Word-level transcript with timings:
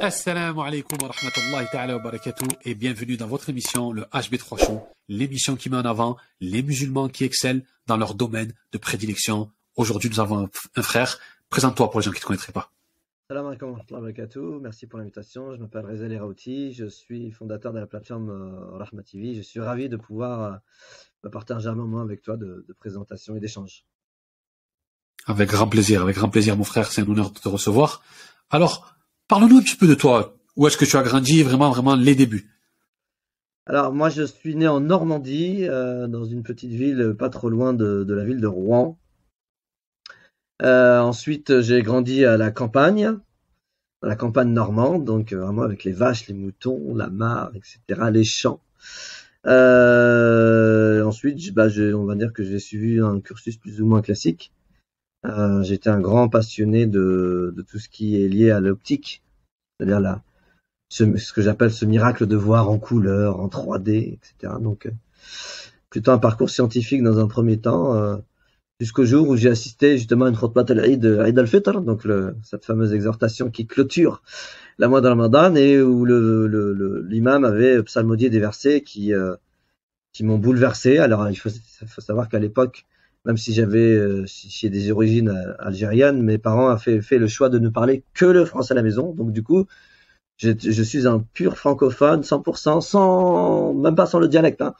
Assalamu 0.00 0.60
alaikum 0.60 0.96
wa 1.02 1.08
rahmatullahi 1.08 1.66
ta'ala 1.72 1.96
wa 1.96 2.02
barakatuh 2.02 2.46
et 2.64 2.76
bienvenue 2.76 3.16
dans 3.16 3.26
votre 3.26 3.48
émission 3.48 3.90
le 3.90 4.02
HB3 4.02 4.64
Show, 4.64 4.86
l'émission 5.08 5.56
qui 5.56 5.70
met 5.70 5.76
en 5.76 5.84
avant 5.84 6.16
les 6.40 6.62
musulmans 6.62 7.08
qui 7.08 7.24
excellent 7.24 7.62
dans 7.88 7.96
leur 7.96 8.14
domaine 8.14 8.52
de 8.70 8.78
prédilection. 8.78 9.50
Aujourd'hui, 9.74 10.08
nous 10.08 10.20
avons 10.20 10.48
un 10.76 10.82
frère. 10.82 11.18
Présente-toi 11.50 11.90
pour 11.90 11.98
les 11.98 12.04
gens 12.04 12.12
qui 12.12 12.18
ne 12.18 12.22
te 12.22 12.26
connaîtraient 12.26 12.52
pas. 12.52 12.70
Salam 13.28 13.46
alaikum 13.46 13.70
wa 13.70 13.74
rahmatullahi 13.74 14.02
wa 14.02 14.12
barakatuh. 14.12 14.60
Merci 14.60 14.86
pour 14.86 15.00
l'invitation. 15.00 15.52
Je 15.52 15.60
m'appelle 15.60 15.84
Reza 15.84 16.06
Lerauti. 16.06 16.72
Je 16.72 16.86
suis 16.86 17.32
fondateur 17.32 17.72
de 17.72 17.80
la 17.80 17.88
plateforme 17.88 18.30
euh, 18.30 18.78
Rahma 18.78 19.02
TV. 19.02 19.34
Je 19.34 19.42
suis 19.42 19.58
ravi 19.58 19.88
de 19.88 19.96
pouvoir 19.96 20.42
euh, 20.42 20.56
me 21.24 21.28
partager 21.30 21.66
un 21.66 21.74
moment 21.74 22.02
avec 22.02 22.22
toi 22.22 22.36
de, 22.36 22.64
de 22.68 22.72
présentation 22.72 23.34
et 23.34 23.40
d'échange. 23.40 23.84
Avec 25.26 25.50
grand 25.50 25.66
plaisir, 25.66 26.02
avec 26.02 26.14
grand 26.14 26.28
plaisir, 26.28 26.56
mon 26.56 26.62
frère. 26.62 26.86
C'est 26.92 27.02
un 27.02 27.08
honneur 27.08 27.32
de 27.32 27.38
te 27.40 27.48
recevoir. 27.48 28.00
Alors, 28.50 28.97
parle-nous 29.28 29.58
un 29.58 29.62
petit 29.62 29.76
peu 29.76 29.86
de 29.86 29.94
toi. 29.94 30.34
Où 30.56 30.66
est-ce 30.66 30.76
que 30.76 30.84
tu 30.84 30.96
as 30.96 31.02
grandi 31.02 31.42
Vraiment, 31.42 31.70
vraiment, 31.70 31.94
les 31.94 32.16
débuts? 32.16 32.50
Alors, 33.66 33.92
moi, 33.92 34.08
je 34.08 34.22
suis 34.22 34.56
né 34.56 34.66
en 34.66 34.80
Normandie, 34.80 35.66
euh, 35.68 36.08
dans 36.08 36.24
une 36.24 36.42
petite 36.42 36.72
ville 36.72 37.14
pas 37.18 37.28
trop 37.28 37.50
loin 37.50 37.74
de, 37.74 38.04
la 38.08 38.24
ville 38.24 38.40
de 38.40 38.46
Rouen. 38.46 38.98
Euh, 40.62 40.98
ensuite, 41.00 41.60
j'ai 41.60 41.82
grandi 41.82 42.24
à 42.24 42.36
la 42.36 42.50
campagne, 42.50 43.14
à 44.02 44.08
la 44.08 44.16
campagne 44.16 44.52
normande, 44.52 45.04
donc 45.04 45.32
euh, 45.32 45.38
vraiment 45.38 45.62
avec 45.62 45.84
les 45.84 45.92
vaches, 45.92 46.26
les 46.28 46.34
moutons, 46.34 46.94
la 46.96 47.08
mare, 47.08 47.52
etc., 47.54 47.78
les 48.10 48.24
champs. 48.24 48.60
Ensuite, 49.44 51.54
bah, 51.54 51.68
on 51.94 52.04
va 52.04 52.14
dire 52.14 52.32
que 52.32 52.42
j'ai 52.42 52.58
suivi 52.58 53.00
un 53.00 53.20
cursus 53.20 53.58
plus 53.58 53.82
ou 53.82 53.86
moins 53.86 54.00
classique. 54.00 54.50
Euh, 55.26 55.62
J'étais 55.62 55.90
un 55.90 56.00
grand 56.00 56.28
passionné 56.28 56.86
de, 56.86 57.52
de, 57.56 57.62
tout 57.62 57.78
ce 57.78 57.88
qui 57.88 58.22
est 58.22 58.28
lié 58.28 58.50
à 58.50 58.60
l'optique, 58.60 59.22
c'est-à-dire 59.78 60.00
la, 60.00 60.22
ce, 60.88 61.16
ce 61.16 61.32
que 61.32 61.42
j'appelle 61.42 61.72
ce 61.72 61.84
miracle 61.84 62.26
de 62.26 62.36
voir 62.36 62.70
en 62.70 62.78
couleur, 62.78 63.40
en 63.40 63.48
3D, 63.48 64.14
etc. 64.14 64.54
Donc, 64.60 64.86
euh, 64.86 64.90
plutôt 65.90 66.12
un 66.12 66.18
parcours 66.18 66.50
scientifique 66.50 67.02
dans 67.02 67.18
un 67.18 67.26
premier 67.26 67.58
temps, 67.58 67.94
euh, 67.94 68.16
jusqu'au 68.78 69.04
jour 69.04 69.28
où 69.28 69.36
j'ai 69.36 69.48
assisté 69.48 69.98
justement 69.98 70.26
à 70.26 70.28
une 70.28 70.36
khutbah 70.36 70.64
al-Eid 70.68 71.04
al-Fitr, 71.04 71.80
donc 71.80 72.04
le, 72.04 72.36
cette 72.44 72.64
fameuse 72.64 72.92
exhortation 72.92 73.50
qui 73.50 73.66
clôture 73.66 74.22
la 74.78 74.86
mois 74.86 75.00
de 75.00 75.08
Ramadan 75.08 75.54
et 75.56 75.80
où 75.80 76.04
l'imam 76.04 77.42
le, 77.42 77.48
le, 77.48 77.48
avait 77.48 77.82
psalmodié 77.82 78.30
des 78.30 78.38
versets 78.38 78.82
qui, 78.82 79.12
qui 80.12 80.24
m'ont 80.24 80.38
bouleversé. 80.38 80.98
Alors, 80.98 81.28
il 81.28 81.34
faut, 81.34 81.50
faut 81.86 82.00
savoir 82.00 82.28
qu'à 82.28 82.38
l'époque, 82.38 82.86
même 83.24 83.36
si 83.36 83.52
j'avais 83.52 83.94
euh, 83.94 84.26
si 84.26 84.48
j'ai 84.50 84.70
des 84.70 84.90
origines 84.90 85.28
euh, 85.28 85.54
algériennes, 85.58 86.22
mes 86.22 86.38
parents 86.38 86.72
ont 86.72 86.78
fait, 86.78 87.00
fait 87.02 87.18
le 87.18 87.28
choix 87.28 87.48
de 87.48 87.58
ne 87.58 87.68
parler 87.68 88.04
que 88.14 88.24
le 88.24 88.44
français 88.44 88.72
à 88.72 88.76
la 88.76 88.82
maison. 88.82 89.12
Donc 89.14 89.32
du 89.32 89.42
coup, 89.42 89.66
je, 90.38 90.82
suis 90.82 91.06
un 91.06 91.20
pur 91.20 91.58
francophone, 91.58 92.22
100%, 92.22 92.80
sans 92.80 93.74
même 93.74 93.96
pas 93.96 94.06
sans 94.06 94.20
le 94.20 94.28
dialecte, 94.28 94.62
hein, 94.62 94.74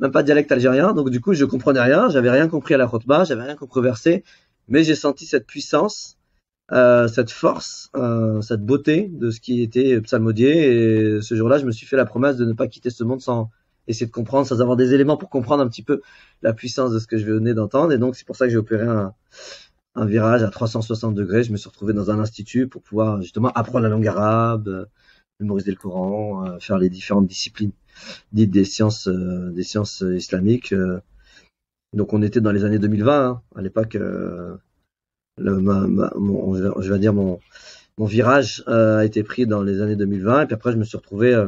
même 0.00 0.12
pas 0.12 0.22
dialecte 0.22 0.50
algérien. 0.50 0.92
Donc 0.92 1.10
du 1.10 1.20
coup, 1.20 1.34
je 1.34 1.44
comprenais 1.44 1.80
rien, 1.80 2.08
j'avais 2.08 2.30
rien 2.30 2.48
compris 2.48 2.74
à 2.74 2.78
la 2.78 2.86
khutbah, 2.86 3.24
j'avais 3.24 3.42
rien 3.42 3.56
compris 3.56 3.80
au 3.80 3.82
mais 4.68 4.82
j'ai 4.82 4.94
senti 4.94 5.26
cette 5.26 5.46
puissance, 5.46 6.16
euh, 6.72 7.08
cette 7.08 7.30
force, 7.30 7.90
euh, 7.96 8.40
cette 8.40 8.64
beauté 8.64 9.10
de 9.12 9.30
ce 9.30 9.40
qui 9.40 9.62
était 9.62 10.00
psalmodié. 10.00 11.16
Et 11.16 11.22
ce 11.22 11.34
jour-là, 11.34 11.58
je 11.58 11.66
me 11.66 11.72
suis 11.72 11.86
fait 11.86 11.96
la 11.96 12.06
promesse 12.06 12.36
de 12.36 12.46
ne 12.46 12.54
pas 12.54 12.66
quitter 12.66 12.90
ce 12.90 13.04
monde 13.04 13.20
sans 13.20 13.50
essayer 13.86 14.06
de 14.06 14.12
comprendre, 14.12 14.46
sans 14.46 14.60
avoir 14.60 14.76
des 14.76 14.94
éléments 14.94 15.16
pour 15.16 15.28
comprendre 15.30 15.62
un 15.62 15.68
petit 15.68 15.82
peu 15.82 16.00
la 16.42 16.52
puissance 16.52 16.92
de 16.92 16.98
ce 16.98 17.06
que 17.06 17.18
je 17.18 17.24
venais 17.24 17.54
d'entendre. 17.54 17.92
Et 17.92 17.98
donc, 17.98 18.16
c'est 18.16 18.26
pour 18.26 18.36
ça 18.36 18.46
que 18.46 18.50
j'ai 18.50 18.56
opéré 18.56 18.86
un, 18.86 19.14
virage 20.06 20.42
à 20.42 20.48
360 20.48 21.14
degrés. 21.14 21.44
Je 21.44 21.52
me 21.52 21.56
suis 21.56 21.68
retrouvé 21.68 21.92
dans 21.92 22.10
un 22.10 22.18
institut 22.18 22.66
pour 22.66 22.82
pouvoir 22.82 23.22
justement 23.22 23.50
apprendre 23.54 23.84
la 23.84 23.88
langue 23.88 24.08
arabe, 24.08 24.68
euh, 24.68 24.86
mémoriser 25.40 25.70
le 25.70 25.76
Coran, 25.76 26.46
euh, 26.46 26.58
faire 26.58 26.78
les 26.78 26.90
différentes 26.90 27.26
disciplines 27.28 27.72
dites 28.32 28.50
des 28.50 28.64
sciences, 28.64 29.06
euh, 29.06 29.50
des 29.52 29.62
sciences 29.62 30.02
islamiques. 30.16 30.74
donc, 31.92 32.12
on 32.12 32.22
était 32.22 32.40
dans 32.40 32.50
les 32.50 32.64
années 32.64 32.80
2020. 32.80 33.26
Hein. 33.26 33.42
À 33.54 33.62
l'époque, 33.62 33.96
je 35.38 36.92
vais 36.92 36.98
dire 36.98 37.14
mon, 37.14 37.38
virage 37.98 38.64
a 38.66 39.04
été 39.04 39.22
pris 39.22 39.46
dans 39.46 39.62
les 39.62 39.80
années 39.80 39.96
2020. 39.96 40.42
Et 40.42 40.46
puis 40.46 40.54
après, 40.54 40.72
je 40.72 40.76
me 40.76 40.84
suis 40.84 40.96
retrouvé 40.96 41.40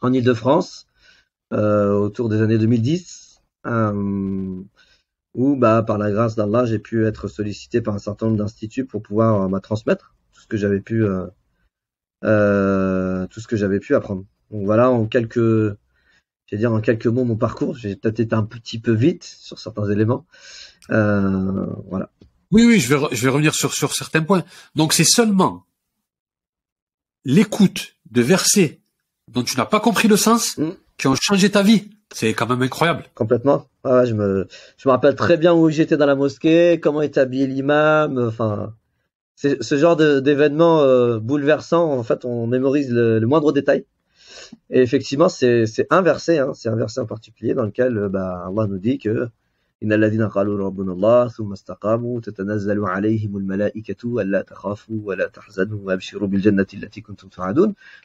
en 0.00 0.12
Ile-de-France 0.12 0.86
autour 1.52 2.28
des 2.28 2.40
années 2.40 2.58
2010, 2.58 3.40
euh, 3.66 4.62
où 5.34 5.56
bah, 5.56 5.82
par 5.82 5.98
la 5.98 6.10
grâce 6.10 6.34
d'Allah, 6.36 6.64
j'ai 6.64 6.78
pu 6.78 7.06
être 7.06 7.28
sollicité 7.28 7.80
par 7.80 7.94
un 7.94 7.98
certain 7.98 8.26
nombre 8.26 8.38
d'instituts 8.38 8.84
pour 8.84 9.02
pouvoir 9.02 9.42
euh, 9.42 9.48
m'a 9.48 9.60
transmettre 9.60 10.14
tout 10.32 10.40
ce 10.40 10.46
que 10.46 10.56
j'avais 10.56 10.80
pu, 10.80 11.04
euh, 11.04 11.26
euh, 12.24 13.26
tout 13.28 13.40
ce 13.40 13.48
que 13.48 13.56
j'avais 13.56 13.80
pu 13.80 13.94
apprendre. 13.94 14.24
Donc 14.50 14.66
voilà, 14.66 14.90
en 14.90 15.06
quelques, 15.06 15.38
je 15.38 15.76
vais 16.50 16.58
dire 16.58 16.72
en 16.72 16.80
quelques 16.80 17.06
mots 17.06 17.24
mon 17.24 17.36
parcours. 17.36 17.76
J'ai 17.76 17.96
peut-être 17.96 18.20
été 18.20 18.34
un 18.34 18.44
petit 18.44 18.78
peu 18.78 18.92
vite 18.92 19.24
sur 19.24 19.58
certains 19.58 19.88
éléments. 19.90 20.26
Euh, 20.90 21.66
voilà. 21.88 22.10
Oui, 22.50 22.64
oui, 22.66 22.80
je 22.80 22.94
vais, 22.94 23.02
je 23.12 23.22
vais 23.22 23.30
revenir 23.30 23.54
sur, 23.54 23.72
sur 23.72 23.94
certains 23.94 24.22
points. 24.22 24.44
Donc 24.74 24.92
c'est 24.92 25.04
seulement 25.04 25.64
l'écoute 27.24 27.96
de 28.10 28.20
versets 28.20 28.80
dont 29.28 29.42
tu 29.42 29.56
n'as 29.56 29.64
pas 29.64 29.80
compris 29.80 30.08
le 30.08 30.18
sens 30.18 30.58
Mm 30.58 30.72
qui 31.02 31.08
ont 31.08 31.16
changé 31.16 31.50
ta 31.50 31.64
vie. 31.64 31.90
C'est 32.12 32.32
quand 32.32 32.48
même 32.48 32.62
incroyable. 32.62 33.02
Complètement. 33.16 33.66
Je 33.84 34.14
me, 34.14 34.46
je 34.76 34.88
me 34.88 34.92
rappelle 34.92 35.16
très 35.16 35.36
bien 35.36 35.52
où 35.52 35.68
j'étais 35.68 35.96
dans 35.96 36.06
la 36.06 36.14
mosquée, 36.14 36.78
comment 36.80 37.02
était 37.02 37.18
habillé 37.18 37.48
l'imam, 37.48 38.24
enfin. 38.28 38.72
C'est 39.34 39.60
ce 39.64 39.76
genre 39.76 39.96
d'événement 39.96 40.82
euh, 40.82 41.18
bouleversant. 41.18 41.90
En 41.90 42.04
fait, 42.04 42.24
on 42.24 42.46
mémorise 42.46 42.92
le, 42.92 43.18
moindre 43.22 43.50
détail. 43.50 43.84
Et 44.70 44.80
effectivement, 44.80 45.28
c'est 45.28 45.66
un 45.90 46.02
verset, 46.02 46.38
hein, 46.38 46.52
c'est 46.54 46.68
un 46.68 46.76
verset 46.76 47.00
en 47.00 47.06
particulier 47.06 47.54
dans 47.54 47.64
lequel 47.64 47.98
euh, 47.98 48.08
bah, 48.08 48.44
Allah 48.46 48.68
nous 48.68 48.78
dit 48.78 48.98
que 48.98 49.28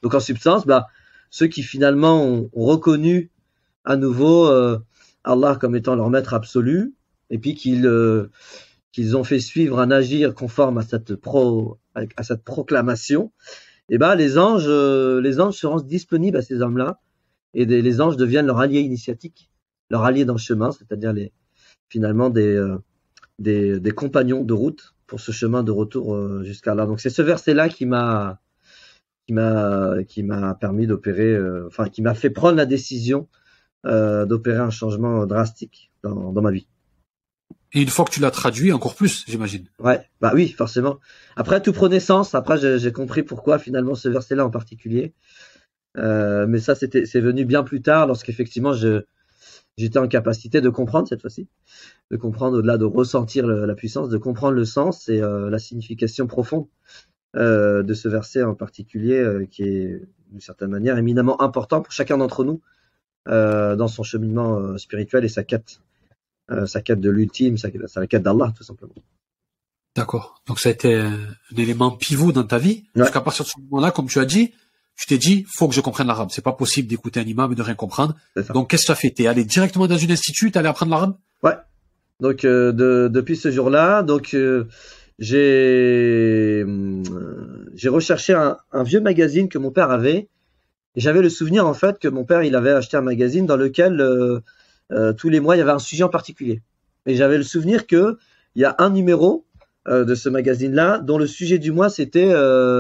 Donc 0.02 0.16
en 0.16 0.20
substance, 0.20 0.66
bah 0.66 0.88
ceux 1.30 1.48
qui 1.48 1.64
finalement 1.64 2.24
ont, 2.24 2.50
reconnu 2.54 3.32
à 3.84 3.96
nouveau 3.96 4.48
euh, 4.48 4.80
Allah 5.24 5.58
comme 5.60 5.76
étant 5.76 5.96
leur 5.96 6.10
maître 6.10 6.34
absolu, 6.34 6.94
et 7.30 7.38
puis 7.38 7.56
qu'ils 7.56 7.86
euh, 7.86 8.30
qu'ils 8.92 9.16
ont 9.16 9.24
fait 9.24 9.40
suivre 9.40 9.80
un 9.80 9.92
agir 9.92 10.34
conforme 10.34 10.78
à 10.78 10.82
cette 10.82 11.16
pro 11.16 11.80
à 11.94 12.24
cette 12.24 12.44
proclamation, 12.44 13.32
et 13.90 13.98
ben 13.98 14.16
les 14.16 14.38
anges 14.38 14.66
euh, 14.68 15.22
les 15.22 15.40
anges 15.40 15.56
se 15.56 15.68
rendent 15.68 15.88
disponibles 15.88 16.38
à 16.38 16.42
ces 16.42 16.62
hommes-là, 16.62 17.00
et 17.54 17.66
les 17.66 18.02
anges 18.02 18.18
deviennent 18.18 18.48
leur 18.48 18.60
allié 18.60 18.82
initiatique, 18.82 19.50
leur 19.90 20.04
allié 20.04 20.26
dans 20.26 20.34
le 20.34 20.40
chemin, 20.40 20.72
c'est-à-dire 20.72 21.14
les 21.14 21.34
finalement 21.90 22.30
des, 22.30 22.62
des 23.40 23.80
des 23.80 23.92
compagnons 23.92 24.44
de 24.44 24.54
route 24.54 24.96
pour 25.08 25.20
ce 25.22 25.32
chemin 25.32 25.64
de 25.64 25.72
retour 25.72 26.44
jusqu'à 26.44 26.76
là. 26.76 26.86
Donc 26.86 27.00
c'est 27.00 27.10
ce 27.10 27.22
verset-là 27.22 27.70
qui 27.70 27.86
m'a 27.86 28.42
qui 29.28 29.34
m'a 29.34 30.04
qui 30.08 30.24
m'a 30.24 30.56
permis 30.56 30.88
d'opérer, 30.88 31.34
euh, 31.34 31.68
enfin 31.68 31.90
qui 31.90 32.02
m'a 32.02 32.14
fait 32.14 32.30
prendre 32.30 32.56
la 32.56 32.66
décision 32.66 33.28
euh, 33.86 34.26
d'opérer 34.26 34.60
un 34.60 34.70
changement 34.70 35.26
drastique 35.26 35.92
dans, 36.02 36.32
dans 36.32 36.42
ma 36.42 36.52
vie. 36.52 36.68
Et 37.74 37.82
une 37.82 37.90
fois 37.90 38.06
que 38.06 38.12
tu 38.12 38.22
l'as 38.22 38.32
traduit, 38.32 38.72
encore 38.72 38.96
plus, 38.96 39.26
j'imagine. 39.28 39.66
Ouais, 39.80 40.02
bah 40.22 40.32
oui, 40.34 40.48
forcément. 40.50 41.00
Après, 41.36 41.62
tout 41.62 41.74
prenait 41.74 42.00
sens. 42.00 42.34
Après, 42.34 42.80
j'ai 42.80 42.92
compris 42.94 43.24
pourquoi 43.24 43.60
finalement 43.60 43.94
ce 43.94 44.08
verset-là 44.08 44.46
en 44.46 44.50
particulier. 44.50 45.14
Euh, 45.98 46.48
mais 46.48 46.60
ça, 46.60 46.76
c'était, 46.76 47.06
c'est 47.06 47.20
venu 47.20 47.44
bien 47.44 47.64
plus 47.64 47.82
tard, 47.82 48.08
lorsqu'effectivement 48.08 48.74
je 48.74 49.04
j'étais 49.78 50.00
en 50.00 50.08
capacité 50.08 50.60
de 50.60 50.70
comprendre 50.70 51.08
cette 51.08 51.22
fois-ci, 51.22 51.48
de 52.10 52.18
comprendre 52.18 52.58
au-delà 52.58 52.78
de 52.78 52.86
ressentir 52.86 53.46
le, 53.46 53.66
la 53.66 53.76
puissance, 53.76 54.10
de 54.10 54.18
comprendre 54.18 54.54
le 54.54 54.66
sens 54.66 55.08
et 55.08 55.22
euh, 55.22 55.52
la 55.52 55.60
signification 55.60 56.26
profonde 56.26 56.68
euh, 57.38 57.84
de 57.84 57.94
ce 57.94 58.08
verset 58.08 58.44
en 58.44 58.56
particulier, 58.56 59.20
euh, 59.20 59.46
qui 59.46 59.64
est 59.64 60.02
d'une 60.32 60.42
certaine 60.42 60.70
manière 60.70 60.98
éminemment 60.98 61.42
important 61.42 61.82
pour 61.82 61.94
chacun 61.94 62.18
d'entre 62.18 62.44
nous 62.44 62.62
euh, 63.28 63.76
dans 63.76 63.88
son 63.88 64.04
cheminement 64.04 64.78
spirituel 64.78 65.24
et 65.24 65.30
sa 65.30 65.44
quête, 65.44 65.80
sa 66.66 66.82
quête 66.82 67.00
de 67.00 67.10
l'ultime, 67.10 67.58
sa, 67.58 67.70
sa 67.88 68.08
quête 68.08 68.24
d'Allah 68.24 68.54
tout 68.56 68.64
simplement. 68.64 68.96
D'accord. 69.96 70.42
Donc 70.48 70.60
ça 70.60 70.70
a 70.70 70.72
été 70.72 70.96
un, 70.96 71.18
élément 71.56 71.92
pivot 71.92 72.32
dans 72.32 72.44
ta 72.44 72.58
vie. 72.58 72.84
Ouais. 72.96 73.02
Parce 73.02 73.12
qu'à 73.12 73.22
partir 73.22 73.46
de 73.46 73.50
ce 73.50 73.60
moment-là, 73.70 73.92
comme 73.92 74.08
tu 74.08 74.20
as 74.20 74.26
dit, 74.26 74.54
tu 74.96 75.08
t'es 75.08 75.18
dit, 75.18 75.46
faut 75.48 75.68
que 75.68 75.76
je 75.76 75.82
comprenne 75.82 76.08
l'arabe. 76.08 76.30
C'est 76.32 76.44
pas 76.44 76.54
possible 76.54 76.88
d'écouter 76.88 77.20
un 77.20 77.24
imam 77.24 77.52
et 77.52 77.56
de 77.56 77.62
rien 77.62 77.76
comprendre. 77.76 78.16
Donc 78.54 78.70
qu'est-ce 78.70 78.84
que 78.84 78.88
tu 78.88 78.92
as 78.92 78.96
fait? 78.96 79.12
T'es 79.12 79.28
allé 79.28 79.46
directement 79.46 79.88
dans 79.88 79.98
une 79.98 80.12
institut, 80.12 80.52
t'es 80.52 80.60
allé 80.60 80.68
apprendre 80.68 80.92
l'arabe? 80.92 81.18
Donc 82.20 82.46
euh, 82.46 82.72
de, 82.72 83.10
depuis 83.10 83.36
ce 83.36 83.52
jour-là, 83.52 84.02
donc 84.02 84.36
j'ai 85.20 86.27
j'ai 87.78 87.90
recherché 87.90 88.34
un, 88.34 88.58
un 88.72 88.84
vieux 88.84 89.00
magazine 89.00 89.48
que 89.48 89.60
mon 89.60 89.72
père 89.72 89.92
avait. 89.92 90.28
Et 90.96 91.00
j'avais 91.00 91.22
le 91.22 91.30
souvenir 91.30 91.68
en 91.68 91.76
fait 91.76 92.00
que 92.00 92.08
mon 92.08 92.26
père 92.26 92.42
il 92.42 92.56
avait 92.56 92.72
acheté 92.72 92.98
un 92.98 93.02
magazine 93.02 93.46
dans 93.46 93.56
lequel 93.56 94.02
euh, 94.02 94.40
euh, 94.92 95.14
tous 95.14 95.30
les 95.30 95.40
mois 95.40 95.56
il 95.56 95.60
y 95.60 95.62
avait 95.62 95.72
un 95.72 95.80
sujet 95.80 96.04
en 96.04 96.10
particulier. 96.10 96.64
Et 97.06 97.16
j'avais 97.16 97.38
le 97.38 97.44
souvenir 97.44 97.86
que 97.86 98.18
il 98.56 98.64
y 98.64 98.66
a 98.66 98.76
un 98.80 98.90
numéro 98.90 99.46
euh, 99.88 100.06
de 100.06 100.16
ce 100.16 100.28
magazine-là, 100.28 100.98
dont 100.98 101.20
le 101.20 101.28
sujet 101.28 101.60
du 101.60 101.72
mois 101.72 101.90
c'était 101.90 102.34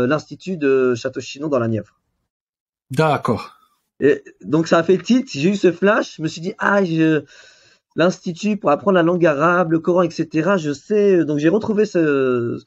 l'institut 0.08 0.58
de 0.58 0.96
Château-Chinon 0.96 1.48
dans 1.48 1.60
la 1.60 1.68
Nièvre. 1.68 2.02
D'accord. 2.90 3.54
Et 4.00 4.24
donc 4.42 4.68
ça 4.68 4.80
a 4.80 4.84
fait 4.84 4.98
titre. 4.98 5.30
J'ai 5.32 5.52
eu 5.52 5.56
ce 5.56 5.72
flash. 5.72 6.18
Je 6.18 6.24
me 6.24 6.28
suis 6.28 6.42
dit 6.42 6.56
ah 6.58 6.84
je 6.84 7.24
l'institut 7.96 8.58
pour 8.58 8.72
apprendre 8.72 8.96
la 8.96 9.04
langue 9.04 9.26
arabe, 9.28 9.74
le 9.74 9.80
Coran, 9.80 10.02
etc. 10.02 10.54
Je 10.58 10.74
sais. 10.74 11.24
Donc 11.24 11.38
j'ai 11.38 11.50
retrouvé 11.50 11.86
ce, 11.86 12.60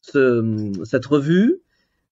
ce 0.00 0.72
cette 0.84 1.06
revue. 1.06 1.60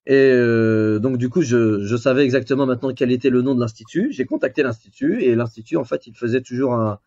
Et 0.07 0.15
euh, 0.15 0.99
donc 0.99 1.19
du 1.19 1.29
coup, 1.29 1.43
je, 1.43 1.85
je, 1.85 1.97
savais 1.97 2.25
exactement 2.25 2.65
maintenant 2.65 2.95
quel 2.95 3.13
était 3.13 3.29
le 3.29 3.43
nom 3.43 3.55
de 3.55 3.61
l'institut. 3.61 4.09
J'ai 4.11 4.25
contacté 4.25 4.63
l'institut 4.63 5.23
et 5.23 5.35
l'institut, 5.35 5.77
en 5.77 5.85
fait, 5.85 6.07
il 6.07 6.17
faisait 6.17 6.41
toujours 6.41 6.73
un, 6.75 6.99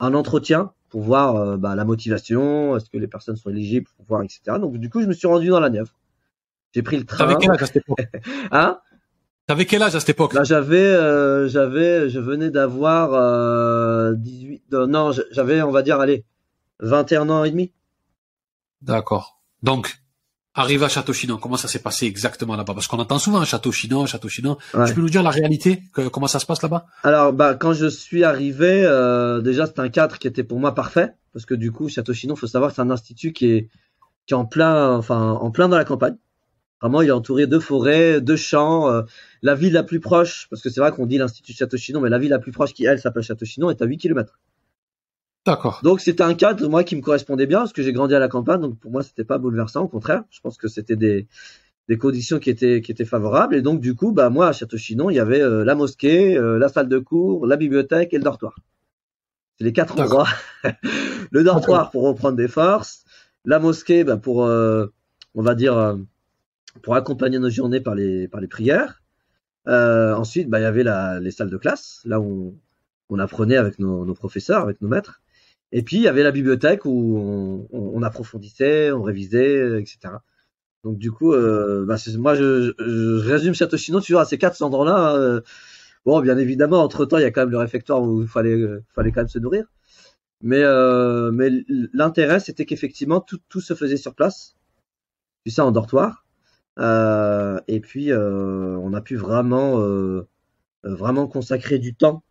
un 0.00 0.14
entretien 0.14 0.72
pour 0.90 1.00
voir 1.00 1.36
euh, 1.36 1.56
bah, 1.56 1.74
la 1.74 1.86
motivation, 1.86 2.76
est-ce 2.76 2.90
que 2.90 2.98
les 2.98 3.06
personnes 3.06 3.36
sont 3.36 3.48
éligibles 3.48 3.86
pour 3.96 4.04
voir, 4.04 4.22
etc. 4.22 4.58
Donc 4.60 4.76
du 4.76 4.90
coup, 4.90 5.00
je 5.00 5.06
me 5.06 5.14
suis 5.14 5.26
rendu 5.26 5.48
dans 5.48 5.60
la 5.60 5.70
Nièvre. 5.70 5.94
J'ai 6.74 6.82
pris 6.82 6.98
le 6.98 7.04
train. 7.04 7.26
T'avais 7.26 7.36
quel 7.40 7.50
âge 7.52 7.62
à 7.62 7.66
cette 7.66 7.76
époque? 7.76 8.00
Hein? 8.50 8.78
T'avais 9.46 9.64
quel 9.64 9.82
âge 9.82 9.94
à 9.94 10.00
cette 10.00 10.10
époque? 10.10 10.34
Là, 10.34 10.44
j'avais, 10.44 10.76
euh, 10.76 11.48
j'avais, 11.48 12.10
je 12.10 12.20
venais 12.20 12.50
d'avoir 12.50 13.14
euh, 13.14 14.14
18. 14.14 14.72
non, 14.72 15.12
j'avais, 15.30 15.62
on 15.62 15.70
va 15.70 15.82
dire, 15.82 16.00
allez, 16.00 16.24
21 16.80 17.28
ans 17.28 17.44
et 17.44 17.50
demi. 17.50 17.72
D'accord. 18.82 19.40
Donc, 19.62 20.01
arrive 20.54 20.82
à 20.82 20.88
Château-Chinon, 20.88 21.38
comment 21.38 21.56
ça 21.56 21.68
s'est 21.68 21.78
passé 21.78 22.06
exactement 22.06 22.56
là-bas? 22.56 22.74
Parce 22.74 22.86
qu'on 22.86 22.98
entend 22.98 23.18
souvent 23.18 23.44
Château-Chinon, 23.44 24.06
Château-Chinon. 24.06 24.58
Ouais. 24.74 24.86
Tu 24.86 24.94
peux 24.94 25.00
nous 25.00 25.10
dire 25.10 25.22
la 25.22 25.30
réalité? 25.30 25.82
Que, 25.94 26.08
Comment 26.08 26.26
ça 26.26 26.38
se 26.38 26.46
passe 26.46 26.62
là-bas? 26.62 26.86
Alors, 27.02 27.32
bah, 27.32 27.54
quand 27.54 27.72
je 27.72 27.86
suis 27.86 28.24
arrivé, 28.24 28.84
euh, 28.84 29.40
déjà, 29.40 29.66
c'était 29.66 29.80
un 29.80 29.88
cadre 29.88 30.18
qui 30.18 30.26
était 30.26 30.44
pour 30.44 30.58
moi 30.58 30.74
parfait. 30.74 31.14
Parce 31.32 31.46
que 31.46 31.54
du 31.54 31.72
coup, 31.72 31.88
Château-Chinon, 31.88 32.36
faut 32.36 32.46
savoir 32.46 32.70
que 32.70 32.76
c'est 32.76 32.82
un 32.82 32.90
institut 32.90 33.32
qui 33.32 33.46
est, 33.46 33.68
qui 34.26 34.34
est 34.34 34.36
en 34.36 34.44
plein, 34.44 34.94
enfin, 34.96 35.32
en 35.32 35.50
plein 35.50 35.68
dans 35.68 35.78
la 35.78 35.84
campagne. 35.84 36.16
Vraiment, 36.82 37.00
il 37.00 37.08
est 37.08 37.12
entouré 37.12 37.46
de 37.46 37.58
forêts, 37.58 38.20
de 38.20 38.36
champs. 38.36 38.90
Euh, 38.90 39.02
la 39.40 39.54
ville 39.54 39.72
la 39.72 39.84
plus 39.84 40.00
proche, 40.00 40.48
parce 40.50 40.60
que 40.60 40.68
c'est 40.68 40.80
vrai 40.80 40.90
qu'on 40.90 41.06
dit 41.06 41.16
l'Institut 41.16 41.52
Château-Chinon, 41.54 42.00
mais 42.00 42.10
la 42.10 42.18
ville 42.18 42.30
la 42.30 42.38
plus 42.38 42.52
proche 42.52 42.74
qui, 42.74 42.84
elle, 42.84 42.98
s'appelle 42.98 43.22
Château-Chinon, 43.22 43.70
est 43.70 43.80
à 43.80 43.86
8 43.86 43.98
km. 43.98 44.38
D'accord. 45.44 45.80
Donc 45.82 46.00
c'était 46.00 46.22
un 46.22 46.34
cadre, 46.34 46.68
moi, 46.68 46.84
qui 46.84 46.94
me 46.94 47.00
correspondait 47.00 47.46
bien, 47.46 47.60
parce 47.60 47.72
que 47.72 47.82
j'ai 47.82 47.92
grandi 47.92 48.14
à 48.14 48.18
la 48.18 48.28
campagne, 48.28 48.60
donc 48.60 48.78
pour 48.78 48.90
moi, 48.90 49.02
c'était 49.02 49.24
pas 49.24 49.38
bouleversant, 49.38 49.82
au 49.82 49.88
contraire. 49.88 50.22
Je 50.30 50.40
pense 50.40 50.56
que 50.56 50.68
c'était 50.68 50.96
des, 50.96 51.26
des 51.88 51.98
conditions 51.98 52.38
qui 52.38 52.50
étaient, 52.50 52.80
qui 52.80 52.92
étaient 52.92 53.04
favorables. 53.04 53.54
Et 53.54 53.62
donc, 53.62 53.80
du 53.80 53.94
coup, 53.94 54.12
bah, 54.12 54.30
moi, 54.30 54.48
à 54.48 54.52
Château-Chinon, 54.52 55.10
il 55.10 55.16
y 55.16 55.20
avait 55.20 55.40
euh, 55.40 55.64
la 55.64 55.74
mosquée, 55.74 56.36
euh, 56.36 56.58
la 56.58 56.68
salle 56.68 56.88
de 56.88 56.98
cours, 56.98 57.46
la 57.46 57.56
bibliothèque 57.56 58.14
et 58.14 58.18
le 58.18 58.24
dortoir. 58.24 58.56
C'est 59.58 59.64
les 59.64 59.72
quatre 59.72 59.98
endroits. 59.98 60.28
le 61.30 61.44
dortoir 61.44 61.90
pour 61.90 62.04
reprendre 62.04 62.36
des 62.36 62.48
forces, 62.48 63.04
la 63.44 63.58
mosquée 63.58 64.04
bah, 64.04 64.16
pour, 64.16 64.44
euh, 64.44 64.86
on 65.34 65.42
va 65.42 65.54
dire, 65.54 65.76
euh, 65.76 65.96
pour 66.82 66.94
accompagner 66.94 67.38
nos 67.38 67.50
journées 67.50 67.80
par 67.80 67.94
les, 67.94 68.28
par 68.28 68.40
les 68.40 68.48
prières. 68.48 69.02
Euh, 69.68 70.14
ensuite, 70.14 70.48
bah, 70.48 70.60
il 70.60 70.62
y 70.62 70.66
avait 70.66 70.82
la, 70.82 71.20
les 71.20 71.30
salles 71.30 71.50
de 71.50 71.56
classe, 71.56 72.00
là 72.04 72.20
où 72.20 72.54
on, 73.10 73.16
on 73.16 73.18
apprenait 73.18 73.56
avec 73.56 73.78
nos, 73.78 74.04
nos, 74.04 74.14
professeurs, 74.14 74.62
avec 74.62 74.80
nos 74.80 74.88
maîtres. 74.88 75.21
Et 75.72 75.82
puis, 75.82 75.96
il 75.96 76.02
y 76.02 76.08
avait 76.08 76.22
la 76.22 76.32
bibliothèque 76.32 76.84
où 76.84 77.18
on, 77.18 77.68
on, 77.72 77.92
on 77.94 78.02
approfondissait, 78.02 78.92
on 78.92 79.02
révisait, 79.02 79.80
etc. 79.80 80.14
Donc, 80.84 80.98
du 80.98 81.12
coup, 81.12 81.32
euh, 81.32 81.84
bah, 81.86 81.96
moi, 82.18 82.34
je, 82.34 82.74
je, 82.78 83.20
je 83.22 83.30
résume 83.30 83.54
Château-Chinon 83.54 84.00
toujours 84.00 84.20
à 84.20 84.24
ces 84.24 84.38
quatre 84.38 84.60
endroits-là. 84.62 85.14
Euh, 85.16 85.40
bon, 86.04 86.20
bien 86.20 86.36
évidemment, 86.38 86.82
entre-temps, 86.82 87.18
il 87.18 87.22
y 87.22 87.24
a 87.24 87.30
quand 87.30 87.42
même 87.42 87.50
le 87.50 87.58
réfectoire 87.58 88.02
où 88.02 88.22
il 88.22 88.28
fallait, 88.28 88.54
euh, 88.54 88.84
fallait 88.94 89.12
quand 89.12 89.20
même 89.20 89.28
se 89.28 89.38
nourrir. 89.38 89.66
Mais, 90.42 90.62
euh, 90.62 91.30
l'intérêt, 91.92 92.40
c'était 92.40 92.66
qu'effectivement, 92.66 93.20
tout, 93.20 93.60
se 93.60 93.74
faisait 93.74 93.96
sur 93.96 94.14
place. 94.14 94.56
Puis 95.44 95.52
ça, 95.52 95.64
en 95.64 95.72
dortoir. 95.72 96.26
Euh, 96.78 97.60
et 97.68 97.80
puis, 97.80 98.12
euh, 98.12 98.76
on 98.78 98.92
a 98.94 99.00
pu 99.02 99.16
vraiment, 99.16 99.80
euh, 99.80 100.28
vraiment 100.84 101.28
consacrer 101.28 101.78
du 101.78 101.94
temps 101.94 102.24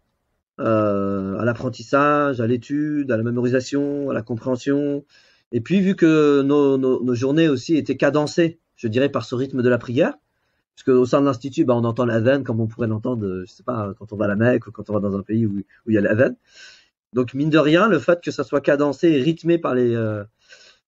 euh, 0.62 1.38
à 1.40 1.46
l'apprentissage, 1.46 2.40
à 2.40 2.48
l'étude, 2.48 3.12
à 3.12 3.18
la 3.18 3.24
mémorisation, 3.24 4.10
à 4.10 4.14
la 4.14 4.22
compréhension. 4.22 5.04
Et 5.52 5.62
puis, 5.62 5.82
vu 5.82 5.96
que 5.96 6.42
nos, 6.42 6.78
nos, 6.78 7.16
journées 7.16 7.50
aussi 7.50 7.76
étaient 7.76 7.98
cadencées, 7.98 8.60
je 8.76 8.88
dirais, 8.88 9.10
par 9.10 9.26
ce 9.26 9.36
rythme 9.36 9.62
de 9.62 9.70
la 9.70 9.78
prière, 9.78 10.14
puisque 10.76 10.90
au 10.90 11.06
sein 11.06 11.20
de 11.20 11.26
l'institut, 11.26 11.66
bah, 11.66 11.76
on 11.76 11.84
entend 11.84 12.06
l'adhan 12.06 12.44
comme 12.44 12.60
on 12.60 12.68
pourrait 12.68 12.88
l'entendre, 12.88 13.44
je 13.46 13.52
sais 13.52 13.64
pas, 13.64 13.94
quand 13.98 14.14
on 14.14 14.16
va 14.16 14.26
à 14.26 14.28
la 14.30 14.36
Mecque 14.36 14.68
ou 14.68 14.72
quand 14.72 14.90
on 14.90 14.94
va 14.94 15.00
dans 15.00 15.18
un 15.18 15.24
pays 15.24 15.46
où, 15.46 15.64
il 15.88 15.94
y 15.94 15.98
a 15.98 16.02
l'adhan. 16.02 16.36
Donc, 17.14 17.34
mine 17.34 17.50
de 17.50 17.58
rien, 17.58 17.90
le 17.90 18.00
fait 18.00 18.22
que 18.24 18.32
ça 18.32 18.44
soit 18.44 18.62
cadencé 18.62 19.10
et 19.10 19.22
rythmé 19.22 19.58
par 19.58 19.76
les 19.76 19.96
euh, 19.96 20.24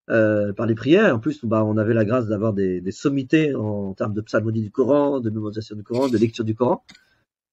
euh, 0.09 0.53
par 0.53 0.65
les 0.65 0.75
prières. 0.75 1.15
En 1.15 1.19
plus, 1.19 1.43
bah, 1.43 1.63
on 1.65 1.77
avait 1.77 1.93
la 1.93 2.05
grâce 2.05 2.27
d'avoir 2.27 2.53
des, 2.53 2.81
des, 2.81 2.91
sommités 2.91 3.55
en, 3.55 3.89
en, 3.89 3.93
termes 3.93 4.13
de 4.13 4.21
psalmodie 4.21 4.61
du 4.61 4.71
Coran, 4.71 5.19
de 5.19 5.29
mémorisation 5.29 5.75
du 5.75 5.83
Coran, 5.83 6.09
de 6.09 6.17
lecture 6.17 6.45
du 6.45 6.55
Coran. 6.55 6.83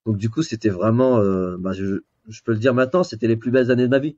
Donc 0.07 0.17
du 0.17 0.31
coup, 0.31 0.43
c'était 0.43 0.69
vraiment, 0.69 1.19
euh, 1.19 1.57
bah, 1.59 1.73
je, 1.73 2.01
je, 2.29 2.43
peux 2.43 2.53
le 2.53 2.59
dire 2.59 2.75
maintenant, 2.75 3.03
c'était 3.03 3.29
les 3.29 3.37
plus 3.37 3.51
belles 3.51 3.71
années 3.71 3.85
de 3.85 3.89
ma 3.89 3.99
vie. 3.99 4.17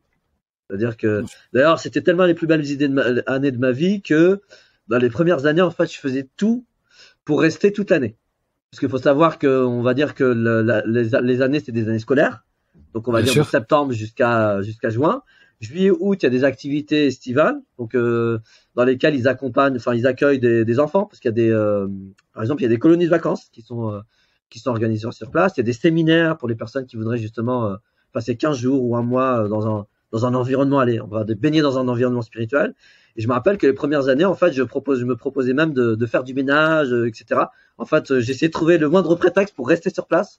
C'est-à-dire 0.68 0.96
que, 0.96 1.24
d'ailleurs, 1.52 1.78
c'était 1.78 2.00
tellement 2.00 2.24
les 2.24 2.34
plus 2.34 2.46
belles 2.46 2.64
idées 2.64 2.88
de 2.88 2.94
ma, 2.94 3.02
années 3.26 3.50
de 3.50 3.58
ma 3.58 3.72
vie 3.72 4.00
que 4.00 4.40
dans 4.88 4.98
les 4.98 5.10
premières 5.10 5.46
années, 5.46 5.60
en 5.60 5.70
fait, 5.70 5.92
je 5.92 5.98
faisais 5.98 6.28
tout 6.36 6.64
pour 7.24 7.40
rester 7.40 7.72
toute 7.72 7.90
l'année. 7.90 8.16
Parce 8.70 8.80
qu'il 8.80 8.88
faut 8.88 8.98
savoir 8.98 9.38
que, 9.38 9.64
on 9.64 9.82
va 9.82 9.92
dire 9.94 10.14
que 10.14 10.24
le, 10.24 10.62
la, 10.62 10.82
les, 10.86 11.10
les, 11.22 11.42
années, 11.42 11.60
c'est 11.60 11.72
des 11.72 11.88
années 11.88 11.98
scolaires. 11.98 12.44
Donc 12.94 13.08
on 13.08 13.12
va 13.12 13.18
Bien 13.18 13.24
dire 13.24 13.32
sûr. 13.34 13.44
de 13.44 13.50
septembre 13.50 13.92
jusqu'à 13.92 14.62
jusqu'à 14.62 14.90
juin 14.90 15.22
juillet, 15.62 15.90
août, 15.90 16.18
il 16.20 16.24
y 16.24 16.26
a 16.26 16.30
des 16.30 16.44
activités 16.44 17.06
estivales, 17.06 17.60
donc 17.78 17.94
euh, 17.94 18.40
dans 18.74 18.84
lesquelles 18.84 19.14
ils 19.14 19.28
accompagnent, 19.28 19.76
enfin 19.76 19.94
ils 19.94 20.06
accueillent 20.06 20.40
des, 20.40 20.64
des 20.64 20.80
enfants, 20.80 21.06
parce 21.06 21.20
qu'il 21.20 21.28
y 21.28 21.32
a 21.32 21.32
des, 21.32 21.50
euh, 21.50 21.88
par 22.34 22.42
exemple, 22.42 22.62
il 22.62 22.64
y 22.64 22.66
a 22.66 22.70
des 22.70 22.78
colonies 22.78 23.04
de 23.04 23.10
vacances 23.10 23.48
qui 23.52 23.62
sont 23.62 23.92
euh, 23.92 24.00
qui 24.52 24.58
sont 24.58 24.70
organisées 24.70 25.10
sur 25.10 25.30
place. 25.30 25.52
Il 25.56 25.60
y 25.60 25.62
a 25.62 25.64
des 25.64 25.72
séminaires 25.72 26.36
pour 26.36 26.48
les 26.48 26.54
personnes 26.54 26.86
qui 26.86 26.96
voudraient 26.96 27.18
justement 27.18 27.66
euh, 27.66 27.76
passer 28.12 28.36
15 28.36 28.58
jours 28.58 28.84
ou 28.84 28.96
un 28.96 29.02
mois 29.02 29.48
dans 29.48 29.66
un 29.66 29.86
dans 30.12 30.26
un 30.26 30.34
environnement, 30.34 30.78
allez, 30.78 31.00
on 31.00 31.06
va 31.06 31.24
baigner 31.24 31.62
dans 31.62 31.78
un 31.78 31.88
environnement 31.88 32.20
spirituel. 32.20 32.74
Et 33.16 33.22
je 33.22 33.28
me 33.28 33.32
rappelle 33.32 33.56
que 33.56 33.66
les 33.66 33.72
premières 33.72 34.08
années, 34.08 34.26
en 34.26 34.34
fait, 34.34 34.52
je 34.52 34.62
propose, 34.62 35.00
je 35.00 35.06
me 35.06 35.16
proposais 35.16 35.54
même 35.54 35.72
de, 35.72 36.06
faire 36.06 36.22
du 36.22 36.34
ménage, 36.34 36.92
etc. 36.92 37.44
En 37.78 37.86
fait, 37.86 38.18
j'essayais 38.18 38.48
de 38.48 38.52
trouver 38.52 38.76
le 38.76 38.90
moindre 38.90 39.14
prétexte 39.14 39.54
pour 39.56 39.66
rester 39.66 39.88
sur 39.88 40.06
place, 40.06 40.38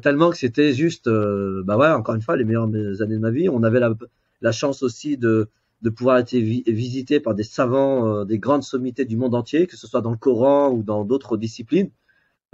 tellement 0.00 0.30
que 0.30 0.36
c'était 0.36 0.72
juste, 0.72 1.08
bah 1.08 1.76
ouais, 1.76 1.88
encore 1.88 2.14
une 2.14 2.22
fois, 2.22 2.36
les 2.36 2.44
meilleures 2.44 2.68
années 3.02 3.16
de 3.16 3.18
ma 3.18 3.32
vie. 3.32 3.48
On 3.48 3.64
avait 3.64 3.80
la, 3.80 4.52
chance 4.52 4.84
aussi 4.84 5.16
de, 5.16 5.48
de 5.84 5.90
pouvoir 5.90 6.16
être 6.16 6.32
vi 6.32 6.64
visité 6.66 7.20
par 7.20 7.34
des 7.34 7.44
savants 7.44 8.08
euh, 8.08 8.24
des 8.24 8.38
grandes 8.38 8.62
sommités 8.62 9.04
du 9.04 9.18
monde 9.18 9.34
entier, 9.34 9.66
que 9.66 9.76
ce 9.76 9.86
soit 9.86 10.00
dans 10.00 10.10
le 10.10 10.16
Coran 10.16 10.70
ou 10.70 10.82
dans 10.82 11.04
d'autres 11.04 11.36
disciplines. 11.36 11.90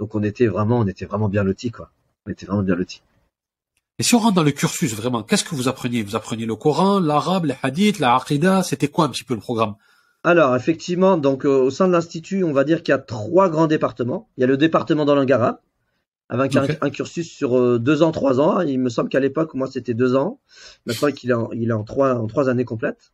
Donc 0.01 0.15
on 0.15 0.23
était 0.23 0.47
vraiment, 0.47 0.79
on 0.79 0.87
était 0.87 1.05
vraiment 1.05 1.29
bien 1.29 1.43
lotis, 1.43 1.69
quoi. 1.69 1.91
On 2.25 2.31
était 2.31 2.47
vraiment 2.47 2.63
bien 2.63 2.73
lotis. 2.73 3.03
Et 3.99 4.03
si 4.03 4.15
on 4.15 4.17
rentre 4.17 4.33
dans 4.33 4.41
le 4.41 4.49
cursus, 4.49 4.95
vraiment, 4.95 5.21
qu'est-ce 5.21 5.43
que 5.43 5.53
vous 5.53 5.67
appreniez? 5.67 6.01
Vous 6.01 6.15
appreniez 6.15 6.47
le 6.47 6.55
Coran, 6.55 6.99
l'arabe, 6.99 7.45
les 7.45 7.55
hadiths, 7.61 7.99
la 7.99 8.15
aqidah? 8.15 8.63
C'était 8.63 8.87
quoi 8.87 9.05
un 9.05 9.09
petit 9.09 9.23
peu 9.23 9.35
le 9.35 9.39
programme? 9.39 9.75
Alors, 10.23 10.55
effectivement, 10.55 11.17
donc 11.17 11.45
euh, 11.45 11.49
au 11.49 11.69
sein 11.69 11.87
de 11.87 11.93
l'Institut, 11.93 12.43
on 12.43 12.51
va 12.51 12.63
dire 12.63 12.81
qu'il 12.81 12.93
y 12.93 12.95
a 12.95 12.97
trois 12.97 13.47
grands 13.47 13.67
départements. 13.67 14.27
Il 14.37 14.41
y 14.41 14.43
a 14.43 14.47
le 14.47 14.57
département 14.57 15.05
dans 15.05 15.13
langue 15.13 15.31
arabe, 15.31 15.59
avec 16.29 16.55
okay. 16.55 16.77
un, 16.81 16.87
un, 16.87 16.89
cursus 16.89 17.31
sur 17.31 17.55
euh, 17.55 17.77
deux 17.77 18.01
ans, 18.01 18.11
trois 18.11 18.39
ans. 18.39 18.59
Il 18.61 18.79
me 18.79 18.89
semble 18.89 19.09
qu'à 19.09 19.19
l'époque, 19.19 19.53
moi, 19.53 19.67
c'était 19.71 19.93
deux 19.93 20.15
ans. 20.15 20.39
Maintenant 20.87 21.11
qu'il 21.11 21.29
est, 21.29 21.35
en, 21.35 21.51
il 21.51 21.69
est 21.69 21.73
en 21.73 21.83
trois, 21.83 22.15
en 22.15 22.25
trois 22.25 22.49
années 22.49 22.65
complètes. 22.65 23.11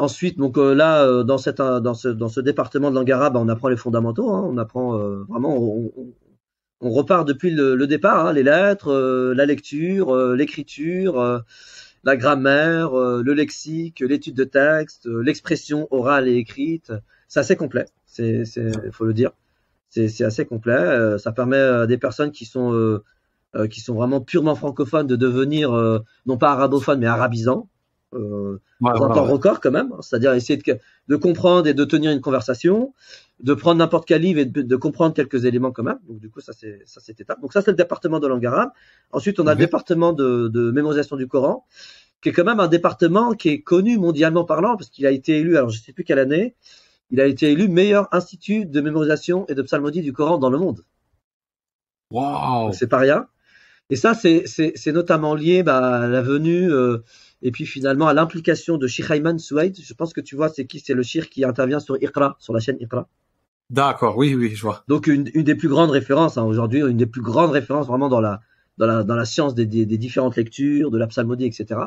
Ensuite, 0.00 0.38
donc 0.38 0.56
euh, 0.56 0.74
là, 0.74 1.04
euh, 1.04 1.24
dans, 1.24 1.38
cette, 1.38 1.58
dans, 1.58 1.94
ce, 1.94 2.08
dans 2.08 2.28
ce 2.28 2.40
département 2.40 2.90
de 2.90 2.96
langue 2.96 3.10
arabe, 3.12 3.36
on 3.36 3.48
apprend 3.48 3.68
les 3.68 3.76
fondamentaux. 3.76 4.30
Hein, 4.30 4.46
on 4.48 4.56
apprend 4.56 4.98
euh, 4.98 5.24
vraiment, 5.28 5.56
on, 6.80 6.90
repart 6.90 7.28
depuis 7.28 7.50
le, 7.50 7.86
départ, 7.86 8.26
hein, 8.26 8.32
les 8.32 8.42
lettres, 8.42 8.90
euh, 8.90 9.34
la 9.34 9.44
lecture, 9.44 10.14
euh, 10.14 10.34
l'écriture, 10.34 11.42
la 12.04 12.16
grammaire, 12.16 12.94
le 12.94 13.32
lexique, 13.34 14.00
l'étude 14.00 14.34
de 14.34 14.44
texte, 14.44 15.06
l'expression 15.06 15.86
orale 15.90 16.28
et 16.28 16.36
écrite. 16.36 16.92
C'est 17.28 17.40
assez 17.40 17.56
complet. 17.56 17.84
C'est, 18.06 18.44
faut 18.92 19.04
le 19.04 19.12
dire. 19.12 19.32
C'est 19.90 20.24
assez 20.24 20.46
complet. 20.46 21.18
ça 21.18 21.32
permet 21.32 21.58
à 21.58 21.86
des 21.86 21.98
personnes 21.98 22.32
qui 22.32 22.46
sont 22.46 23.00
euh, 23.56 23.66
qui 23.66 23.80
sont 23.80 23.94
vraiment 23.94 24.20
purement 24.20 24.54
francophones 24.54 25.08
de 25.08 25.16
devenir 25.16 25.72
euh, 25.74 25.98
non 26.24 26.38
pas 26.38 26.52
arabophones 26.52 27.00
mais 27.00 27.08
arabisants 27.08 27.68
euh, 28.14 28.58
ouais, 28.80 28.92
dans 28.92 29.04
un 29.04 29.14
temps 29.14 29.24
ouais. 29.24 29.32
record 29.32 29.60
quand 29.60 29.70
même 29.70 29.92
c'est-à-dire 30.00 30.32
essayer 30.34 30.56
de, 30.56 30.78
de, 31.08 31.16
comprendre 31.16 31.68
et 31.68 31.74
de 31.74 31.84
tenir 31.84 32.10
une 32.10 32.20
conversation 32.20 32.92
de 33.38 33.54
prendre 33.54 33.78
n'importe 33.78 34.06
quel 34.06 34.22
livre 34.22 34.40
et 34.40 34.44
de, 34.46 34.62
de, 34.62 34.76
comprendre 34.76 35.14
quelques 35.14 35.44
éléments 35.44 35.70
quand 35.70 35.84
même 35.84 36.00
donc 36.08 36.18
du 36.18 36.28
coup 36.28 36.40
ça 36.40 36.52
c'est 36.52 36.80
ça 36.86 37.00
c'est 37.02 37.20
étape 37.20 37.40
donc 37.40 37.52
ça 37.52 37.62
c'est 37.62 37.70
le 37.70 37.76
département 37.76 38.18
de 38.18 38.26
langue 38.26 38.44
arabe 38.44 38.70
ensuite 39.12 39.38
on 39.38 39.46
a 39.46 39.54
le 39.54 39.60
département 39.60 40.12
de, 40.12 40.48
de 40.48 40.70
mémorisation 40.72 41.16
du 41.16 41.28
Coran 41.28 41.64
qui 42.20 42.30
est 42.30 42.32
quand 42.32 42.44
même 42.44 42.60
un 42.60 42.68
département 42.68 43.32
qui 43.32 43.48
est 43.50 43.62
connu 43.62 43.96
mondialement 43.96 44.44
parlant 44.44 44.76
parce 44.76 44.90
qu'il 44.90 45.06
a 45.06 45.10
été 45.12 45.38
élu 45.38 45.56
alors 45.56 45.70
je 45.70 45.80
sais 45.80 45.92
plus 45.92 46.04
quelle 46.04 46.18
année 46.18 46.56
il 47.10 47.20
a 47.20 47.26
été 47.26 47.50
élu 47.50 47.68
meilleur 47.68 48.08
institut 48.12 48.66
de 48.66 48.80
mémorisation 48.80 49.46
et 49.48 49.54
de 49.54 49.62
psalmodie 49.62 50.02
du 50.02 50.12
Coran 50.12 50.38
dans 50.38 50.50
le 50.50 50.58
monde. 50.58 50.84
Wow. 52.12 52.72
C'est 52.72 52.86
pas 52.86 52.98
rien. 52.98 53.26
Et 53.90 53.96
ça, 53.96 54.14
c'est 54.14 54.92
notamment 54.92 55.34
lié 55.34 55.62
bah, 55.62 56.02
à 56.02 56.06
la 56.06 56.22
venue 56.22 56.70
euh, 56.70 56.98
et 57.42 57.50
puis 57.50 57.66
finalement 57.66 58.06
à 58.08 58.14
l'implication 58.14 58.76
de 58.78 58.86
Sheikh 58.86 59.10
Ayman 59.10 59.38
Souaid. 59.38 59.76
Je 59.80 59.94
pense 59.94 60.12
que 60.12 60.20
tu 60.20 60.36
vois, 60.36 60.48
c'est 60.48 60.66
qui? 60.66 60.80
C'est 60.80 60.94
le 60.94 61.02
Sheikh 61.02 61.30
qui 61.30 61.44
intervient 61.44 61.80
sur 61.80 61.96
Iqra, 62.02 62.36
sur 62.38 62.52
la 62.52 62.60
chaîne 62.60 62.76
Iqra. 62.80 63.08
D'accord, 63.70 64.16
oui, 64.16 64.34
oui, 64.34 64.54
je 64.54 64.62
vois. 64.62 64.84
Donc 64.88 65.06
une, 65.06 65.30
une 65.34 65.44
des 65.44 65.54
plus 65.54 65.68
grandes 65.68 65.90
références 65.90 66.36
hein, 66.38 66.44
aujourd'hui, 66.44 66.80
une 66.80 66.96
des 66.96 67.06
plus 67.06 67.22
grandes 67.22 67.52
références 67.52 67.86
vraiment 67.86 68.08
dans 68.08 68.20
la 68.20 68.40
dans 68.78 68.86
la 68.86 69.04
dans 69.04 69.14
la 69.14 69.24
science 69.24 69.54
des, 69.54 69.66
des, 69.66 69.86
des 69.86 69.98
différentes 69.98 70.36
lectures, 70.36 70.90
de 70.90 70.98
la 70.98 71.06
psalmodie, 71.06 71.46
etc. 71.46 71.80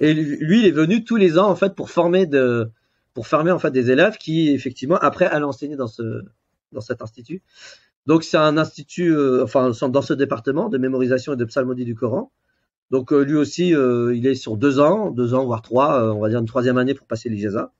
Et 0.00 0.14
lui, 0.14 0.60
il 0.60 0.66
est 0.66 0.72
venu 0.72 1.04
tous 1.04 1.16
les 1.16 1.38
ans 1.38 1.48
en 1.48 1.56
fait 1.56 1.74
pour 1.74 1.90
former 1.90 2.26
de 2.26 2.70
pour 3.14 3.26
former 3.26 3.50
en 3.50 3.58
fait 3.58 3.70
des 3.70 3.90
élèves 3.90 4.16
qui 4.16 4.50
effectivement 4.50 4.96
après 4.96 5.26
allaient 5.26 5.44
enseigner 5.44 5.76
dans 5.76 5.86
ce 5.86 6.22
dans 6.72 6.80
cet 6.80 7.02
institut. 7.02 7.42
Donc 8.06 8.24
c'est 8.24 8.36
un 8.36 8.56
institut, 8.58 9.14
euh, 9.14 9.44
enfin 9.44 9.70
dans 9.88 10.02
ce 10.02 10.14
département 10.14 10.68
de 10.68 10.78
mémorisation 10.78 11.34
et 11.34 11.36
de 11.36 11.44
psalmodie 11.44 11.84
du 11.84 11.94
Coran. 11.94 12.32
Donc 12.92 13.12
euh, 13.12 13.22
lui 13.24 13.34
aussi, 13.34 13.74
euh, 13.74 14.14
il 14.14 14.26
est 14.26 14.36
sur 14.36 14.56
deux 14.56 14.78
ans, 14.78 15.10
deux 15.10 15.34
ans 15.34 15.44
voire 15.44 15.62
trois, 15.62 16.14
on 16.14 16.20
va 16.20 16.28
dire 16.28 16.38
une 16.38 16.46
troisième 16.46 16.78
année 16.78 16.94
pour 16.94 17.08
passer 17.08 17.28
l'ijaza. 17.28 17.72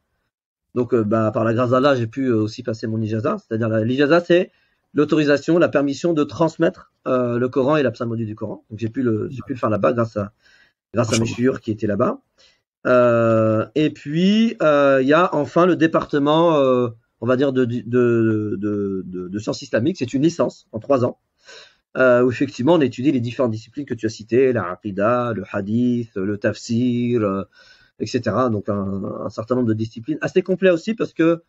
Donc 0.75 0.95
bah, 0.95 1.31
par 1.33 1.45
la 1.45 1.55
grâce 1.55 1.71
d'Allah, 1.71 1.95
j'ai 1.95 2.09
pu 2.09 2.33
aussi 2.33 2.65
passer 2.65 2.87
mon 2.87 3.01
ijaza. 3.01 3.37
C'est-à-dire 3.39 3.69
l'ijaza, 3.69 4.21
c'est 4.21 4.51
l'autorisation, 4.95 5.59
la 5.59 5.69
permission 5.69 6.15
de 6.15 6.25
transmettre 6.25 6.93
le 7.07 7.47
Coran 7.47 7.77
et 7.77 7.85
la 7.85 7.91
psalmodie 7.93 8.27
du 8.27 8.35
Coran. 8.35 8.65
Donc 8.71 8.79
j'ai 8.81 8.89
pu 8.89 9.03
le, 9.03 9.29
j'ai 9.31 9.43
pu 9.47 9.53
le 9.53 9.59
faire 9.59 9.71
là-bas 9.71 9.93
grâce 9.93 10.17
à 10.17 10.33
grâce 10.95 11.13
à 11.13 11.19
mes 11.19 11.27
qui 11.61 11.71
était 11.71 11.87
là-bas. 11.87 12.19
et 13.75 13.91
puis 13.91 14.57
il 14.61 15.07
y 15.07 15.13
a 15.13 15.35
enfin 15.35 15.67
le 15.67 15.77
département 15.77 16.91
on 17.23 17.27
va 17.27 17.37
dire, 17.37 17.53
de, 17.53 17.65
de, 17.65 18.57
de, 18.59 19.29
de, 19.29 19.39
sciences 19.39 19.63
islamiques. 19.63 19.97
C'est 19.97 20.13
une 20.13 20.23
licence 20.23 20.67
en 20.73 20.81
trois 20.81 21.05
ans, 21.05 21.21
euh, 21.97 22.23
où 22.23 22.31
effectivement 22.31 22.75
on 22.75 22.81
étudie 22.81 23.13
les 23.13 23.21
différentes 23.21 23.51
disciplines 23.51 23.85
que 23.85 23.95
tu 23.95 24.07
as 24.07 24.09
citées, 24.09 24.53
la 24.53 24.71
aqida, 24.71 25.33
le 25.35 25.45
hadith, 25.51 26.15
le 26.17 26.39
tafsir, 26.39 27.23
euh, 27.23 27.45
etc. 28.01 28.21
Donc 28.51 28.69
un, 28.69 29.29
certain 29.31 29.57
nombre 29.57 29.69
de 29.69 29.75
disciplines 29.75 30.19
assez 30.21 30.43
complet 30.43 30.71
aussi 30.71 30.95
parce 30.95 31.13
que 31.13 31.43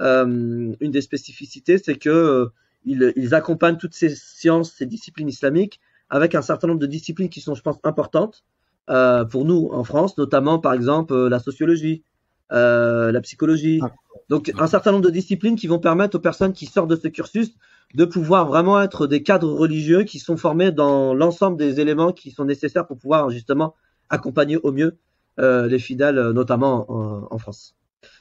euh, 0.00 0.74
une 0.80 0.90
des 0.90 1.02
spécificités, 1.02 1.78
c'est 1.78 1.96
que 1.96 2.48
ils, 2.84 3.34
accompagnent 3.34 3.76
toutes 3.76 3.94
ces 3.94 4.08
sciences, 4.08 4.72
ces 4.72 4.86
disciplines 4.86 5.28
islamiques 5.28 5.78
avec 6.10 6.34
un 6.34 6.42
certain 6.42 6.66
nombre 6.66 6.80
de 6.80 6.86
disciplines 6.86 7.28
qui 7.28 7.40
sont, 7.40 7.54
je 7.54 7.62
pense, 7.62 7.78
importantes 7.84 8.44
pour 8.86 9.44
nous 9.44 9.68
en 9.72 9.84
France, 9.84 10.18
notamment 10.18 10.58
par 10.58 10.72
exemple 10.72 11.14
la 11.14 11.38
sociologie, 11.38 12.02
la 12.50 13.20
psychologie, 13.22 13.80
ah. 13.82 13.92
Donc 14.32 14.50
un 14.58 14.66
certain 14.66 14.92
nombre 14.92 15.04
de 15.04 15.10
disciplines 15.10 15.56
qui 15.56 15.66
vont 15.66 15.78
permettre 15.78 16.16
aux 16.16 16.20
personnes 16.20 16.54
qui 16.54 16.64
sortent 16.64 16.88
de 16.88 16.96
ce 16.96 17.08
cursus 17.08 17.50
de 17.94 18.04
pouvoir 18.04 18.46
vraiment 18.46 18.80
être 18.80 19.06
des 19.06 19.22
cadres 19.22 19.52
religieux 19.52 20.04
qui 20.04 20.18
sont 20.18 20.36
formés 20.36 20.72
dans 20.72 21.14
l'ensemble 21.14 21.56
des 21.56 21.80
éléments 21.80 22.12
qui 22.12 22.30
sont 22.30 22.44
nécessaires 22.44 22.86
pour 22.86 22.98
pouvoir 22.98 23.30
justement 23.30 23.74
accompagner 24.08 24.56
au 24.56 24.72
mieux 24.72 24.98
euh, 25.38 25.66
les 25.66 25.78
fidèles, 25.78 26.20
notamment 26.30 26.86
en, 27.32 27.38
France. 27.38 27.74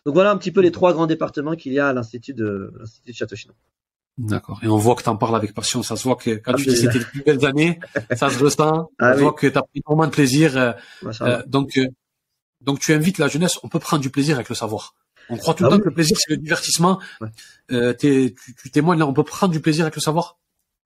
Donc 0.06 0.14
voilà 0.14 0.32
un 0.32 0.38
petit 0.38 0.52
peu 0.52 0.62
les 0.62 0.72
trois 0.72 0.94
grands 0.94 1.08
départements 1.08 1.56
qu'il 1.56 1.74
y 1.74 1.80
a 1.80 1.90
à 1.90 1.94
l'Institut 1.94 2.34
de, 2.34 2.74
l'Institut 2.80 3.12
de 3.12 3.16
Château-Chinon. 3.16 3.54
D'accord. 4.18 4.60
Et 4.62 4.68
on 4.68 4.78
voit 4.78 4.96
que 4.96 5.04
tu 5.04 5.10
en 5.10 5.16
parles 5.16 5.36
avec 5.36 5.54
passion. 5.54 5.84
Ça 5.84 5.96
se 5.96 6.04
voit 6.04 6.16
que 6.16 6.32
quand 6.32 6.54
tu 6.54 6.66
dis 6.66 6.78
c'était 6.78 7.00
les 7.00 7.06
plus 7.06 7.24
belles 7.24 7.46
années, 7.46 7.80
ça 8.16 8.30
se 8.30 8.44
ressent. 8.44 8.90
Ah, 9.00 9.14
on 9.16 9.20
voit 9.20 9.34
que 9.34 9.48
tu 9.48 9.58
as 9.58 9.64
pris 9.64 9.82
vraiment 9.86 10.06
de 10.06 10.12
plaisir. 10.12 10.58
Euh, 10.58 10.74
euh, 11.22 11.42
donc, 11.48 11.80
donc 12.62 12.80
tu 12.80 12.94
invites 12.94 13.18
la 13.18 13.28
jeunesse, 13.28 13.58
on 13.64 13.70
peut 13.70 13.80
prendre 13.80 14.02
du 14.02 14.10
plaisir 14.10 14.36
avec 14.36 14.50
le 14.50 14.56
savoir. 14.56 14.94
On 15.32 15.38
croit 15.38 15.54
tout 15.54 15.64
le 15.64 15.70
ah 15.70 15.72
temps 15.72 15.80
que 15.80 15.86
le 15.86 15.94
plaisir, 15.94 16.18
c'est 16.20 16.30
le 16.30 16.38
divertissement. 16.38 17.00
Euh, 17.72 17.94
tu, 17.94 18.36
témoignes 18.72 19.00
là, 19.00 19.08
on 19.08 19.14
peut 19.14 19.24
prendre 19.24 19.54
du 19.54 19.62
plaisir 19.62 19.86
avec 19.86 19.96
le 19.96 20.02
savoir? 20.02 20.38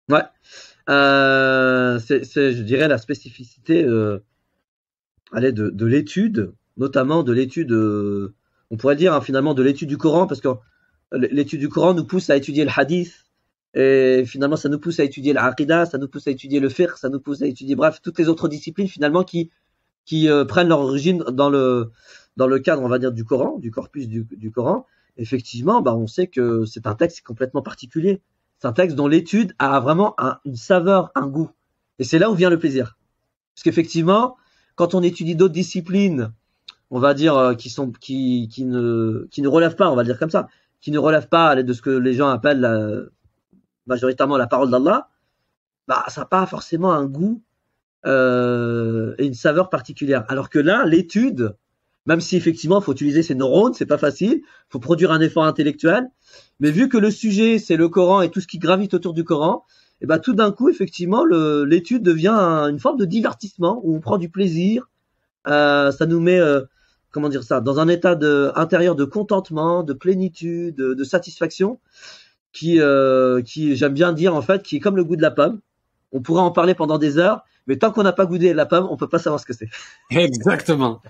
Ouais. 0.08 0.22
Euh, 0.88 2.00
c'est, 2.00 2.54
je 2.54 2.62
dirais, 2.62 2.88
la 2.88 3.00
spécificité 3.00 3.84
euh, 3.84 4.20
allez, 5.32 5.52
de, 5.52 5.70
de 5.70 5.86
l'étude, 5.88 6.54
notamment 6.78 7.24
de 7.24 7.34
l'étude, 7.34 7.72
on 7.72 8.78
pourrait 8.78 8.96
dire 8.96 9.14
hein, 9.14 9.22
finalement 9.22 9.56
de 9.56 9.64
l'étude 9.64 9.90
du 9.90 9.98
Coran, 9.98 10.28
parce 10.28 10.42
que 10.42 10.50
l'étude 11.12 11.60
du 11.60 11.70
Coran 11.70 11.96
nous 11.96 12.06
pousse 12.06 12.30
à 12.30 12.36
étudier 12.36 12.66
le 12.66 12.72
hadith, 12.76 13.26
et 13.74 14.24
finalement 14.28 14.58
ça 14.58 14.70
nous 14.70 14.80
pousse 14.80 15.00
à 15.00 15.04
étudier 15.04 15.34
l'aqida, 15.34 15.88
ça 15.88 15.98
nous 15.98 16.08
pousse 16.08 16.28
à 16.28 16.32
étudier 16.32 16.60
le 16.60 16.70
fiqh, 16.70 16.92
ça 16.98 17.10
nous 17.10 17.20
pousse 17.20 17.42
à 17.42 17.48
étudier, 17.48 17.76
bref, 17.76 18.00
toutes 18.04 18.20
les 18.20 18.30
autres 18.30 18.48
disciplines 18.48 18.88
finalement 18.88 19.24
qui, 19.24 19.50
qui 20.06 20.30
prennent 20.48 20.70
leur 20.70 20.82
origine 20.82 21.24
dans 21.32 21.50
le 21.50 21.90
dans 22.38 22.48
le 22.48 22.60
cadre, 22.60 22.82
on 22.84 22.88
va 22.88 23.00
dire, 23.00 23.12
du 23.12 23.24
Coran, 23.26 23.58
du 23.60 23.72
corpus 23.72 24.08
du, 24.08 24.52
Coran, 24.52 24.86
effectivement, 25.18 25.82
bah, 25.82 25.96
on 25.96 26.08
sait 26.08 26.28
que 26.28 26.66
c'est 26.66 26.88
un 26.88 26.96
texte 26.96 27.22
complètement 27.22 27.62
particulier. 27.62 28.22
C'est 28.60 28.68
un 28.68 28.74
texte 28.74 28.96
dont 28.96 29.08
l'étude 29.08 29.54
a 29.60 29.80
vraiment 29.80 30.16
une 30.46 30.56
saveur, 30.56 31.12
un 31.16 31.28
goût. 31.28 31.52
Et 32.00 32.04
c'est 32.04 32.20
là 32.20 32.30
où 32.30 32.36
vient 32.36 32.50
le 32.50 32.60
plaisir. 32.60 32.98
Parce 33.54 33.64
qu'effectivement, 33.64 34.38
quand 34.76 34.96
on 34.96 35.04
étudie 35.04 35.36
d'autres 35.36 35.54
disciplines, 35.54 36.32
on 36.92 37.00
va 37.00 37.14
dire, 37.14 37.36
euh, 37.38 37.54
qui 37.56 37.70
sont, 37.70 37.92
qui, 37.92 38.50
qui 38.52 38.66
ne, 38.66 39.28
qui 39.32 39.42
ne 39.42 39.48
relèvent 39.48 39.76
pas, 39.76 39.90
on 39.90 39.96
va 39.96 40.04
dire 40.04 40.20
comme 40.20 40.30
ça, 40.30 40.48
qui 40.82 40.92
ne 40.92 41.00
relèvent 41.00 41.30
pas 41.30 41.62
de 41.62 41.74
ce 41.74 41.82
que 41.82 41.90
les 41.90 42.14
gens 42.14 42.30
appellent 42.30 43.10
majoritairement 43.88 44.38
la 44.38 44.48
parole 44.48 44.70
d'Allah, 44.70 45.10
bah, 45.88 46.04
ça 46.08 46.22
n'a 46.22 46.26
pas 46.26 46.46
forcément 46.46 46.94
un 46.94 47.06
goût 47.06 47.42
euh, 48.06 49.16
et 49.18 49.26
une 49.26 49.34
saveur 49.34 49.70
particulière. 49.70 50.26
Alors 50.28 50.50
que 50.50 50.60
là, 50.60 50.86
l'étude, 50.86 51.56
même 52.06 52.22
si 52.22 52.36
effectivement, 52.36 52.80
il 52.80 52.84
faut 52.84 52.94
utiliser 52.94 53.24
ses 53.24 53.36
neurones, 53.36 53.74
c'est 53.74 53.86
pas 53.86 53.98
facile, 53.98 54.42
il 54.44 54.70
faut 54.70 54.80
produire 54.80 55.12
un 55.12 55.22
effort 55.22 55.46
intellectuel. 55.46 56.08
Mais 56.60 56.72
vu 56.72 56.90
que 56.90 56.98
le 56.98 57.12
sujet, 57.12 57.60
c'est 57.60 57.78
le 57.78 57.90
Coran 57.90 58.22
et 58.22 58.30
tout 58.30 58.42
ce 58.42 58.48
qui 58.48 58.60
gravite 58.60 58.94
autour 58.94 59.14
du 59.14 59.24
Coran, 59.24 59.64
et 60.02 60.04
eh 60.04 60.08
ben 60.08 60.20
tout 60.20 60.34
d'un 60.34 60.52
coup, 60.52 60.70
effectivement, 60.70 61.24
l'étude 61.24 62.04
devient 62.04 62.30
une 62.70 62.80
forme 62.80 62.98
de 62.98 63.06
divertissement 63.06 63.80
où 63.84 63.96
on 63.96 64.02
prend 64.02 64.18
du 64.18 64.30
plaisir. 64.30 64.90
Euh, 65.48 65.92
ça 65.92 66.06
nous 66.06 66.20
met, 66.20 66.38
euh, 66.38 66.64
comment 67.12 67.30
dire 67.30 67.44
ça, 67.44 67.62
dans 67.62 67.80
un 67.80 67.88
état 67.88 68.20
intérieur 68.56 68.96
de 68.96 69.06
contentement, 69.06 69.84
de 69.84 69.94
plénitude, 69.94 70.76
de, 70.76 71.04
satisfaction, 71.06 71.80
qui, 72.52 72.82
euh, 72.82 73.42
qui 73.42 73.78
j'aime 73.78 73.94
bien 73.94 74.12
dire 74.12 74.36
en 74.36 74.42
fait, 74.42 74.64
qui 74.64 74.76
est 74.76 74.80
comme 74.82 74.98
le 74.98 75.06
goût 75.06 75.16
de 75.16 75.22
la 75.22 75.32
pomme. 75.32 75.62
On 76.12 76.22
pourrait 76.22 76.42
en 76.42 76.52
parler 76.52 76.76
pendant 76.76 76.98
des 76.98 77.18
heures, 77.18 77.44
mais 77.66 77.78
tant 77.78 77.92
qu'on 77.92 78.04
n'a 78.04 78.14
pas 78.14 78.26
goûté 78.26 78.54
la 78.54 78.66
pomme, 78.66 78.88
on 78.90 78.98
peut 78.98 79.10
pas 79.10 79.20
savoir 79.20 79.40
ce 79.40 79.46
que 79.46 79.54
c'est. 79.54 79.70
Exactement. 80.12 81.02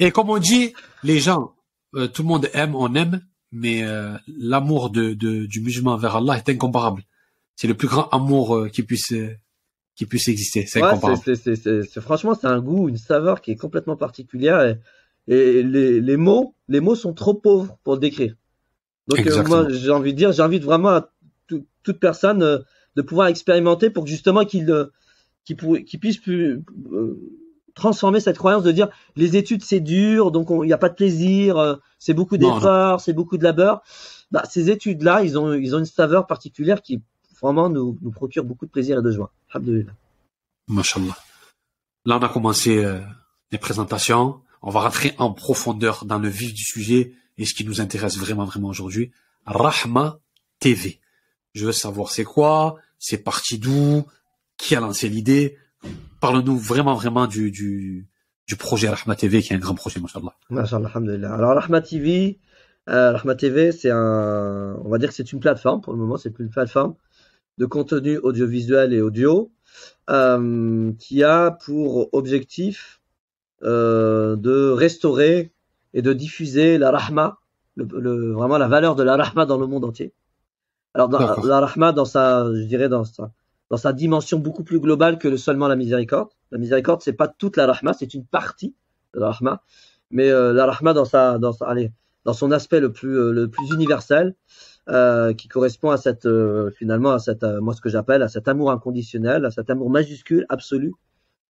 Et 0.00 0.10
comme 0.10 0.30
on 0.30 0.38
dit, 0.38 0.72
les 1.04 1.20
gens, 1.20 1.54
euh, 1.94 2.08
tout 2.08 2.22
le 2.22 2.28
monde 2.28 2.48
aime, 2.54 2.74
on 2.74 2.94
aime, 2.94 3.20
mais 3.52 3.84
euh, 3.84 4.16
l'amour 4.26 4.88
de, 4.90 5.12
de, 5.12 5.44
du 5.44 5.60
musulman 5.60 5.96
vers 5.98 6.16
Allah 6.16 6.38
est 6.38 6.48
incomparable. 6.48 7.02
C'est 7.54 7.68
le 7.68 7.74
plus 7.74 7.86
grand 7.86 8.08
amour 8.08 8.56
euh, 8.56 8.68
qui 8.68 8.82
puisse 8.82 9.12
qui 9.94 10.06
puisse 10.06 10.28
exister. 10.28 10.64
C'est 10.66 10.82
incomparable. 10.82 11.36
c'est, 11.36 12.00
franchement, 12.00 12.34
c'est 12.34 12.46
un 12.46 12.60
goût, 12.60 12.88
une 12.88 12.96
saveur 12.96 13.42
qui 13.42 13.50
est 13.50 13.56
complètement 13.56 13.96
particulière. 13.96 14.78
Et, 15.28 15.62
les, 15.62 16.00
les, 16.00 16.16
mots, 16.16 16.54
les 16.68 16.80
mots 16.80 16.94
sont 16.94 17.12
trop 17.12 17.34
pauvres 17.34 17.76
pour 17.84 17.94
le 17.94 18.00
décrire. 18.00 18.34
Donc 19.06 19.26
moi, 19.46 19.68
j'ai 19.68 19.90
envie 19.90 20.12
de 20.12 20.16
dire, 20.16 20.32
j'invite 20.32 20.64
vraiment 20.64 20.88
à 20.88 21.12
toute 21.46 22.00
personne 22.00 22.64
de 22.96 23.02
pouvoir 23.02 23.28
expérimenter 23.28 23.90
pour 23.90 24.04
que 24.04 24.10
justement 24.10 24.46
qu'il 24.46 24.88
qu'il, 25.44 26.00
puisse 26.00 26.16
plus 26.16 26.62
transformer 27.74 28.20
cette 28.20 28.38
croyance 28.38 28.62
de 28.62 28.72
dire 28.72 28.88
les 29.16 29.36
études 29.36 29.62
c'est 29.62 29.80
dur, 29.80 30.30
donc 30.30 30.48
il 30.50 30.66
n'y 30.66 30.72
a 30.72 30.78
pas 30.78 30.88
de 30.88 30.94
plaisir, 30.94 31.56
euh, 31.58 31.76
c'est 31.98 32.14
beaucoup 32.14 32.36
d'efforts, 32.36 33.00
c'est 33.00 33.12
beaucoup 33.12 33.38
de 33.38 33.44
labeur. 33.44 33.82
Bah, 34.30 34.44
ces 34.48 34.70
études-là, 34.70 35.22
ils 35.22 35.38
ont, 35.38 35.52
ils 35.54 35.74
ont 35.74 35.78
une 35.78 35.86
saveur 35.86 36.26
particulière 36.26 36.82
qui 36.82 37.02
vraiment 37.40 37.68
nous, 37.68 37.98
nous 38.02 38.10
procure 38.10 38.44
beaucoup 38.44 38.66
de 38.66 38.70
plaisir 38.70 38.98
et 38.98 39.02
de 39.02 39.10
joie. 39.10 39.32
Alhamdulillah. 39.52 39.92
Mashallah. 40.68 41.16
Là, 42.04 42.18
on 42.18 42.22
a 42.22 42.28
commencé 42.28 42.84
euh, 42.84 43.00
les 43.50 43.58
présentations. 43.58 44.40
On 44.62 44.70
va 44.70 44.80
rentrer 44.80 45.14
en 45.18 45.32
profondeur 45.32 46.04
dans 46.04 46.18
le 46.18 46.28
vif 46.28 46.54
du 46.54 46.62
sujet 46.62 47.12
et 47.38 47.44
ce 47.44 47.54
qui 47.54 47.64
nous 47.64 47.80
intéresse 47.80 48.18
vraiment, 48.18 48.44
vraiment 48.44 48.68
aujourd'hui. 48.68 49.10
Rahma 49.46 50.20
TV. 50.58 51.00
Je 51.54 51.66
veux 51.66 51.72
savoir 51.72 52.10
c'est 52.10 52.24
quoi, 52.24 52.76
c'est 52.98 53.18
parti 53.18 53.58
d'où, 53.58 54.04
qui 54.56 54.76
a 54.76 54.80
lancé 54.80 55.08
l'idée, 55.08 55.56
Parle-nous 56.20 56.58
vraiment, 56.58 56.94
vraiment 56.94 57.26
du, 57.26 57.50
du, 57.50 58.06
du 58.46 58.56
projet 58.56 58.88
Rahma 58.88 59.16
TV, 59.16 59.42
qui 59.42 59.52
est 59.52 59.56
un 59.56 59.60
grand 59.60 59.74
projet, 59.74 60.00
Masha'Allah. 60.00 60.34
Masha'Allah, 60.50 60.88
alhamdulillah. 60.88 61.32
Alors, 61.32 61.54
Rahma 61.54 61.80
TV, 61.80 62.38
euh, 62.88 63.12
Rahma 63.12 63.34
TV, 63.34 63.72
c'est 63.72 63.90
un, 63.90 64.76
on 64.84 64.88
va 64.88 64.98
dire 64.98 65.08
que 65.08 65.14
c'est 65.14 65.32
une 65.32 65.40
plateforme, 65.40 65.80
pour 65.80 65.92
le 65.92 65.98
moment, 65.98 66.16
c'est 66.16 66.38
une 66.38 66.50
plateforme 66.50 66.94
de 67.58 67.66
contenu 67.66 68.18
audiovisuel 68.18 68.92
et 68.92 69.00
audio, 69.00 69.52
euh, 70.10 70.92
qui 70.98 71.22
a 71.22 71.52
pour 71.52 72.12
objectif 72.12 73.00
euh, 73.62 74.36
de 74.36 74.70
restaurer 74.70 75.52
et 75.94 76.02
de 76.02 76.12
diffuser 76.12 76.78
la 76.78 76.90
Rahma, 76.90 77.38
le, 77.76 78.32
vraiment 78.32 78.58
la 78.58 78.68
valeur 78.68 78.96
de 78.96 79.02
la 79.02 79.16
Rahma 79.16 79.46
dans 79.46 79.58
le 79.58 79.66
monde 79.66 79.84
entier. 79.84 80.12
Alors, 80.94 81.08
dans, 81.08 81.18
la 81.20 81.60
Rahma, 81.60 81.92
dans 81.92 82.04
sa, 82.04 82.46
je 82.52 82.64
dirais, 82.64 82.88
dans 82.88 83.04
sa, 83.04 83.30
dans 83.70 83.76
sa 83.76 83.92
dimension 83.92 84.38
beaucoup 84.38 84.64
plus 84.64 84.80
globale 84.80 85.18
que 85.18 85.36
seulement 85.36 85.68
la 85.68 85.76
miséricorde. 85.76 86.30
La 86.50 86.58
miséricorde, 86.58 87.00
c'est 87.02 87.12
pas 87.12 87.28
toute 87.28 87.56
la 87.56 87.66
rahma, 87.66 87.92
c'est 87.92 88.14
une 88.14 88.26
partie 88.26 88.74
de 89.14 89.20
la 89.20 89.30
rahma, 89.30 89.62
mais 90.10 90.28
euh, 90.28 90.52
la 90.52 90.66
rahma 90.66 90.92
dans 90.92 91.04
sa, 91.04 91.38
dans 91.38 91.52
sa, 91.52 91.66
allez, 91.66 91.92
dans 92.24 92.32
son 92.32 92.50
aspect 92.50 92.80
le 92.80 92.92
plus, 92.92 93.16
euh, 93.16 93.32
le 93.32 93.48
plus 93.48 93.70
universel, 93.70 94.34
euh, 94.88 95.32
qui 95.32 95.48
correspond 95.48 95.90
à 95.90 95.96
cette, 95.96 96.26
euh, 96.26 96.70
finalement, 96.72 97.12
à 97.12 97.18
cette, 97.18 97.44
moi 97.44 97.74
ce 97.74 97.80
que 97.80 97.88
j'appelle, 97.88 98.22
à 98.22 98.28
cet 98.28 98.48
amour 98.48 98.70
inconditionnel, 98.72 99.44
à 99.44 99.50
cet 99.50 99.70
amour 99.70 99.88
majuscule, 99.88 100.46
absolu, 100.48 100.92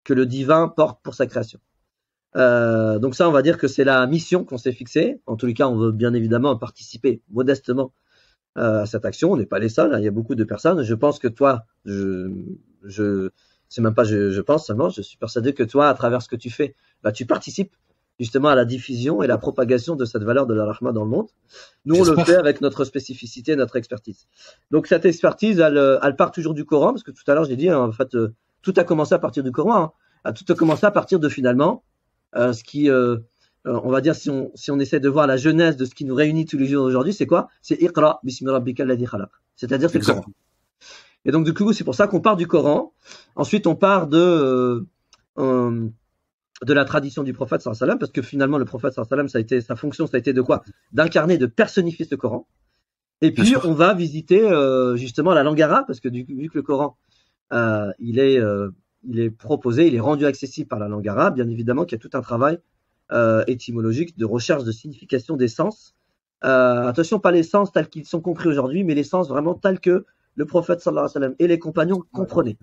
que 0.03 0.13
le 0.13 0.25
divin 0.25 0.67
porte 0.67 0.99
pour 1.03 1.13
sa 1.13 1.25
création. 1.25 1.59
Euh, 2.35 2.99
donc 2.99 3.15
ça, 3.15 3.27
on 3.27 3.31
va 3.31 3.41
dire 3.41 3.57
que 3.57 3.67
c'est 3.67 3.83
la 3.83 4.05
mission 4.07 4.43
qu'on 4.43 4.57
s'est 4.57 4.71
fixée. 4.71 5.21
En 5.25 5.35
tous 5.35 5.45
les 5.45 5.53
cas, 5.53 5.67
on 5.67 5.77
veut 5.77 5.91
bien 5.91 6.13
évidemment 6.13 6.55
participer 6.57 7.21
modestement 7.31 7.85
euh, 7.85 8.08
à 8.55 8.85
cette 8.85 9.05
action. 9.05 9.31
On 9.31 9.37
n'est 9.37 9.45
pas 9.45 9.59
les 9.59 9.69
seuls. 9.69 9.93
Hein. 9.93 9.99
Il 9.99 10.05
y 10.05 10.07
a 10.07 10.11
beaucoup 10.11 10.35
de 10.35 10.43
personnes. 10.43 10.83
Je 10.83 10.93
pense 10.93 11.19
que 11.19 11.27
toi, 11.27 11.65
je, 11.85 12.31
je 12.83 13.29
c'est 13.69 13.81
même 13.81 13.93
pas 13.93 14.03
je, 14.03 14.31
je, 14.31 14.41
pense 14.41 14.65
seulement. 14.65 14.89
Je 14.89 15.01
suis 15.01 15.17
persuadé 15.17 15.53
que 15.53 15.63
toi, 15.63 15.89
à 15.89 15.93
travers 15.93 16.21
ce 16.21 16.27
que 16.27 16.35
tu 16.35 16.49
fais, 16.49 16.75
bah, 17.03 17.11
tu 17.11 17.25
participes 17.25 17.75
justement 18.19 18.49
à 18.49 18.55
la 18.55 18.65
diffusion 18.65 19.23
et 19.23 19.27
la 19.27 19.37
propagation 19.37 19.95
de 19.95 20.03
cette 20.03 20.23
valeur 20.23 20.45
de 20.45 20.53
la 20.53 20.65
rahma 20.65 20.91
dans 20.91 21.03
le 21.03 21.09
monde. 21.09 21.27
Nous, 21.85 21.95
on 21.95 22.03
le 22.03 22.23
fait 22.23 22.35
avec 22.35 22.59
notre 22.59 22.83
spécificité, 22.83 23.55
notre 23.55 23.77
expertise. 23.77 24.27
Donc 24.71 24.87
cette 24.87 25.05
expertise, 25.05 25.59
elle, 25.59 25.99
elle 26.03 26.15
part 26.15 26.31
toujours 26.31 26.53
du 26.53 26.65
Coran, 26.65 26.89
parce 26.89 27.03
que 27.03 27.11
tout 27.11 27.23
à 27.27 27.33
l'heure, 27.33 27.45
j'ai 27.45 27.55
dit, 27.55 27.69
hein, 27.69 27.79
en 27.79 27.91
fait, 27.93 28.13
euh, 28.15 28.33
tout 28.61 28.73
a 28.75 28.83
commencé 28.83 29.15
à 29.15 29.19
partir 29.19 29.43
du 29.43 29.51
Coran. 29.51 29.93
Hein. 30.25 30.33
Tout 30.33 30.51
a 30.51 30.55
commencé 30.55 30.85
à 30.85 30.91
partir 30.91 31.19
de 31.19 31.29
finalement 31.29 31.83
euh, 32.35 32.51
ce 32.51 32.63
qui, 32.63 32.89
euh, 32.89 33.17
euh, 33.67 33.79
on 33.83 33.91
va 33.91 34.01
dire, 34.01 34.15
si 34.15 34.29
on, 34.29 34.51
si 34.55 34.71
on 34.71 34.79
essaie 34.79 34.99
de 34.99 35.09
voir 35.09 35.27
la 35.27 35.37
jeunesse 35.37 35.75
de 35.75 35.85
ce 35.85 35.93
qui 35.93 36.05
nous 36.05 36.15
réunit 36.15 36.45
tous 36.45 36.57
les 36.57 36.67
jours 36.67 36.85
aujourd'hui, 36.85 37.13
c'est 37.13 37.25
quoi? 37.25 37.49
C'est 37.61 37.81
Iqra. 37.81 38.21
C'est-à-dire 39.55 39.89
c'est 39.89 39.99
le 39.99 40.05
Coran. 40.05 40.25
Et 41.25 41.31
donc 41.31 41.45
du 41.45 41.53
coup, 41.53 41.73
c'est 41.73 41.83
pour 41.83 41.95
ça 41.95 42.07
qu'on 42.07 42.21
part 42.21 42.37
du 42.37 42.47
Coran. 42.47 42.93
Ensuite, 43.35 43.67
on 43.67 43.75
part 43.75 44.07
de 44.07 44.85
de 46.65 46.73
la 46.73 46.85
tradition 46.85 47.23
du 47.23 47.33
prophète 47.33 47.61
sallam, 47.61 47.97
parce 47.97 48.11
que 48.11 48.21
finalement 48.21 48.57
le 48.57 48.65
prophète 48.65 48.93
sallam, 48.93 49.29
ça 49.29 49.37
a 49.37 49.41
été 49.41 49.61
sa 49.61 49.75
fonction, 49.75 50.07
ça 50.07 50.17
a 50.17 50.19
été 50.19 50.33
de 50.33 50.41
quoi? 50.41 50.63
D'incarner, 50.91 51.37
de 51.37 51.45
personnifier 51.45 52.05
ce 52.05 52.15
Coran. 52.15 52.47
Et 53.21 53.31
puis 53.31 53.55
on 53.63 53.73
va 53.73 53.93
visiter 53.93 54.41
euh, 54.41 54.95
justement 54.95 55.33
la 55.33 55.43
langue 55.43 55.61
arabe, 55.61 55.85
parce 55.87 55.99
que 55.99 56.09
du, 56.09 56.23
vu 56.23 56.49
que 56.49 56.57
le 56.57 56.61
Coran, 56.61 56.97
euh, 57.53 57.91
il 57.99 58.19
est 58.19 58.39
euh, 58.39 58.69
il 59.07 59.19
est 59.19 59.29
proposé, 59.29 59.87
il 59.87 59.95
est 59.95 59.99
rendu 59.99 60.25
accessible 60.25 60.67
par 60.67 60.79
la 60.79 60.87
langue 60.87 61.07
arabe. 61.07 61.35
Bien 61.35 61.47
évidemment 61.47 61.85
qu'il 61.85 61.97
y 61.97 61.99
a 61.99 62.01
tout 62.01 62.17
un 62.17 62.21
travail 62.21 62.55
euh, 62.55 62.59
étymologique 63.47 64.17
de 64.17 64.25
recherche 64.25 64.63
de 64.63 64.71
signification 64.71 65.35
des 65.35 65.47
sens. 65.47 65.95
Euh, 66.43 66.87
attention, 66.87 67.19
pas 67.19 67.31
les 67.31 67.43
sens 67.43 67.71
tels 67.71 67.89
qu'ils 67.89 68.05
sont 68.05 68.21
compris 68.21 68.47
aujourd'hui, 68.47 68.83
mais 68.83 68.95
les 68.95 69.03
sens 69.03 69.27
vraiment 69.27 69.55
tels 69.55 69.79
que 69.79 70.05
le 70.35 70.45
prophète 70.45 70.79
sallallahu 70.79 71.05
alayhi 71.05 71.13
wa 71.13 71.21
sallam 71.21 71.35
et 71.39 71.47
les 71.47 71.59
compagnons 71.59 72.03
comprenaient. 72.13 72.57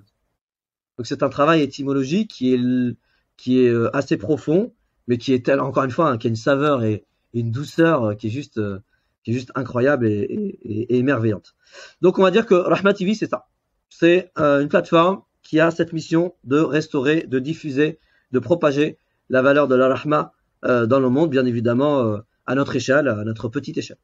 Donc 0.97 1.07
c'est 1.07 1.23
un 1.23 1.29
travail 1.29 1.61
étymologique 1.62 2.31
qui 2.31 2.55
est 2.55 2.97
qui 3.37 3.61
est 3.61 3.69
euh, 3.69 3.95
assez 3.95 4.17
profond, 4.17 4.73
mais 5.09 5.19
qui 5.19 5.35
est 5.35 5.45
tel, 5.45 5.61
encore 5.61 5.85
une 5.85 5.91
fois, 5.91 6.09
hein, 6.09 6.17
qui 6.17 6.26
a 6.26 6.31
une 6.31 6.37
saveur 6.37 6.85
et, 6.85 7.05
une 7.35 7.50
douceur 7.50 8.05
euh, 8.05 8.15
qui 8.15 8.29
est 8.29 8.31
juste 8.31 8.57
euh, 8.57 8.79
qui 9.23 9.33
est 9.33 9.35
juste 9.35 9.53
incroyable 9.55 10.07
et, 10.07 10.21
et, 10.23 10.95
et, 10.95 10.99
émerveillante. 10.99 11.55
Donc 12.00 12.19
on 12.19 12.23
va 12.23 12.31
dire 12.31 12.47
que 12.47 12.55
Rahma 12.55 12.95
TV 12.95 13.12
c'est 13.12 13.29
ça. 13.29 13.49
C'est 13.91 14.31
une 14.37 14.69
plateforme 14.69 15.23
qui 15.43 15.61
a 15.61 15.71
cette 15.71 15.93
mission 15.93 16.35
de 16.45 16.59
restaurer, 16.59 17.23
de 17.23 17.38
diffuser, 17.38 17.99
de 18.33 18.38
propager 18.38 18.99
la 19.29 19.43
valeur 19.43 19.69
de 19.69 19.75
la 19.75 19.88
rahma 19.88 20.33
euh, 20.33 20.36
dans 20.63 21.01
le 21.01 21.09
monde, 21.11 21.31
bien 21.31 21.45
évidemment, 21.47 22.01
euh, 22.01 22.19
à 22.47 22.55
notre 22.55 22.77
échelle, 22.77 23.09
à 23.09 23.25
notre 23.25 23.49
petite 23.49 23.79
échelle. 23.79 23.99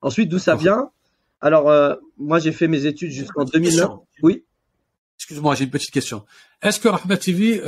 Ensuite, 0.00 0.28
d'où 0.28 0.38
ça 0.38 0.54
vient? 0.54 0.90
Alors, 1.40 1.70
euh, 1.70 1.94
moi, 2.18 2.38
j'ai 2.38 2.52
fait 2.52 2.68
mes 2.68 2.86
études 2.86 3.10
jusqu'en 3.10 3.44
2009. 3.44 3.90
Oui. 4.22 4.44
Excuse-moi, 5.18 5.54
j'ai 5.54 5.64
une 5.64 5.70
petite 5.70 5.90
question. 5.90 6.24
Est-ce 6.62 6.78
que 6.80 6.88
Rahma 6.88 7.16
TV, 7.16 7.60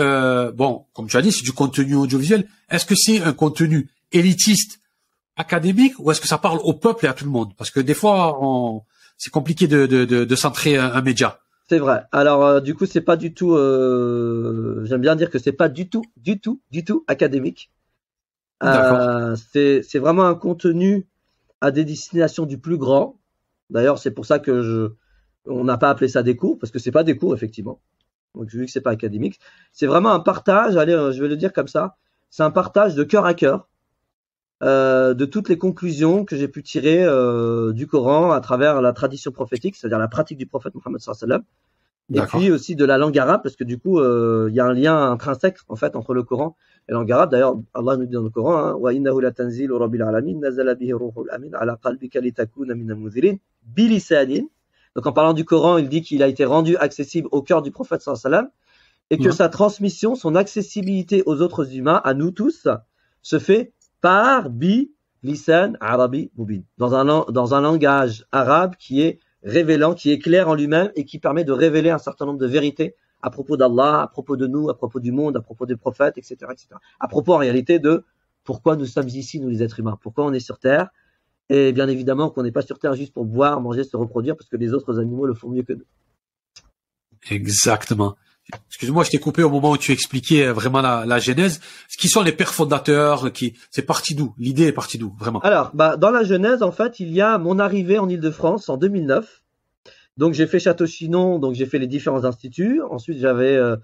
bon, 0.54 0.84
comme 0.92 1.08
tu 1.08 1.16
as 1.16 1.22
dit, 1.22 1.32
c'est 1.32 1.42
du 1.44 1.52
contenu 1.52 1.96
audiovisuel. 1.96 2.46
Est-ce 2.70 2.86
que 2.86 2.94
c'est 2.94 3.20
un 3.22 3.32
contenu 3.32 3.88
élitiste, 4.12 4.80
académique, 5.36 5.94
ou 5.98 6.10
est-ce 6.10 6.20
que 6.20 6.28
ça 6.28 6.38
parle 6.38 6.58
au 6.62 6.74
peuple 6.74 7.06
et 7.06 7.08
à 7.08 7.12
tout 7.12 7.24
le 7.24 7.30
monde? 7.30 7.52
Parce 7.56 7.70
que 7.70 7.80
des 7.80 7.94
fois, 7.94 8.38
c'est 9.18 9.30
compliqué 9.30 9.66
de, 9.66 9.86
de, 9.86 10.04
de, 10.04 10.24
de 10.24 10.36
centrer 10.36 10.76
un, 10.76 10.92
un 10.92 11.02
média. 11.02 11.40
C'est 11.70 11.78
vrai. 11.78 12.02
Alors 12.10 12.44
euh, 12.44 12.60
du 12.60 12.74
coup, 12.74 12.84
c'est 12.84 13.00
pas 13.00 13.16
du 13.16 13.32
tout. 13.32 13.54
Euh, 13.54 14.84
J'aime 14.86 15.00
bien 15.00 15.14
dire 15.14 15.30
que 15.30 15.38
c'est 15.38 15.52
pas 15.52 15.68
du 15.68 15.88
tout, 15.88 16.04
du 16.16 16.40
tout, 16.40 16.60
du 16.72 16.84
tout 16.84 17.04
académique. 17.06 17.70
Euh, 18.62 19.36
c'est 19.36 19.98
vraiment 19.98 20.24
un 20.24 20.34
contenu 20.34 21.06
à 21.60 21.70
des 21.70 21.84
destinations 21.84 22.46
du 22.46 22.58
plus 22.58 22.78
grand. 22.78 23.18
D'ailleurs, 23.70 23.98
c'est 23.98 24.10
pour 24.10 24.26
ça 24.26 24.38
que 24.38 24.62
je, 24.62 24.92
on 25.46 25.64
n'a 25.64 25.78
pas 25.78 25.90
appelé 25.90 26.08
ça 26.08 26.22
des 26.22 26.36
cours 26.36 26.58
parce 26.58 26.70
que 26.70 26.78
c'est 26.78 26.90
pas 26.90 27.04
des 27.04 27.16
cours 27.16 27.34
effectivement. 27.34 27.80
Donc 28.34 28.48
vu 28.48 28.66
que 28.66 28.70
c'est 28.70 28.80
pas 28.80 28.90
académique, 28.90 29.40
c'est 29.72 29.86
vraiment 29.86 30.12
un 30.12 30.20
partage. 30.20 30.76
Allez, 30.76 30.92
euh, 30.92 31.12
je 31.12 31.22
vais 31.22 31.28
le 31.28 31.36
dire 31.36 31.52
comme 31.52 31.68
ça. 31.68 31.96
C'est 32.30 32.42
un 32.42 32.50
partage 32.50 32.94
de 32.94 33.02
cœur 33.02 33.26
à 33.26 33.34
cœur 33.34 33.68
euh, 34.62 35.14
de 35.14 35.24
toutes 35.24 35.48
les 35.48 35.56
conclusions 35.56 36.26
que 36.26 36.36
j'ai 36.36 36.46
pu 36.46 36.62
tirer 36.62 37.02
euh, 37.02 37.72
du 37.72 37.86
Coran 37.86 38.30
à 38.30 38.40
travers 38.40 38.82
la 38.82 38.92
tradition 38.92 39.32
prophétique, 39.32 39.74
c'est-à-dire 39.74 39.98
la 39.98 40.08
pratique 40.08 40.36
du 40.36 40.44
prophète 40.44 40.74
Mohammed 40.74 41.00
sallam, 41.00 41.42
et 42.12 42.20
puis 42.20 42.50
aussi 42.50 42.76
de 42.76 42.84
la 42.84 42.98
langue 42.98 43.18
arabe, 43.18 43.40
parce 43.42 43.56
que 43.56 43.64
du 43.64 43.78
coup, 43.78 44.00
euh, 44.00 44.48
il 44.50 44.54
y 44.54 44.60
a 44.60 44.66
un 44.66 44.74
lien 44.74 45.12
intrinsèque 45.12 45.56
en 45.68 45.76
fait 45.76 45.96
entre 45.96 46.12
le 46.12 46.24
Coran 46.24 46.56
et 46.90 46.92
la 46.92 46.98
langue 46.98 47.12
arabe. 47.12 47.30
D'ailleurs, 47.30 47.56
Allah 47.72 47.96
nous 47.96 48.06
dit 48.06 48.12
dans 48.12 48.22
le 48.22 48.30
Coran, 48.30 48.74
wa 48.74 48.92
nazala 48.92 50.74
bihi 50.74 50.92
ruhul 50.92 51.30
amin 51.30 51.50
ala 51.54 51.78
qalbika 51.80 52.20
litakuna 52.20 52.74
min 52.74 52.90
al 52.90 53.38
bilisanin. 53.62 54.46
Donc 54.96 55.06
en 55.06 55.12
parlant 55.12 55.32
du 55.32 55.44
Coran, 55.44 55.78
il 55.78 55.88
dit 55.88 56.02
qu'il 56.02 56.22
a 56.22 56.26
été 56.26 56.44
rendu 56.44 56.76
accessible 56.76 57.28
au 57.30 57.42
cœur 57.42 57.62
du 57.62 57.70
prophète 57.70 58.02
sallam 58.02 58.50
et 59.10 59.18
que 59.18 59.30
sa 59.30 59.48
transmission, 59.48 60.14
son 60.16 60.34
accessibilité 60.34 61.22
aux 61.26 61.40
autres 61.40 61.76
humains, 61.76 62.00
à 62.04 62.14
nous 62.14 62.32
tous, 62.32 62.68
se 63.22 63.38
fait 63.38 63.72
par 64.00 64.50
bi 64.50 64.92
lisan 65.22 65.74
arabi 65.80 66.30
mubin, 66.36 66.62
dans 66.78 66.94
un, 66.94 67.04
dans 67.30 67.54
un 67.54 67.60
langage 67.60 68.24
arabe 68.32 68.74
qui 68.78 69.02
est 69.02 69.18
révélant, 69.42 69.94
qui 69.94 70.10
est 70.10 70.18
clair 70.18 70.48
en 70.48 70.54
lui-même 70.54 70.90
et 70.96 71.04
qui 71.04 71.18
permet 71.18 71.44
de 71.44 71.52
révéler 71.52 71.90
un 71.90 71.98
certain 71.98 72.26
nombre 72.26 72.38
de 72.38 72.46
vérités 72.46 72.94
à 73.22 73.30
propos 73.30 73.56
d'Allah, 73.56 74.02
à 74.02 74.06
propos 74.06 74.36
de 74.36 74.46
nous, 74.46 74.70
à 74.70 74.76
propos 74.76 75.00
du 75.00 75.12
monde, 75.12 75.36
à 75.36 75.40
propos 75.40 75.66
des 75.66 75.76
prophètes, 75.76 76.18
etc., 76.18 76.36
etc. 76.50 76.68
À 76.98 77.08
propos 77.08 77.34
en 77.34 77.38
réalité 77.38 77.78
de 77.78 78.04
pourquoi 78.44 78.76
nous 78.76 78.86
sommes 78.86 79.08
ici, 79.08 79.40
nous 79.40 79.48
les 79.48 79.62
êtres 79.62 79.80
humains, 79.80 79.98
pourquoi 80.00 80.24
on 80.24 80.32
est 80.32 80.40
sur 80.40 80.58
Terre, 80.58 80.88
et 81.48 81.72
bien 81.72 81.88
évidemment 81.88 82.30
qu'on 82.30 82.42
n'est 82.42 82.52
pas 82.52 82.62
sur 82.62 82.78
Terre 82.78 82.94
juste 82.94 83.12
pour 83.12 83.24
boire, 83.24 83.60
manger, 83.60 83.84
se 83.84 83.96
reproduire, 83.96 84.36
parce 84.36 84.48
que 84.48 84.56
les 84.56 84.72
autres 84.72 84.98
animaux 84.98 85.26
le 85.26 85.34
font 85.34 85.48
mieux 85.50 85.62
que 85.62 85.74
nous. 85.74 85.84
Exactement. 87.30 88.16
Excuse-moi, 88.68 89.04
je 89.04 89.10
t'ai 89.10 89.18
coupé 89.18 89.42
au 89.42 89.50
moment 89.50 89.70
où 89.70 89.78
tu 89.78 89.92
expliquais 89.92 90.46
euh, 90.46 90.52
vraiment 90.52 90.80
la, 90.80 91.04
la 91.06 91.18
genèse. 91.18 91.60
Qui 91.98 92.08
sont 92.08 92.22
les 92.22 92.32
pères 92.32 92.54
fondateurs 92.54 93.32
qui 93.32 93.56
C'est 93.70 93.82
parti 93.82 94.14
d'où? 94.14 94.34
L'idée 94.38 94.64
est 94.64 94.72
partie 94.72 94.98
d'où 94.98 95.14
Vraiment? 95.18 95.40
Alors, 95.40 95.70
bah, 95.74 95.96
dans 95.96 96.10
la 96.10 96.24
genèse, 96.24 96.62
en 96.62 96.72
fait, 96.72 97.00
il 97.00 97.12
y 97.12 97.20
a 97.20 97.38
mon 97.38 97.58
arrivée 97.58 97.98
en 97.98 98.08
Ile-de-France 98.08 98.68
en 98.68 98.76
2009. 98.76 99.42
Donc, 100.16 100.34
j'ai 100.34 100.46
fait 100.46 100.58
Château-Chinon, 100.58 101.38
donc 101.38 101.54
j'ai 101.54 101.66
fait 101.66 101.78
les 101.78 101.86
différents 101.86 102.24
instituts. 102.24 102.82
Ensuite, 102.90 103.18
j'avais 103.18 103.56
euh, 103.56 103.76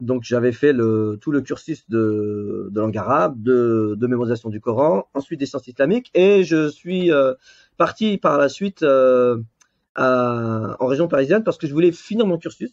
donc 0.00 0.22
j'avais 0.24 0.52
fait 0.52 0.72
le, 0.72 1.18
tout 1.20 1.30
le 1.30 1.40
cursus 1.40 1.88
de, 1.88 2.68
de 2.70 2.80
langue 2.80 2.96
arabe, 2.96 3.42
de, 3.42 3.94
de 3.98 4.06
mémorisation 4.06 4.50
du 4.50 4.60
Coran, 4.60 5.08
ensuite 5.14 5.40
des 5.40 5.46
sciences 5.46 5.68
islamiques, 5.68 6.10
et 6.14 6.44
je 6.44 6.68
suis 6.68 7.10
euh, 7.10 7.34
parti 7.78 8.18
par 8.18 8.36
la 8.38 8.50
suite 8.50 8.82
à, 8.82 10.76
en 10.78 10.86
région 10.86 11.08
parisienne 11.08 11.42
parce 11.44 11.56
que 11.56 11.66
je 11.66 11.72
voulais 11.72 11.92
finir 11.92 12.26
mon 12.26 12.36
cursus 12.36 12.72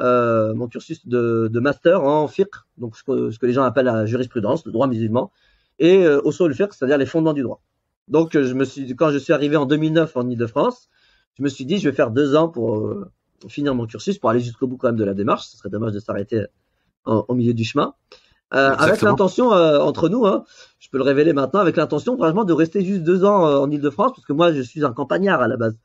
euh, 0.00 0.54
mon 0.54 0.68
cursus 0.68 1.06
de, 1.08 1.48
de, 1.52 1.60
master 1.60 2.04
en 2.04 2.28
fiqh, 2.28 2.54
donc 2.76 2.96
ce 2.96 3.02
que, 3.02 3.32
ce 3.32 3.38
que, 3.40 3.46
les 3.46 3.52
gens 3.52 3.64
appellent 3.64 3.86
la 3.86 4.06
jurisprudence, 4.06 4.64
le 4.64 4.70
droit 4.70 4.86
musulman, 4.86 5.32
et 5.80 6.04
euh, 6.04 6.20
au 6.22 6.30
sol 6.30 6.54
fiqh, 6.54 6.72
c'est-à-dire 6.72 6.98
les 6.98 7.06
fondements 7.06 7.32
du 7.32 7.42
droit. 7.42 7.60
Donc 8.06 8.38
je 8.40 8.54
me 8.54 8.64
suis, 8.64 8.94
quand 8.94 9.10
je 9.10 9.18
suis 9.18 9.32
arrivé 9.32 9.56
en 9.56 9.66
2009 9.66 10.16
en 10.16 10.28
Ile-de-France, 10.28 10.88
je 11.38 11.44
me 11.44 11.48
suis 11.48 11.64
dit 11.64 11.78
je 11.78 11.88
vais 11.88 11.94
faire 11.94 12.10
deux 12.10 12.34
ans 12.34 12.48
pour 12.48 12.78
euh, 12.78 13.10
finir 13.48 13.74
mon 13.74 13.86
cursus, 13.86 14.18
pour 14.18 14.30
aller 14.30 14.40
jusqu'au 14.40 14.66
bout 14.66 14.76
quand 14.76 14.88
même 14.88 14.96
de 14.96 15.04
la 15.04 15.14
démarche. 15.14 15.46
Ce 15.46 15.56
serait 15.56 15.70
dommage 15.70 15.92
de 15.92 16.00
s'arrêter 16.00 16.46
au 17.04 17.34
milieu 17.34 17.54
du 17.54 17.64
chemin. 17.64 17.94
Euh, 18.54 18.74
avec 18.76 19.02
l'intention 19.02 19.52
euh, 19.52 19.78
entre 19.78 20.08
nous, 20.08 20.26
hein, 20.26 20.44
je 20.78 20.88
peux 20.90 20.98
le 20.98 21.04
révéler 21.04 21.32
maintenant, 21.32 21.60
avec 21.60 21.76
l'intention 21.76 22.16
vraiment 22.16 22.44
de 22.44 22.52
rester 22.52 22.82
juste 22.82 23.02
deux 23.02 23.24
ans 23.24 23.62
en 23.62 23.70
Ile-de-France, 23.70 24.12
parce 24.14 24.26
que 24.26 24.32
moi 24.32 24.52
je 24.52 24.62
suis 24.62 24.84
un 24.84 24.92
campagnard 24.92 25.40
à 25.40 25.48
la 25.48 25.56
base. 25.56 25.78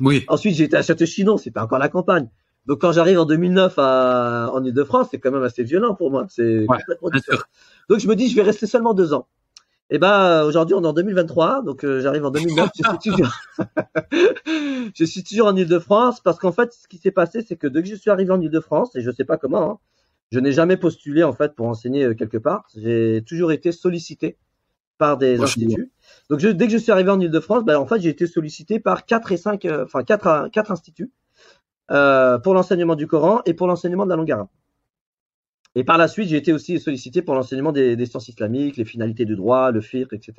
Oui. 0.00 0.24
Ensuite 0.28 0.54
j'ai 0.54 0.64
été 0.64 0.76
à 0.76 0.82
Château-Chinon, 0.82 1.36
c'est 1.36 1.50
pas 1.50 1.62
encore 1.62 1.78
la 1.78 1.88
campagne. 1.88 2.28
Donc 2.66 2.80
quand 2.80 2.92
j'arrive 2.92 3.18
en 3.18 3.26
2009 3.26 3.74
à, 3.78 4.50
en 4.52 4.64
Ile-de-France, 4.64 5.08
c'est 5.10 5.18
quand 5.18 5.30
même 5.30 5.42
assez 5.42 5.62
violent 5.62 5.94
pour 5.94 6.10
moi. 6.10 6.26
C'est 6.28 6.66
complètement 6.66 7.10
différent. 7.10 7.42
Donc 7.88 8.00
je 8.00 8.08
me 8.08 8.16
dis, 8.16 8.28
je 8.28 8.36
vais 8.36 8.42
rester 8.42 8.66
seulement 8.66 8.94
deux 8.94 9.12
ans. 9.12 9.28
Et 9.92 9.96
eh 9.96 9.98
ben 9.98 10.44
aujourd'hui 10.44 10.76
on 10.76 10.84
est 10.84 10.86
en 10.86 10.92
2023, 10.92 11.62
donc 11.62 11.84
euh, 11.84 12.00
j'arrive 12.00 12.24
en 12.24 12.30
2009. 12.30 12.70
je 12.76 12.88
suis 12.88 13.10
toujours, 13.10 13.32
je 14.94 15.04
suis 15.04 15.24
toujours 15.24 15.48
en 15.48 15.56
Ile-de-France 15.56 16.20
parce 16.20 16.38
qu'en 16.38 16.52
fait, 16.52 16.72
ce 16.72 16.86
qui 16.86 16.96
s'est 16.96 17.10
passé, 17.10 17.42
c'est 17.42 17.56
que 17.56 17.66
dès 17.66 17.82
que 17.82 17.88
je 17.88 17.96
suis 17.96 18.08
arrivé 18.08 18.30
en 18.30 18.40
Ile-de-France, 18.40 18.94
et 18.94 19.00
je 19.00 19.10
sais 19.10 19.24
pas 19.24 19.36
comment, 19.36 19.72
hein, 19.72 19.78
je 20.30 20.38
n'ai 20.38 20.52
jamais 20.52 20.76
postulé 20.76 21.24
en 21.24 21.32
fait 21.32 21.56
pour 21.56 21.66
enseigner 21.66 22.04
euh, 22.04 22.14
quelque 22.14 22.38
part. 22.38 22.68
J'ai 22.76 23.24
toujours 23.26 23.50
été 23.50 23.72
sollicité 23.72 24.36
par 24.96 25.16
des 25.16 25.40
instituts. 25.40 25.90
Donc 26.28 26.38
je, 26.38 26.48
dès 26.48 26.66
que 26.66 26.72
je 26.72 26.78
suis 26.78 26.92
arrivé 26.92 27.10
en 27.10 27.18
Ile-de-France, 27.18 27.64
ben, 27.64 27.76
en 27.76 27.86
fait 27.86 28.00
j'ai 28.00 28.10
été 28.10 28.28
sollicité 28.28 28.78
par 28.78 29.06
quatre 29.06 29.32
et 29.32 29.36
cinq, 29.36 29.64
euh, 29.64 29.84
enfin 29.84 30.04
quatre, 30.04 30.50
quatre 30.52 30.70
instituts 30.70 31.10
euh, 31.90 32.38
pour 32.38 32.54
l'enseignement 32.54 32.94
du 32.94 33.08
Coran 33.08 33.40
et 33.44 33.54
pour 33.54 33.66
l'enseignement 33.66 34.04
de 34.04 34.10
la 34.10 34.16
langue 34.16 34.30
arabe. 34.30 34.48
Et 35.74 35.84
par 35.84 35.98
la 35.98 36.08
suite, 36.08 36.28
j'ai 36.28 36.36
été 36.36 36.52
aussi 36.52 36.80
sollicité 36.80 37.22
pour 37.22 37.34
l'enseignement 37.34 37.72
des, 37.72 37.96
des, 37.96 38.06
sciences 38.06 38.28
islamiques, 38.28 38.76
les 38.76 38.84
finalités 38.84 39.24
du 39.24 39.36
droit, 39.36 39.70
le 39.70 39.80
fiqh, 39.80 40.12
etc. 40.12 40.34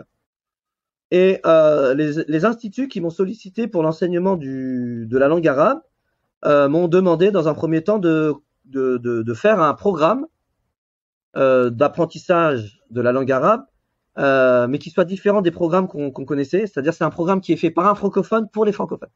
Et 1.11 1.39
euh, 1.45 1.93
les, 1.93 2.23
les, 2.27 2.45
instituts 2.45 2.87
qui 2.87 3.01
m'ont 3.01 3.09
sollicité 3.09 3.67
pour 3.67 3.83
l'enseignement 3.83 4.37
de 4.37 5.17
la 5.17 5.27
langue 5.27 5.47
arabe 5.47 5.81
euh, 6.45 6.67
m'ont 6.69 6.87
demandé 6.87 7.31
dans 7.31 7.47
un 7.47 7.53
premier 7.53 7.83
temps 7.83 7.99
de, 7.99 8.33
de, 8.65 8.97
de, 8.97 9.21
de, 9.21 9.33
faire 9.33 9.61
un 9.61 9.73
programme 9.73 10.25
euh, 11.37 11.69
d'apprentissage 11.69 12.81
de 12.89 12.99
la 12.99 13.11
langue 13.11 13.31
arabe, 13.31 13.65
euh, 14.17 14.67
mais 14.67 14.79
qui 14.79 14.89
soit 14.89 15.05
différent 15.05 15.41
des 15.41 15.51
programmes 15.51 15.87
qu'on 15.87 16.11
connaissait. 16.11 16.65
C'est-à-dire 16.65 16.93
c'est 16.93 17.03
un 17.03 17.09
programme 17.09 17.41
qui 17.41 17.53
est 17.53 17.57
fait 17.57 17.71
par 17.71 17.87
un 17.87 17.95
francophone 17.95 18.49
pour 18.51 18.65
les 18.65 18.71
francophones. 18.71 19.11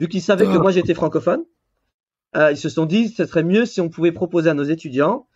Vu 0.00 0.08
qu'ils 0.08 0.22
savaient 0.22 0.46
que 0.46 0.58
moi 0.58 0.70
j'étais 0.70 0.94
francophone, 0.94 1.44
euh, 2.36 2.52
ils 2.52 2.56
se 2.56 2.68
sont 2.68 2.86
dit 2.86 3.08
ce 3.08 3.26
serait 3.26 3.42
mieux 3.42 3.66
si 3.66 3.80
on 3.80 3.88
pouvait 3.88 4.12
proposer 4.12 4.50
à 4.50 4.54
nos 4.54 4.64
étudiants, 4.64 5.26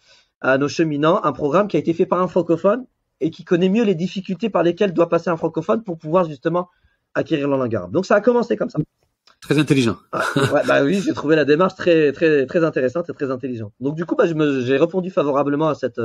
à 0.41 0.59
nos 0.59 0.69
cheminants, 0.69 1.23
un 1.25 1.33
programme 1.33 1.69
qui 1.69 1.77
a 1.77 1.81
été 1.81 1.95
fait 1.95 2.07
par 2.07 2.21
un 2.21 2.29
francophone 2.29 2.87
et 3.21 3.31
qui 3.31 3.45
connaît 3.45 3.69
mieux 3.69 3.85
les 3.85 3.95
difficultés 3.95 4.51
par 4.51 4.63
lesquelles 4.63 4.93
doit 4.93 5.09
passer 5.09 5.31
un 5.31 5.37
francophone 5.37 5.83
pour 5.83 5.99
pouvoir 5.99 6.25
justement 6.25 6.69
acquérir 7.15 7.49
la 7.49 7.57
langue 7.57 7.75
arabe. 7.75 7.93
Donc 7.93 8.07
ça 8.07 8.17
a 8.17 8.21
commencé 8.21 8.57
comme 8.57 8.71
ça. 8.71 8.79
Très 9.41 9.59
intelligent. 9.59 9.97
Ah, 10.13 10.25
ouais, 10.53 10.63
bah 10.67 10.83
oui, 10.83 11.01
j'ai 11.05 11.13
trouvé 11.13 11.37
la 11.37 11.45
démarche 11.45 11.75
très 11.77 12.13
très 12.13 12.47
très 12.47 12.65
intéressante 12.65 13.09
et 13.09 13.13
très 13.13 13.31
intelligente. 13.31 13.73
Donc 13.81 13.95
du 13.95 14.05
coup, 14.05 14.17
bah, 14.17 14.25
j'ai 14.27 14.77
répondu 14.77 15.11
favorablement 15.11 15.69
à 15.69 15.75
cette 15.75 16.01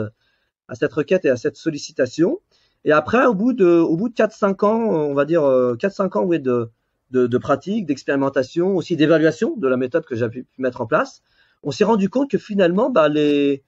à 0.67 0.75
cette 0.75 0.93
requête 0.93 1.25
et 1.25 1.29
à 1.29 1.37
cette 1.37 1.55
sollicitation. 1.55 2.39
Et 2.85 2.91
après, 2.91 3.25
au 3.25 3.33
bout 3.33 3.53
de 3.53 3.65
au 3.65 3.95
bout 3.95 4.09
de 4.09 4.13
4-5 4.13 4.65
ans, 4.65 4.89
on 4.89 5.13
va 5.13 5.25
dire 5.25 5.41
4-5 5.41 6.03
euh, 6.03 6.19
ans 6.19 6.25
ouais, 6.25 6.39
de, 6.39 6.69
de, 7.13 7.37
pratique, 7.37 7.85
d'expérimentation, 7.85 8.75
aussi 8.75 8.95
d'évaluation 8.95 9.55
de 9.55 9.67
la 9.67 9.77
méthode 9.77 10.05
que 10.05 10.15
j'ai 10.15 10.27
pu 10.29 10.45
mettre 10.57 10.81
en 10.81 10.87
place, 10.87 11.21
on 11.61 11.71
s'est 11.71 11.83
rendu 11.83 12.09
compte 12.09 12.29
que 12.29 12.37
finalement, 12.37 12.89
bah, 12.89 13.07
les 13.07 13.63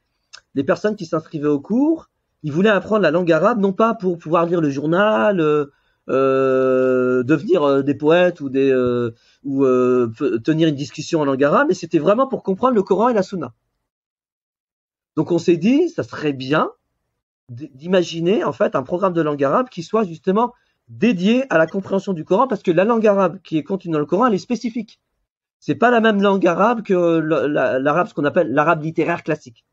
les 0.53 0.63
personnes 0.63 0.95
qui 0.95 1.05
s'inscrivaient 1.05 1.47
au 1.47 1.60
cours, 1.60 2.10
ils 2.43 2.51
voulaient 2.51 2.69
apprendre 2.69 3.01
la 3.01 3.12
langue 3.12 3.31
arabe 3.31 3.60
non 3.60 3.73
pas 3.73 3.93
pour 3.93 4.17
pouvoir 4.17 4.45
lire 4.45 4.62
le 4.62 4.69
journal, 4.69 5.39
euh, 5.39 5.65
euh, 6.10 7.23
devenir 7.23 7.63
euh, 7.63 7.81
des 7.81 7.95
poètes 7.95 8.41
ou 8.41 8.49
des 8.49 8.73
ou 9.43 9.65
tenir 10.43 10.67
une 10.67 10.75
discussion 10.75 11.21
en 11.21 11.25
langue 11.25 11.43
arabe, 11.43 11.67
mais 11.69 11.73
c'était 11.73 11.99
vraiment 11.99 12.27
pour 12.27 12.43
comprendre 12.43 12.75
le 12.75 12.84
Coran 12.84 13.10
et 13.10 13.13
la 13.13 13.23
Sunna. 13.23 13.53
Donc 15.15 15.31
on 15.31 15.39
s'est 15.39 15.58
dit, 15.58 15.89
ça 15.89 16.03
serait 16.03 16.34
bien 16.34 16.71
d'imaginer 17.49 18.43
en 18.43 18.53
fait 18.53 18.75
un 18.75 18.84
programme 18.84 19.13
de 19.13 19.21
langue 19.21 19.43
arabe 19.43 19.69
qui 19.69 19.84
soit 19.84 20.03
justement 20.03 20.53
dédié 20.88 21.45
à 21.52 21.58
la 21.58 21.67
compréhension 21.67 22.13
du 22.13 22.26
Coran, 22.26 22.48
parce 22.48 22.63
que 22.63 22.71
la 22.71 22.84
langue 22.84 23.08
arabe 23.08 23.39
qui 23.43 23.58
est 23.58 23.63
contenue 23.63 23.93
dans 23.93 24.00
le 24.00 24.06
Coran, 24.06 24.28
elle 24.28 24.34
est 24.34 24.39
spécifique. 24.39 25.00
C'est 25.60 25.76
pas 25.76 25.89
la 25.89 26.00
même 26.00 26.21
langue 26.21 26.45
arabe 26.45 26.84
que 26.84 26.93
l'arabe, 26.93 28.08
ce 28.08 28.13
qu'on 28.13 28.26
appelle 28.26 28.52
l'arabe 28.52 28.84
littéraire 28.84 29.24
classique. 29.24 29.65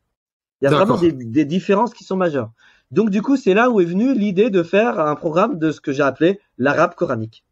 Il 0.60 0.66
y 0.66 0.68
a 0.68 0.70
vraiment 0.70 0.96
des, 0.96 1.12
des, 1.12 1.44
différences 1.44 1.92
qui 1.92 2.04
sont 2.04 2.16
majeures. 2.16 2.52
Donc 2.92 3.10
du 3.10 3.20
coup, 3.20 3.36
c'est 3.36 3.52
là 3.52 3.68
où 3.68 3.80
est 3.80 3.84
venue 3.84 4.14
l'idée 4.14 4.48
de 4.48 4.62
faire 4.62 5.00
un 5.00 5.16
programme 5.16 5.58
de 5.58 5.72
ce 5.72 5.80
que 5.80 5.92
j'ai 5.92 6.02
appelé 6.02 6.40
l'arabe 6.56 6.94
coranique. 6.94 7.44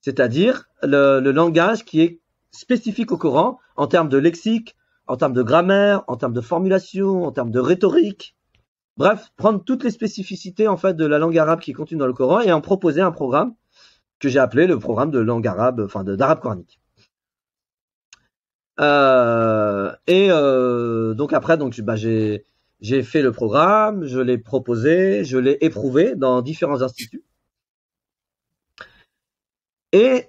C'est-à-dire 0.00 0.64
le, 0.82 1.20
langage 1.30 1.84
qui 1.84 2.00
est 2.00 2.20
spécifique 2.50 3.12
au 3.12 3.18
Coran 3.18 3.58
en 3.76 3.86
termes 3.86 4.08
de 4.08 4.18
lexique, 4.18 4.76
en 5.06 5.16
termes 5.16 5.32
de 5.32 5.42
grammaire, 5.42 6.02
en 6.08 6.16
termes 6.16 6.32
de 6.32 6.40
formulation, 6.40 7.24
en 7.24 7.32
termes 7.32 7.50
de 7.50 7.60
rhétorique. 7.60 8.36
Bref, 9.00 9.32
prendre 9.38 9.64
toutes 9.64 9.82
les 9.82 9.90
spécificités 9.90 10.68
en 10.68 10.76
fait 10.76 10.92
de 10.92 11.06
la 11.06 11.18
langue 11.18 11.38
arabe 11.38 11.60
qui 11.60 11.70
est 11.70 11.74
contenue 11.74 11.98
dans 11.98 12.06
le 12.06 12.12
Coran 12.12 12.40
et 12.40 12.52
en 12.52 12.60
proposer 12.60 13.00
un 13.00 13.12
programme 13.12 13.54
que 14.18 14.28
j'ai 14.28 14.38
appelé 14.38 14.66
le 14.66 14.78
programme 14.78 15.10
de 15.10 15.18
langue 15.18 15.46
arabe, 15.46 15.80
enfin 15.86 16.04
d'arabe 16.04 16.40
coranique. 16.40 16.78
Euh, 18.78 19.90
et 20.06 20.28
euh, 20.30 21.14
donc 21.14 21.32
après, 21.32 21.56
donc 21.56 21.80
bah, 21.80 21.96
j'ai 21.96 22.44
j'ai 22.82 23.02
fait 23.02 23.22
le 23.22 23.32
programme, 23.32 24.04
je 24.04 24.20
l'ai 24.20 24.36
proposé, 24.36 25.24
je 25.24 25.38
l'ai 25.38 25.56
éprouvé 25.62 26.14
dans 26.14 26.42
différents 26.42 26.82
instituts. 26.82 27.24
Et 29.92 30.26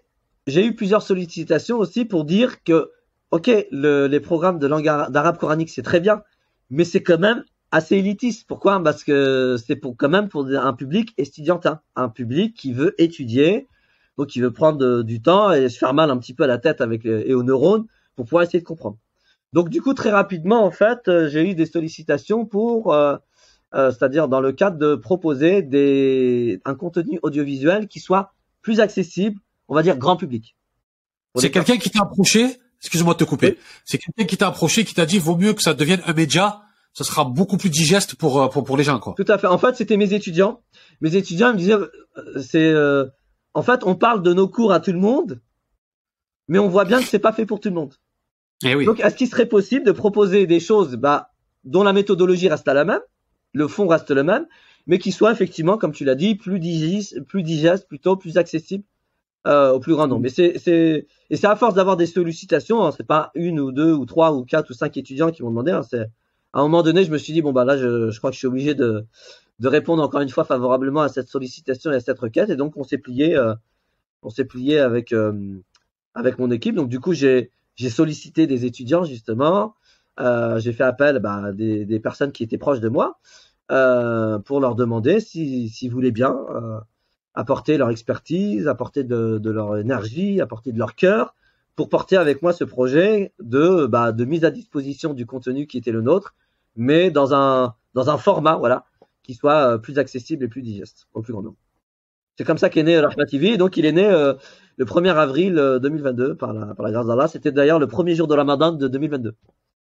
j'ai 0.47 0.65
eu 0.65 0.75
plusieurs 0.75 1.01
sollicitations 1.01 1.77
aussi 1.77 2.05
pour 2.05 2.23
dire 2.23 2.63
que, 2.63 2.89
ok, 3.31 3.51
les 3.69 4.19
programmes 4.21 4.59
de 4.59 4.67
langue 4.67 4.85
d'arabe 4.85 5.37
coranique, 5.37 5.71
c'est 5.71 5.83
très 5.83 5.99
bien, 5.99 6.23
mais 6.69 6.85
c'est 6.85 7.03
quand 7.03 7.19
même 7.19 7.43
assez 7.71 7.97
élitiste. 7.97 8.45
Pourquoi? 8.47 8.81
Parce 8.83 9.03
que 9.03 9.57
c'est 9.65 9.75
pour 9.75 9.95
quand 9.97 10.09
même 10.09 10.29
pour 10.29 10.45
un 10.47 10.73
public 10.73 11.13
estudiantin, 11.17 11.81
un 11.95 12.09
public 12.09 12.55
qui 12.55 12.73
veut 12.73 12.93
étudier, 13.01 13.67
donc 14.17 14.27
qui 14.27 14.41
veut 14.41 14.51
prendre 14.51 15.03
du 15.03 15.21
temps 15.21 15.51
et 15.51 15.69
se 15.69 15.77
faire 15.77 15.93
mal 15.93 16.11
un 16.11 16.17
petit 16.17 16.33
peu 16.33 16.43
à 16.43 16.47
la 16.47 16.57
tête 16.57 16.81
avec 16.81 17.05
et 17.05 17.33
aux 17.33 17.43
neurones 17.43 17.85
pour 18.15 18.25
pouvoir 18.25 18.43
essayer 18.43 18.59
de 18.59 18.65
comprendre. 18.65 18.97
Donc 19.53 19.69
du 19.69 19.81
coup, 19.81 19.93
très 19.93 20.11
rapidement, 20.11 20.63
en 20.63 20.71
fait, 20.71 21.07
euh, 21.07 21.29
j'ai 21.29 21.49
eu 21.49 21.55
des 21.55 21.65
sollicitations 21.65 22.45
pour, 22.45 22.93
euh, 22.93 23.17
euh, 23.73 23.91
c'est-à-dire 23.91 24.27
dans 24.27 24.39
le 24.39 24.51
cadre 24.53 24.77
de 24.77 24.95
proposer 24.95 25.61
des, 25.61 26.61
un 26.65 26.75
contenu 26.75 27.19
audiovisuel 27.21 27.87
qui 27.87 27.99
soit 27.99 28.33
plus 28.61 28.79
accessible, 28.79 29.39
on 29.67 29.75
va 29.75 29.83
dire 29.83 29.97
grand 29.97 30.15
public. 30.15 30.55
C'est 31.35 31.51
quelqu'un 31.51 31.77
qui 31.77 31.89
t'a 31.89 32.01
approché, 32.03 32.59
excuse-moi 32.79 33.13
de 33.13 33.19
te 33.19 33.23
couper, 33.23 33.57
c'est 33.85 33.97
quelqu'un 33.97 34.25
qui 34.25 34.37
t'a 34.37 34.47
approché, 34.47 34.85
qui 34.85 34.93
t'a 34.93 35.05
dit 35.05 35.19
vaut 35.19 35.37
mieux 35.37 35.53
que 35.53 35.61
ça 35.61 35.73
devienne 35.73 36.01
un 36.05 36.13
média, 36.13 36.61
ça 36.93 37.03
sera 37.03 37.25
beaucoup 37.25 37.57
plus 37.57 37.69
digeste 37.69 38.15
pour, 38.15 38.49
pour, 38.49 38.63
pour 38.63 38.77
les 38.77 38.83
gens. 38.83 38.99
Quoi. 38.99 39.13
Tout 39.15 39.31
à 39.31 39.37
fait. 39.37 39.47
En 39.47 39.57
fait, 39.57 39.75
c'était 39.75 39.97
mes 39.97 40.13
étudiants. 40.13 40.61
Mes 40.99 41.15
étudiants 41.15 41.53
me 41.53 41.57
disaient, 41.57 41.77
c'est, 42.41 42.73
en 43.53 43.61
fait, 43.61 43.83
on 43.83 43.95
parle 43.95 44.21
de 44.21 44.33
nos 44.33 44.47
cours 44.47 44.73
à 44.73 44.79
tout 44.79 44.91
le 44.91 44.99
monde, 44.99 45.41
mais 46.47 46.59
on 46.59 46.67
voit 46.67 46.85
bien 46.85 46.99
que 46.99 47.07
c'est 47.07 47.19
pas 47.19 47.31
fait 47.31 47.45
pour 47.45 47.59
tout 47.59 47.69
le 47.69 47.75
monde. 47.75 47.93
Eh 48.63 48.85
Donc, 48.85 48.99
est-ce 48.99 49.15
qu'il 49.15 49.27
serait 49.27 49.47
possible 49.47 49.85
de 49.85 49.91
proposer 49.91 50.45
des 50.45 50.59
choses 50.59 50.95
bah, 50.95 51.31
dont 51.63 51.83
la 51.83 51.93
méthodologie 51.93 52.49
reste 52.49 52.67
la 52.67 52.85
même, 52.85 53.01
le 53.53 53.67
fond 53.67 53.87
reste 53.87 54.11
le 54.11 54.23
même, 54.23 54.45
mais 54.87 54.99
qui 54.99 55.11
soit 55.11 55.31
effectivement, 55.31 55.77
comme 55.77 55.91
tu 55.91 56.05
l'as 56.05 56.15
dit, 56.15 56.35
plus 56.35 56.59
digeste, 56.59 57.21
plus 57.21 57.43
digeste, 57.43 57.87
plutôt 57.87 58.15
plus 58.15 58.37
accessible 58.37 58.83
euh, 59.47 59.71
au 59.71 59.79
plus 59.79 59.93
grand 59.93 60.07
nombre. 60.07 60.21
Mais 60.21 60.29
c'est, 60.29 60.57
c'est, 60.59 61.07
et 61.29 61.35
c'est 61.35 61.47
à 61.47 61.55
force 61.55 61.73
d'avoir 61.73 61.97
des 61.97 62.05
sollicitations, 62.05 62.85
hein, 62.85 62.91
c'est 62.95 63.05
pas 63.05 63.31
une 63.35 63.59
ou 63.59 63.71
deux 63.71 63.93
ou 63.93 64.05
trois 64.05 64.33
ou 64.33 64.43
quatre 64.43 64.69
ou 64.69 64.73
cinq 64.73 64.97
étudiants 64.97 65.31
qui 65.31 65.43
m'ont 65.43 65.49
demandé. 65.49 65.71
Hein, 65.71 65.81
c'est 65.83 66.07
à 66.53 66.59
un 66.59 66.63
moment 66.63 66.83
donné, 66.83 67.03
je 67.03 67.11
me 67.11 67.17
suis 67.17 67.33
dit 67.33 67.41
bon 67.41 67.51
bah 67.53 67.65
là, 67.65 67.77
je, 67.77 68.11
je 68.11 68.17
crois 68.17 68.29
que 68.29 68.35
je 68.35 68.39
suis 68.39 68.47
obligé 68.47 68.75
de, 68.75 69.05
de 69.59 69.67
répondre 69.67 70.03
encore 70.03 70.21
une 70.21 70.29
fois 70.29 70.43
favorablement 70.43 71.01
à 71.01 71.09
cette 71.09 71.27
sollicitation 71.29 71.91
et 71.91 71.95
à 71.95 71.99
cette 71.99 72.19
requête, 72.19 72.49
et 72.49 72.55
donc 72.55 72.77
on 72.77 72.83
s'est 72.83 72.97
plié, 72.97 73.35
euh, 73.35 73.53
on 74.23 74.29
s'est 74.29 74.45
plié 74.45 74.79
avec 74.79 75.13
euh, 75.13 75.59
avec 76.13 76.39
mon 76.39 76.51
équipe. 76.51 76.75
Donc 76.75 76.89
du 76.89 76.99
coup, 76.99 77.13
j'ai 77.13 77.51
j'ai 77.75 77.89
sollicité 77.89 78.47
des 78.47 78.65
étudiants 78.65 79.03
justement. 79.03 79.75
Euh, 80.19 80.59
j'ai 80.59 80.73
fait 80.73 80.83
appel 80.83 81.19
bah, 81.19 81.51
des, 81.53 81.85
des, 81.85 81.99
personnes 81.99 82.31
qui 82.31 82.43
étaient 82.43 82.57
proches 82.57 82.81
de 82.81 82.89
moi 82.89 83.19
euh, 83.71 84.39
pour 84.39 84.59
leur 84.59 84.75
demander 84.75 85.21
s'ils 85.21 85.69
si, 85.69 85.87
voulaient 85.87 86.11
bien 86.11 86.37
euh, 86.49 86.79
apporter 87.33 87.77
leur 87.77 87.89
expertise, 87.89 88.67
apporter 88.67 89.03
de, 89.05 89.37
de, 89.37 89.51
leur 89.51 89.77
énergie, 89.77 90.41
apporter 90.41 90.73
de 90.73 90.79
leur 90.79 90.95
cœur 90.95 91.33
pour 91.75 91.89
porter 91.89 92.17
avec 92.17 92.41
moi 92.41 92.53
ce 92.53 92.63
projet 92.63 93.33
de, 93.39 93.85
bah, 93.85 94.11
de 94.11 94.25
mise 94.25 94.45
à 94.45 94.51
disposition 94.51 95.13
du 95.13 95.25
contenu 95.25 95.67
qui 95.67 95.77
était 95.77 95.91
le 95.91 96.01
nôtre, 96.01 96.35
mais 96.75 97.11
dans 97.11 97.33
un, 97.33 97.75
dans 97.93 98.09
un 98.09 98.17
format 98.17 98.55
voilà, 98.55 98.85
qui 99.23 99.33
soit 99.33 99.73
euh, 99.73 99.77
plus 99.77 99.99
accessible 99.99 100.43
et 100.45 100.47
plus 100.47 100.61
digeste 100.61 101.07
au 101.13 101.21
plus 101.21 101.33
grand 101.33 101.43
nombre. 101.43 101.57
C'est 102.37 102.43
comme 102.43 102.57
ça 102.57 102.69
qu'est 102.69 102.83
né 102.83 102.99
Rahma 102.99 103.25
TV. 103.25 103.57
Donc, 103.57 103.77
il 103.77 103.85
est 103.85 103.91
né 103.91 104.05
euh, 104.05 104.33
le 104.77 104.85
1er 104.85 105.13
avril 105.13 105.79
2022 105.81 106.23
euh, 106.23 106.35
par 106.35 106.53
la, 106.53 106.73
par 106.73 106.85
la 106.85 106.91
grâce 106.91 107.05
d'Allah. 107.05 107.27
C'était 107.27 107.51
d'ailleurs 107.51 107.79
le 107.79 107.87
premier 107.87 108.15
jour 108.15 108.27
de 108.27 108.35
Ramadan 108.35 108.71
de 108.71 108.87
2022. 108.87 109.35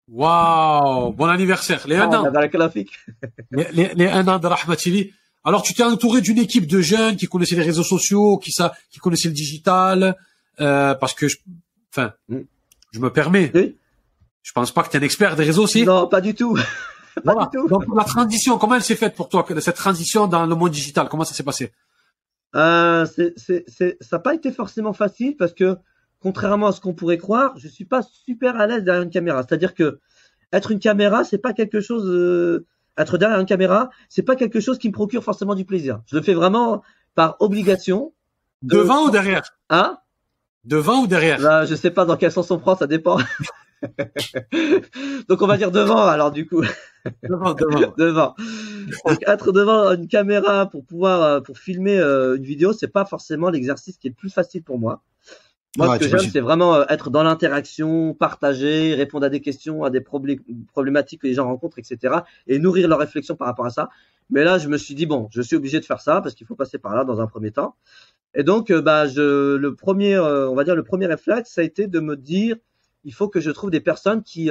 Waouh 0.08 1.14
Bon 1.14 1.28
anniversaire 1.28 1.88
Les 1.88 1.96
un 1.96 2.10
an 2.10 2.32
les, 3.52 3.68
les, 3.74 3.94
les 3.94 4.08
un 4.08 4.28
an 4.28 4.40
de 4.40 4.48
Rahma 4.48 4.76
TV. 4.76 5.14
Alors, 5.44 5.64
tu 5.64 5.74
t'es 5.74 5.84
entouré 5.84 6.22
d'une 6.22 6.38
équipe 6.38 6.68
de 6.68 6.82
jeunes 6.82 7.16
qui 7.16 7.28
connaissaient 7.28 7.56
les 7.56 7.64
réseaux 7.64 7.84
sociaux, 7.84 8.38
qui, 8.38 8.52
ça, 8.52 8.74
qui 8.92 9.00
connaissaient 9.00 9.30
le 9.30 9.34
digital, 9.34 10.16
euh, 10.60 10.96
parce 10.96 11.14
que, 11.14 11.28
je, 11.28 11.38
enfin, 11.92 12.14
mm. 12.30 12.40
je 12.92 13.00
me 13.00 13.12
permets. 13.12 13.52
Oui. 13.54 13.78
Je 14.44 14.52
pense 14.54 14.72
pas 14.72 14.84
que 14.84 14.90
tu 14.90 14.98
es 14.98 15.00
un 15.00 15.04
expert 15.04 15.36
des 15.36 15.44
réseaux 15.44 15.64
aussi. 15.64 15.86
Non, 15.86 16.08
pas 16.08 16.22
du 16.22 16.34
tout. 16.34 16.58
pas 17.24 17.36
du 17.36 17.58
tout. 17.58 17.68
Donc, 17.68 17.86
la 17.96 18.04
transition, 18.04 18.58
comment 18.58 18.76
elle 18.76 18.84
s'est 18.84 18.96
faite 18.96 19.16
pour 19.16 19.30
toi, 19.30 19.46
cette 19.60 19.76
transition 19.76 20.28
dans 20.28 20.46
le 20.46 20.56
monde 20.56 20.72
digital? 20.72 21.08
Comment 21.10 21.24
ça 21.24 21.34
s'est 21.34 21.44
passé? 21.44 21.72
Euh, 22.56 23.06
c'est, 23.06 23.34
c'est, 23.38 23.64
c'est, 23.68 23.98
ça 24.02 24.18
n'a 24.18 24.20
pas 24.22 24.34
été 24.34 24.52
forcément 24.52 24.94
facile 24.94 25.38
parce 25.38 25.54
que, 25.54 25.78
contrairement 26.20 26.68
à 26.68 26.72
ce 26.72 26.82
qu'on 26.82 26.94
pourrait 26.94 27.18
croire, 27.18 27.54
je 27.58 27.68
suis 27.68 27.86
pas 27.86 28.02
super 28.02 28.60
à 28.60 28.68
l'aise 28.68 28.84
derrière 28.84 29.04
une 29.04 29.10
caméra. 29.10 29.44
C'est-à-dire 29.48 29.74
que 29.74 30.00
être 30.52 30.72
une 30.72 30.80
caméra, 30.80 31.24
c'est 31.24 31.38
pas 31.38 31.54
quelque 31.54 31.80
chose. 31.80 32.06
Euh, 32.08 32.66
être 32.98 33.18
derrière 33.18 33.40
une 33.40 33.46
caméra, 33.46 33.90
c'est 34.10 34.22
pas 34.22 34.36
quelque 34.36 34.60
chose 34.60 34.78
qui 34.78 34.90
me 34.90 34.94
procure 34.94 35.24
forcément 35.24 35.56
du 35.56 35.66
plaisir. 35.66 36.02
Je 36.08 36.18
le 36.18 36.22
fais 36.22 36.34
vraiment 36.34 36.84
par 37.16 37.38
obligation. 37.40 38.14
Devant 38.62 39.06
ou 39.06 39.12
derrière? 39.12 39.44
Hein? 39.70 39.98
Devant 40.63 41.02
ou 41.04 41.08
derrière? 41.08 41.39
Bah, 41.41 41.65
Je 41.65 41.76
sais 41.76 41.91
pas 41.91 42.06
dans 42.06 42.17
quel 42.17 42.32
sens 42.32 42.52
on 42.52 42.60
prend, 42.60 42.76
ça 42.76 42.88
dépend. 42.88 43.17
Donc 45.28 45.41
on 45.41 45.47
va 45.47 45.58
dire 45.58 45.71
devant 45.71 46.06
alors 46.06 46.32
du 46.32 46.47
coup. 46.47 46.62
devant, 47.24 47.54
devant. 47.54 47.93
devant. 47.97 48.36
Donc 49.06 49.28
être 49.28 49.52
devant 49.52 49.91
une 49.93 50.08
caméra 50.08 50.69
pour 50.69 50.86
pouvoir 50.86 51.21
euh, 51.24 51.41
pour 51.41 51.58
filmer 51.58 51.97
euh, 51.97 52.38
une 52.38 52.43
vidéo, 52.43 52.74
c'est 52.74 52.88
pas 52.88 53.06
forcément 53.06 53.50
l'exercice 53.50 53.97
qui 53.97 54.08
est 54.08 54.12
le 54.12 54.15
plus 54.15 54.30
facile 54.30 54.63
pour 54.63 54.78
moi. 54.78 55.02
Moi, 55.78 55.95
ce 55.95 56.00
que 56.02 56.10
j'aime, 56.10 56.30
c'est 56.30 56.41
vraiment 56.41 56.76
euh, 56.76 56.86
être 56.89 57.10
dans 57.10 57.24
l'interaction, 57.24 58.13
partager, 58.13 58.93
répondre 58.93 59.26
à 59.26 59.30
des 59.30 59.39
questions, 59.39 59.86
à 59.86 59.89
des 59.89 60.02
problématiques 60.02 61.21
que 61.21 61.28
les 61.28 61.34
gens 61.34 61.45
rencontrent, 61.45 61.80
etc. 61.80 62.19
Et 62.47 62.60
nourrir 62.60 62.89
leur 62.89 63.00
réflexion 63.00 63.38
par 63.38 63.47
rapport 63.47 63.65
à 63.65 63.69
ça. 63.69 63.89
Mais 64.30 64.43
là, 64.43 64.58
je 64.58 64.67
me 64.67 64.78
suis 64.78 64.95
dit 64.95 65.06
bon, 65.06 65.30
je 65.32 65.41
suis 65.41 65.56
obligé 65.56 65.80
de 65.80 65.86
faire 65.86 66.02
ça 66.02 66.19
parce 66.21 66.36
qu'il 66.36 66.45
faut 66.45 66.56
passer 66.56 66.78
par 66.78 66.95
là 66.95 67.06
dans 67.06 67.21
un 67.21 67.28
premier 67.28 67.52
temps. 67.52 67.76
Et 68.34 68.44
donc, 68.44 68.72
bah, 68.72 69.08
je, 69.08 69.56
le 69.56 69.76
premier, 69.76 70.17
on 70.17 70.56
va 70.56 70.63
dire 70.63 70.76
le 70.76 70.84
premier 70.84 71.06
réflexe, 71.06 71.52
ça 71.52 71.62
a 71.62 71.63
été 71.63 71.88
de 71.88 72.00
me 72.00 72.15
dire, 72.15 72.56
il 73.04 73.13
faut 73.13 73.28
que 73.28 73.39
je 73.39 73.52
trouve 73.52 73.72
des 73.72 73.82
personnes 73.82 74.24
qui 74.24 74.50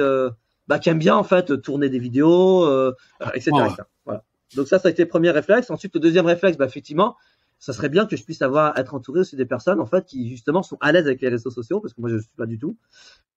bah, 0.71 0.79
qui 0.79 0.89
aime 0.89 0.99
bien 0.99 1.17
en 1.17 1.23
fait 1.23 1.61
tourner 1.61 1.89
des 1.89 1.99
vidéos, 1.99 2.63
euh, 2.63 2.95
etc. 3.33 3.51
Etc. 3.65 3.83
Voilà. 4.05 4.23
Donc 4.55 4.67
ça, 4.67 4.79
ça 4.79 4.87
a 4.87 4.91
été 4.91 5.03
le 5.03 5.09
premier 5.09 5.31
réflexe. 5.31 5.69
Ensuite, 5.69 5.93
le 5.95 5.99
deuxième 5.99 6.25
réflexe, 6.25 6.57
bah, 6.57 6.65
effectivement, 6.65 7.17
ça 7.61 7.73
serait 7.73 7.89
bien 7.89 8.07
que 8.07 8.17
je 8.17 8.23
puisse 8.23 8.41
avoir 8.41 8.77
être 8.77 8.95
entouré 8.95 9.19
aussi 9.19 9.35
des 9.35 9.45
personnes 9.45 9.79
en 9.79 9.85
fait 9.85 10.03
qui 10.05 10.27
justement 10.29 10.63
sont 10.63 10.77
à 10.81 10.91
l'aise 10.91 11.05
avec 11.05 11.21
les 11.21 11.29
réseaux 11.29 11.51
sociaux 11.51 11.79
parce 11.79 11.93
que 11.93 12.01
moi 12.01 12.09
je 12.09 12.15
ne 12.15 12.19
suis 12.19 12.35
pas 12.35 12.47
du 12.47 12.57
tout. 12.57 12.75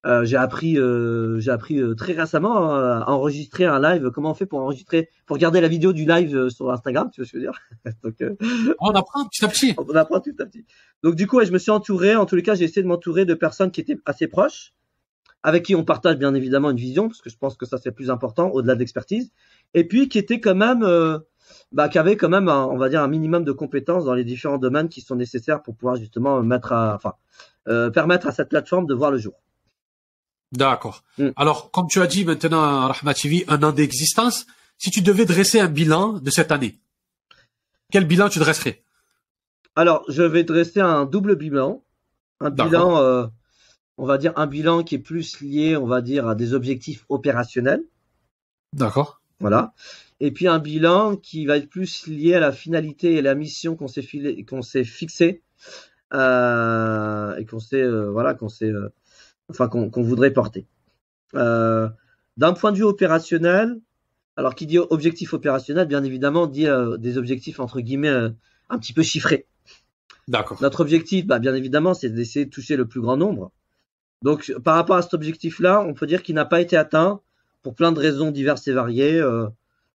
Euh, 0.06 0.24
j'ai 0.24 0.38
appris, 0.38 0.78
euh, 0.78 1.38
j'ai 1.40 1.50
appris 1.50 1.78
euh, 1.78 1.94
très 1.94 2.14
récemment 2.14 2.74
euh, 2.74 3.00
à 3.00 3.10
enregistrer 3.10 3.66
un 3.66 3.78
live. 3.80 4.10
Comment 4.14 4.30
on 4.30 4.34
fait 4.34 4.46
pour 4.46 4.60
enregistrer, 4.60 5.10
pour 5.26 5.34
regarder 5.36 5.60
la 5.60 5.68
vidéo 5.68 5.92
du 5.92 6.06
live 6.06 6.34
euh, 6.34 6.48
sur 6.48 6.70
Instagram, 6.70 7.10
tu 7.12 7.20
vois 7.20 7.26
ce 7.26 7.32
que 7.32 7.38
je 7.38 7.44
veux 7.44 7.50
dire? 7.50 7.60
Donc 8.02 8.20
euh, 8.22 8.34
On 8.80 8.90
apprend 8.92 9.26
petit 9.26 9.44
à 9.44 9.48
petit. 9.48 9.74
on 9.78 9.94
apprend 9.94 10.20
tout 10.20 10.34
à 10.40 10.46
petit. 10.46 10.64
Donc 11.02 11.16
du 11.16 11.26
coup, 11.26 11.36
ouais, 11.36 11.46
je 11.46 11.52
me 11.52 11.58
suis 11.58 11.70
entouré. 11.70 12.16
En 12.16 12.24
tous 12.24 12.36
les 12.36 12.42
cas, 12.42 12.54
j'ai 12.54 12.64
essayé 12.64 12.82
de 12.82 12.88
m'entourer 12.88 13.26
de 13.26 13.34
personnes 13.34 13.70
qui 13.70 13.82
étaient 13.82 13.98
assez 14.06 14.26
proches, 14.26 14.72
avec 15.42 15.64
qui 15.64 15.74
on 15.74 15.84
partage 15.84 16.16
bien 16.16 16.34
évidemment 16.34 16.70
une 16.70 16.78
vision, 16.78 17.08
parce 17.08 17.20
que 17.20 17.28
je 17.28 17.36
pense 17.36 17.56
que 17.56 17.66
ça 17.66 17.76
c'est 17.76 17.92
plus 17.92 18.10
important 18.10 18.48
au-delà 18.50 18.74
de 18.74 18.80
l'expertise, 18.80 19.30
et 19.74 19.84
puis 19.84 20.08
qui 20.08 20.18
étaient 20.18 20.40
quand 20.40 20.54
même, 20.54 20.82
euh, 20.82 21.18
bah, 21.72 21.88
qui 21.88 21.98
avaient 21.98 22.16
quand 22.16 22.28
même, 22.28 22.48
un- 22.48 22.64
on 22.66 22.76
va 22.76 22.88
dire, 22.88 23.02
un 23.02 23.08
minimum 23.08 23.44
de 23.44 23.52
compétences 23.52 24.04
dans 24.04 24.14
les 24.14 24.24
différents 24.24 24.58
domaines 24.58 24.88
qui 24.88 25.00
sont 25.00 25.16
nécessaires 25.16 25.62
pour 25.62 25.74
pouvoir 25.76 25.96
justement 25.96 26.42
mettre 26.42 26.72
à, 26.72 26.94
enfin, 26.94 27.14
euh, 27.68 27.90
permettre 27.90 28.26
à 28.26 28.32
cette 28.32 28.48
plateforme 28.48 28.86
de 28.86 28.94
voir 28.94 29.10
le 29.10 29.18
jour. 29.18 29.34
D'accord. 30.52 31.02
Mm. 31.18 31.30
Alors, 31.36 31.70
comme 31.70 31.88
tu 31.88 32.00
as 32.00 32.06
dit 32.06 32.24
maintenant, 32.24 32.86
Rahma 32.88 33.14
TV, 33.14 33.44
un 33.48 33.62
an 33.62 33.72
d'existence, 33.72 34.46
si 34.78 34.90
tu 34.90 35.02
devais 35.02 35.24
dresser 35.24 35.60
un 35.60 35.68
bilan 35.68 36.14
de 36.14 36.30
cette 36.30 36.52
année, 36.52 36.78
quel 37.90 38.06
bilan 38.06 38.28
tu 38.28 38.38
dresserais? 38.38 38.82
Alors, 39.76 40.04
je 40.08 40.22
vais 40.22 40.44
dresser 40.44 40.80
un 40.80 41.04
double 41.04 41.34
bilan, 41.34 41.82
un 42.40 42.50
bilan, 42.50 42.98
euh, 42.98 43.26
on 43.98 44.06
va 44.06 44.18
dire 44.18 44.32
un 44.36 44.46
bilan 44.46 44.84
qui 44.84 44.94
est 44.96 45.00
plus 45.00 45.40
lié, 45.40 45.76
on 45.76 45.86
va 45.86 46.00
dire, 46.00 46.28
à 46.28 46.34
des 46.36 46.54
objectifs 46.54 47.04
opérationnels. 47.08 47.82
D'accord. 48.72 49.20
Voilà. 49.40 49.74
Et 50.20 50.30
puis 50.30 50.46
un 50.46 50.58
bilan 50.58 51.16
qui 51.16 51.46
va 51.46 51.56
être 51.56 51.68
plus 51.68 52.06
lié 52.06 52.34
à 52.34 52.40
la 52.40 52.52
finalité 52.52 53.14
et 53.14 53.22
la 53.22 53.34
mission 53.34 53.76
qu'on 53.76 53.88
s'est 53.88 54.02
filé, 54.02 54.44
qu'on 54.44 54.62
s'est 54.62 54.84
fixé 54.84 55.42
euh, 56.12 57.36
et 57.36 57.44
qu'on 57.44 57.58
s'est 57.58 57.82
euh, 57.82 58.10
voilà 58.10 58.34
qu'on 58.34 58.48
s'est 58.48 58.70
euh, 58.70 58.92
enfin 59.50 59.68
qu'on 59.68 59.90
qu'on 59.90 60.02
voudrait 60.02 60.32
porter. 60.32 60.66
Euh, 61.34 61.88
D'un 62.36 62.52
point 62.52 62.72
de 62.72 62.76
vue 62.76 62.84
opérationnel, 62.84 63.80
alors 64.36 64.54
qui 64.54 64.66
dit 64.66 64.78
objectif 64.78 65.34
opérationnel, 65.34 65.88
bien 65.88 66.04
évidemment 66.04 66.46
dit 66.46 66.66
des 66.98 67.18
objectifs 67.18 67.60
entre 67.60 67.80
guillemets 67.80 68.30
un 68.70 68.78
petit 68.78 68.92
peu 68.92 69.02
chiffrés. 69.02 69.46
D'accord. 70.26 70.58
Notre 70.62 70.80
objectif, 70.80 71.26
bah, 71.26 71.38
bien 71.38 71.54
évidemment, 71.54 71.92
c'est 71.92 72.08
d'essayer 72.08 72.46
de 72.46 72.50
toucher 72.50 72.76
le 72.76 72.86
plus 72.86 73.00
grand 73.00 73.16
nombre. 73.16 73.52
Donc, 74.22 74.52
par 74.64 74.76
rapport 74.76 74.96
à 74.96 75.02
cet 75.02 75.12
objectif-là, 75.12 75.82
on 75.82 75.92
peut 75.92 76.06
dire 76.06 76.22
qu'il 76.22 76.34
n'a 76.34 76.46
pas 76.46 76.62
été 76.62 76.76
atteint 76.76 77.20
pour 77.64 77.74
plein 77.74 77.90
de 77.90 77.98
raisons 77.98 78.30
diverses 78.30 78.68
et 78.68 78.72
variées, 78.72 79.18
euh, 79.20 79.48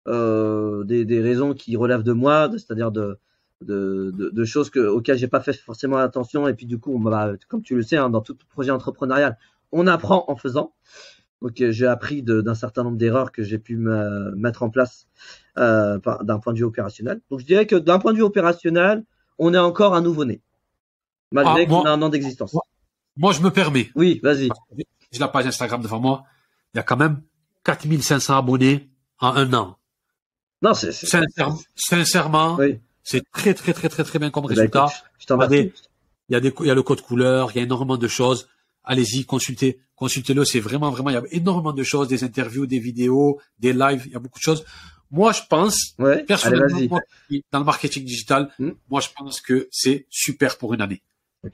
euh, 0.08 0.82
des, 0.84 1.04
des 1.04 1.20
raisons 1.20 1.54
qui 1.54 1.76
relèvent 1.76 2.02
de 2.02 2.12
moi, 2.12 2.50
c'est-à-dire 2.52 2.90
de, 2.90 3.18
de, 3.64 4.10
de, 4.16 4.30
de 4.30 4.44
choses 4.44 4.70
que, 4.70 4.80
auxquelles 4.80 5.18
j'ai 5.18 5.28
pas 5.28 5.40
fait 5.40 5.52
forcément 5.52 5.98
attention. 5.98 6.48
Et 6.48 6.54
puis, 6.54 6.66
du 6.66 6.78
coup, 6.78 6.94
on, 6.96 6.98
bah, 6.98 7.32
comme 7.48 7.62
tu 7.62 7.76
le 7.76 7.82
sais, 7.82 7.96
hein, 7.98 8.10
dans 8.10 8.22
tout 8.22 8.36
projet 8.50 8.72
entrepreneurial, 8.72 9.38
on 9.70 9.86
apprend 9.86 10.24
en 10.28 10.34
faisant. 10.36 10.72
Donc, 11.42 11.60
euh, 11.60 11.70
j'ai 11.70 11.86
appris 11.86 12.22
d'un 12.24 12.54
certain 12.54 12.82
nombre 12.84 12.96
d'erreurs 12.96 13.30
que 13.32 13.42
j'ai 13.44 13.58
pu 13.58 13.76
me, 13.76 14.34
mettre 14.34 14.62
en 14.64 14.70
place 14.70 15.06
euh, 15.58 15.98
d'un 16.22 16.38
point 16.38 16.52
de 16.54 16.58
vue 16.58 16.64
opérationnel. 16.64 17.20
Donc, 17.30 17.40
je 17.40 17.46
dirais 17.46 17.66
que 17.66 17.76
d'un 17.76 17.98
point 18.00 18.12
de 18.12 18.16
vue 18.16 18.24
opérationnel, 18.24 19.04
on 19.38 19.52
est 19.54 19.58
encore 19.58 19.94
un 19.94 20.00
nouveau-né, 20.00 20.40
malgré 21.32 21.62
Ah, 21.62 21.66
qu'on 21.66 21.82
a 21.84 21.90
un 21.90 22.02
an 22.02 22.08
d'existence. 22.08 22.54
moi- 22.54 22.62
Moi, 23.18 23.32
je 23.32 23.42
me 23.42 23.50
permets. 23.50 23.90
Oui, 23.94 24.20
vas-y. 24.22 24.48
J'ai 25.12 25.20
la 25.20 25.28
page 25.28 25.46
Instagram 25.46 25.80
devant 25.82 26.00
moi. 26.00 26.24
Il 26.74 26.78
y 26.78 26.80
a 26.80 26.82
quand 26.82 26.96
même 26.96 27.20
4500 27.64 28.36
abonnés 28.38 28.88
en 29.20 29.34
un 29.34 29.52
an. 29.54 29.76
Non, 30.62 30.74
c'est. 30.74 30.92
c'est- 30.92 31.06
Sincèrement, 31.06 31.58
sincèrement 31.76 32.56
Oui. 32.56 32.78
c'est 33.02 33.22
très, 33.32 33.54
très, 33.54 33.72
très, 33.72 33.88
très, 33.88 34.04
très 34.04 34.18
bien 34.18 34.30
comme 34.30 34.44
Eh 34.46 34.54
ben, 34.54 34.54
résultat. 34.56 34.86
écoute, 34.86 35.30
remercie. 35.30 35.54
Regardez, 35.54 35.72
Il 36.30 36.34
y 36.34 36.36
a 36.36 36.40
des, 36.40 36.52
il 36.60 36.66
y 36.66 36.70
a 36.70 36.74
le 36.74 36.82
code 36.82 37.00
couleur, 37.00 37.50
il 37.52 37.56
y 37.56 37.60
a 37.60 37.62
énormément 37.62 37.96
de 37.96 38.06
choses. 38.08 38.48
Allez-y, 38.84 39.24
consultez, 39.24 39.78
consultez-le. 39.96 40.44
C'est 40.44 40.60
vraiment, 40.60 40.90
vraiment, 40.90 41.08
il 41.10 41.14
y 41.14 41.16
a 41.16 41.22
énormément 41.30 41.72
de 41.72 41.82
choses, 41.82 42.06
des 42.08 42.22
interviews, 42.22 42.66
des 42.66 42.78
vidéos, 42.78 43.40
des 43.58 43.72
lives. 43.72 44.02
Il 44.06 44.12
y 44.12 44.16
a 44.16 44.18
beaucoup 44.18 44.38
de 44.38 44.42
choses. 44.44 44.64
Moi, 45.10 45.32
je 45.32 45.40
pense, 45.48 45.94
Ouais, 45.98 46.22
personnellement, 46.24 46.78
moi, 46.90 47.00
dans 47.50 47.60
le 47.60 47.64
marketing 47.64 48.04
digital, 48.04 48.52
Hmm. 48.58 48.72
moi, 48.90 49.00
je 49.00 49.08
pense 49.16 49.40
que 49.40 49.68
c'est 49.70 50.06
super 50.10 50.58
pour 50.58 50.74
une 50.74 50.82
année. 50.82 51.02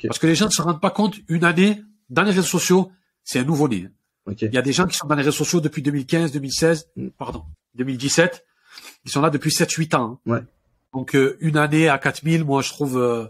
Parce 0.08 0.18
que 0.18 0.26
les 0.26 0.34
gens 0.34 0.46
ne 0.46 0.50
se 0.50 0.60
rendent 0.62 0.80
pas 0.80 0.90
compte, 0.90 1.16
une 1.28 1.44
année, 1.44 1.80
dans 2.10 2.22
les 2.22 2.30
réseaux 2.32 2.42
sociaux, 2.42 2.90
c'est 3.22 3.38
un 3.38 3.44
nouveau-né. 3.44 3.88
Il 4.30 4.54
y 4.54 4.58
a 4.58 4.62
des 4.62 4.72
gens 4.72 4.86
qui 4.86 4.96
sont 4.96 5.06
dans 5.06 5.14
les 5.14 5.22
réseaux 5.22 5.36
sociaux 5.44 5.60
depuis 5.60 5.82
2015, 5.82 6.32
2016, 6.32 6.88
Mm. 6.96 7.08
pardon, 7.18 7.44
2017. 7.74 8.44
Ils 9.04 9.10
sont 9.10 9.20
là 9.20 9.30
depuis 9.30 9.50
7-8 9.50 9.94
ans. 9.96 10.20
hein. 10.26 10.30
Ouais. 10.32 10.40
Donc, 10.92 11.14
euh, 11.14 11.36
une 11.40 11.56
année 11.56 11.88
à 11.88 11.98
4000, 11.98 12.44
moi, 12.44 12.62
je 12.62 12.70
trouve, 12.70 12.96
euh, 12.98 13.26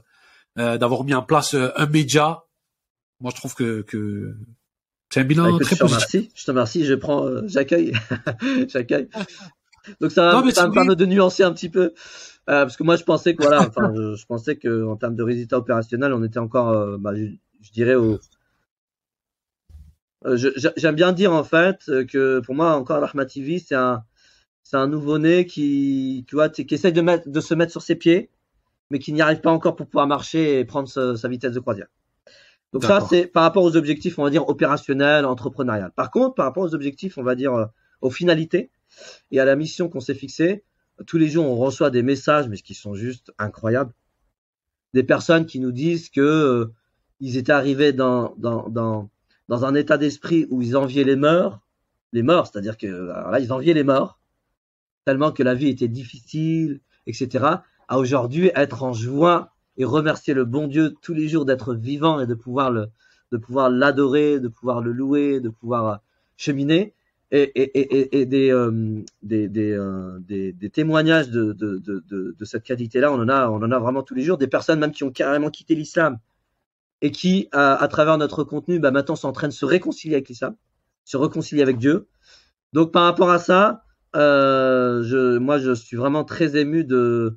euh, 0.58 0.78
d'avoir 0.78 1.02
mis 1.04 1.14
en 1.14 1.22
place 1.22 1.54
euh, 1.54 1.70
un 1.76 1.86
média, 1.86 2.44
moi, 3.20 3.32
je 3.34 3.40
trouve 3.40 3.54
que, 3.54 3.82
que 3.82 4.36
c'est 5.10 5.20
un 5.20 5.24
bilan 5.24 5.44
Bah, 5.44 5.48
écoute, 5.50 5.62
très 5.64 5.76
je 5.76 5.80
te 5.80 5.84
remercie. 5.86 6.30
Je 6.34 6.44
te 6.44 6.50
remercie. 6.50 6.84
Je 6.84 6.94
prends, 6.94 7.46
j'accueille, 7.46 7.92
j'accueille. 8.68 9.08
Donc 10.00 10.12
ça, 10.12 10.32
Non, 10.32 10.50
ça 10.50 10.68
me 10.68 10.72
permet 10.72 10.96
de 10.96 11.06
nuancer 11.06 11.42
un 11.42 11.52
petit 11.52 11.68
peu, 11.68 11.82
euh, 11.82 11.92
parce 12.46 12.76
que 12.76 12.82
moi 12.84 12.96
je 12.96 13.02
pensais 13.04 13.34
que 13.34 13.42
voilà, 13.42 13.60
enfin, 13.68 13.92
je, 13.94 14.14
je 14.16 14.26
pensais 14.26 14.56
que 14.56 14.84
en 14.86 14.96
termes 14.96 15.14
de 15.14 15.22
résultats 15.22 15.58
opérationnels, 15.58 16.12
on 16.14 16.22
était 16.24 16.38
encore, 16.38 16.98
bah, 16.98 17.14
je, 17.14 17.24
je 17.60 17.70
dirais 17.72 17.94
au. 17.94 18.18
Euh, 20.26 20.36
J'aime 20.76 20.94
bien 20.94 21.12
dire 21.12 21.32
en 21.32 21.44
fait 21.44 21.88
euh, 21.88 22.04
que 22.04 22.40
pour 22.40 22.54
moi 22.54 22.74
encore 22.74 23.00
l'Ahmad 23.00 23.28
TV 23.28 23.58
c'est 23.58 23.74
un 23.74 24.04
c'est 24.62 24.76
un 24.76 24.86
nouveau-né 24.86 25.44
qui 25.44 26.24
tu 26.26 26.34
vois 26.34 26.48
qui 26.48 26.66
essaye 26.70 26.92
de 26.92 27.00
mettre 27.02 27.28
de 27.28 27.40
se 27.40 27.54
mettre 27.54 27.72
sur 27.72 27.82
ses 27.82 27.94
pieds 27.94 28.30
mais 28.90 28.98
qui 28.98 29.12
n'y 29.12 29.20
arrive 29.20 29.40
pas 29.40 29.50
encore 29.50 29.76
pour 29.76 29.86
pouvoir 29.86 30.06
marcher 30.06 30.58
et 30.58 30.64
prendre 30.64 30.88
sa, 30.88 31.16
sa 31.16 31.28
vitesse 31.28 31.52
de 31.52 31.60
croisière. 31.60 31.88
Donc 32.72 32.84
ça, 32.84 33.00
c'est 33.08 33.28
par 33.28 33.44
rapport 33.44 33.62
aux 33.62 33.76
objectifs, 33.76 34.18
on 34.18 34.24
va 34.24 34.30
dire, 34.30 34.48
opérationnels, 34.48 35.24
entrepreneurial. 35.26 35.92
Par 35.94 36.10
contre, 36.10 36.34
par 36.34 36.44
rapport 36.44 36.64
aux 36.64 36.74
objectifs, 36.74 37.16
on 37.18 37.22
va 37.22 37.36
dire, 37.36 37.54
euh, 37.54 37.66
aux 38.00 38.10
finalités 38.10 38.70
et 39.30 39.38
à 39.38 39.44
la 39.44 39.54
mission 39.54 39.88
qu'on 39.88 40.00
s'est 40.00 40.14
fixée, 40.14 40.64
tous 41.06 41.16
les 41.16 41.28
jours, 41.28 41.46
on 41.46 41.54
reçoit 41.54 41.90
des 41.90 42.02
messages, 42.02 42.48
mais 42.48 42.56
qui 42.56 42.74
sont 42.74 42.94
juste 42.94 43.32
incroyables. 43.38 43.92
Des 44.92 45.04
personnes 45.04 45.46
qui 45.46 45.60
nous 45.60 45.70
disent 45.70 46.10
que 46.10 46.20
euh, 46.20 46.72
ils 47.20 47.36
étaient 47.36 47.52
arrivés 47.52 47.92
dans, 47.92 48.34
dans, 48.38 48.68
dans, 48.68 49.08
dans 49.48 49.64
un 49.64 49.74
état 49.74 49.98
d'esprit 49.98 50.46
où 50.50 50.62
ils 50.62 50.76
enviaient 50.76 51.04
les 51.04 51.16
morts, 51.16 51.60
les 52.12 52.22
morts, 52.22 52.46
c'est-à-dire 52.46 52.76
que 52.76 52.86
là, 52.86 53.38
ils 53.40 53.52
enviaient 53.52 53.74
les 53.74 53.84
morts, 53.84 54.18
tellement 55.04 55.32
que 55.32 55.42
la 55.42 55.54
vie 55.54 55.68
était 55.68 55.88
difficile, 55.88 56.80
etc., 57.06 57.44
à 57.88 57.98
aujourd'hui 57.98 58.50
être 58.54 58.82
en 58.82 58.92
joie 58.92 59.50
et 59.76 59.84
remercier 59.84 60.32
le 60.34 60.44
bon 60.44 60.68
Dieu 60.68 60.94
tous 61.02 61.14
les 61.14 61.28
jours 61.28 61.44
d'être 61.44 61.74
vivant 61.74 62.20
et 62.20 62.26
de 62.26 62.34
pouvoir 62.34 62.70
l'adorer, 63.70 64.40
de 64.40 64.48
pouvoir 64.48 64.80
le 64.80 64.92
louer, 64.92 65.40
de 65.40 65.50
pouvoir 65.50 65.86
euh, 65.86 65.96
cheminer. 66.36 66.94
Et, 67.30 67.50
des, 69.22 70.70
témoignages 70.72 71.30
de, 71.30 72.44
cette 72.44 72.62
qualité-là, 72.62 73.12
on 73.12 73.20
en 73.20 73.28
a, 73.28 73.48
on 73.48 73.56
en 73.56 73.72
a 73.72 73.78
vraiment 73.80 74.04
tous 74.04 74.14
les 74.14 74.22
jours. 74.22 74.38
Des 74.38 74.46
personnes 74.46 74.78
même 74.78 74.92
qui 74.92 75.02
ont 75.02 75.10
carrément 75.10 75.50
quitté 75.50 75.74
l'islam 75.74 76.18
et 77.04 77.10
qui, 77.10 77.48
à, 77.52 77.86
travers 77.86 78.16
notre 78.16 78.44
contenu, 78.44 78.78
bah, 78.78 78.90
maintenant 78.90 79.14
sont 79.14 79.28
en 79.28 79.32
train 79.32 79.48
de 79.48 79.52
se 79.52 79.66
réconcilier 79.66 80.14
avec 80.14 80.30
l'islam, 80.30 80.56
se 81.04 81.18
réconcilier 81.18 81.60
avec 81.60 81.76
Dieu. 81.76 82.08
Donc 82.72 82.92
par 82.92 83.02
rapport 83.02 83.28
à 83.28 83.38
ça, 83.38 83.84
euh, 84.16 85.02
je, 85.02 85.36
moi 85.36 85.58
je 85.58 85.74
suis 85.74 85.98
vraiment 85.98 86.24
très 86.24 86.56
ému 86.56 86.82
de, 86.82 87.36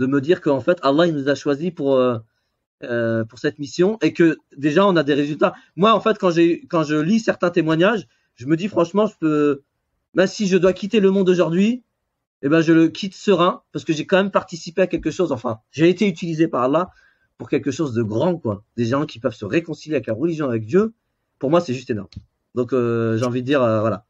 de 0.00 0.06
me 0.06 0.20
dire 0.20 0.40
qu'en 0.40 0.58
fait 0.58 0.80
Allah 0.82 1.06
il 1.06 1.14
nous 1.14 1.28
a 1.28 1.36
choisi 1.36 1.70
pour 1.70 1.94
euh, 1.94 2.18
euh, 2.82 3.24
pour 3.24 3.38
cette 3.38 3.60
mission 3.60 3.98
et 4.02 4.12
que 4.12 4.36
déjà 4.56 4.84
on 4.84 4.96
a 4.96 5.04
des 5.04 5.14
résultats. 5.14 5.54
Moi 5.76 5.94
en 5.94 6.00
fait 6.00 6.18
quand 6.18 6.32
quand 6.68 6.82
je 6.82 6.96
lis 6.96 7.20
certains 7.20 7.50
témoignages, 7.50 8.08
je 8.34 8.46
me 8.46 8.56
dis 8.56 8.66
franchement 8.66 9.06
je 9.06 9.14
peux 9.20 9.62
même 10.14 10.26
si 10.26 10.48
je 10.48 10.56
dois 10.56 10.72
quitter 10.72 10.98
le 10.98 11.12
monde 11.12 11.28
aujourd'hui, 11.28 11.84
eh 12.42 12.48
ben 12.48 12.62
je 12.62 12.72
le 12.72 12.88
quitte 12.88 13.14
serein 13.14 13.62
parce 13.70 13.84
que 13.84 13.92
j'ai 13.92 14.06
quand 14.06 14.16
même 14.16 14.32
participé 14.32 14.82
à 14.82 14.88
quelque 14.88 15.12
chose. 15.12 15.30
Enfin, 15.30 15.60
j'ai 15.70 15.88
été 15.88 16.08
utilisé 16.08 16.48
par 16.48 16.64
Allah 16.64 16.90
pour 17.38 17.48
quelque 17.48 17.70
chose 17.70 17.92
de 17.94 18.02
grand 18.02 18.36
quoi. 18.36 18.62
Des 18.76 18.86
gens 18.86 19.06
qui 19.06 19.18
peuvent 19.20 19.34
se 19.34 19.44
réconcilier 19.44 19.96
avec 19.96 20.06
la 20.06 20.14
religion 20.14 20.48
avec 20.48 20.64
Dieu. 20.66 20.94
Pour 21.38 21.50
moi 21.50 21.60
c'est 21.60 21.74
juste 21.74 21.90
énorme. 21.90 22.08
Donc 22.54 22.72
euh, 22.72 23.16
j'ai 23.18 23.24
envie 23.24 23.42
de 23.42 23.46
dire 23.46 23.62
euh, 23.62 23.80
voilà. 23.80 24.06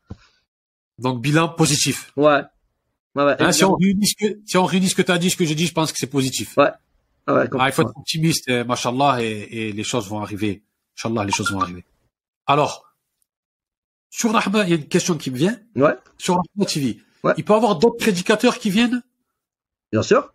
Donc, 0.98 1.20
bilan 1.22 1.48
positif. 1.48 2.12
Ouais. 2.16 2.42
Ouais, 3.16 3.24
ouais, 3.24 3.36
Hein, 3.40 3.52
si, 3.52 3.64
on 3.64 3.74
réunit 3.74 4.06
ce 4.06 4.14
que, 4.16 4.40
si 4.44 4.56
on 4.56 4.64
réunit 4.64 4.88
ce 4.88 4.94
que 4.94 5.02
tu 5.02 5.10
as 5.12 5.18
dit, 5.18 5.30
ce 5.30 5.36
que 5.36 5.44
j'ai 5.44 5.54
dit, 5.54 5.66
je 5.66 5.72
pense 5.72 5.92
que 5.92 5.98
c'est 5.98 6.06
positif. 6.08 6.54
Ah 6.56 6.76
ouais, 7.28 7.48
Ah, 7.58 7.68
il 7.68 7.72
faut 7.72 7.82
être 7.82 7.96
optimiste, 7.96 8.48
euh, 8.48 8.64
mashallah, 8.64 9.18
et, 9.22 9.68
et 9.68 9.72
les 9.72 9.84
choses 9.84 10.08
vont 10.08 10.20
arriver. 10.20 10.62
Les 11.04 11.32
choses 11.32 11.50
vont 11.52 11.60
arriver. 11.60 11.84
Alors, 12.46 12.92
sur 14.10 14.32
Rahma, 14.32 14.64
il 14.64 14.70
y 14.70 14.72
a 14.72 14.76
une 14.76 14.88
question 14.88 15.16
qui 15.16 15.30
me 15.30 15.36
vient. 15.36 15.58
Ouais, 15.76 15.96
Sur 16.18 16.34
Rahma 16.34 16.66
TV, 16.66 16.98
Ouais. 17.22 17.34
il 17.36 17.44
peut 17.44 17.52
y 17.52 17.56
avoir 17.56 17.76
d'autres 17.78 17.96
prédicateurs 17.96 18.58
qui 18.58 18.70
viennent? 18.70 19.02
Bien 19.92 20.02
sûr. 20.02 20.33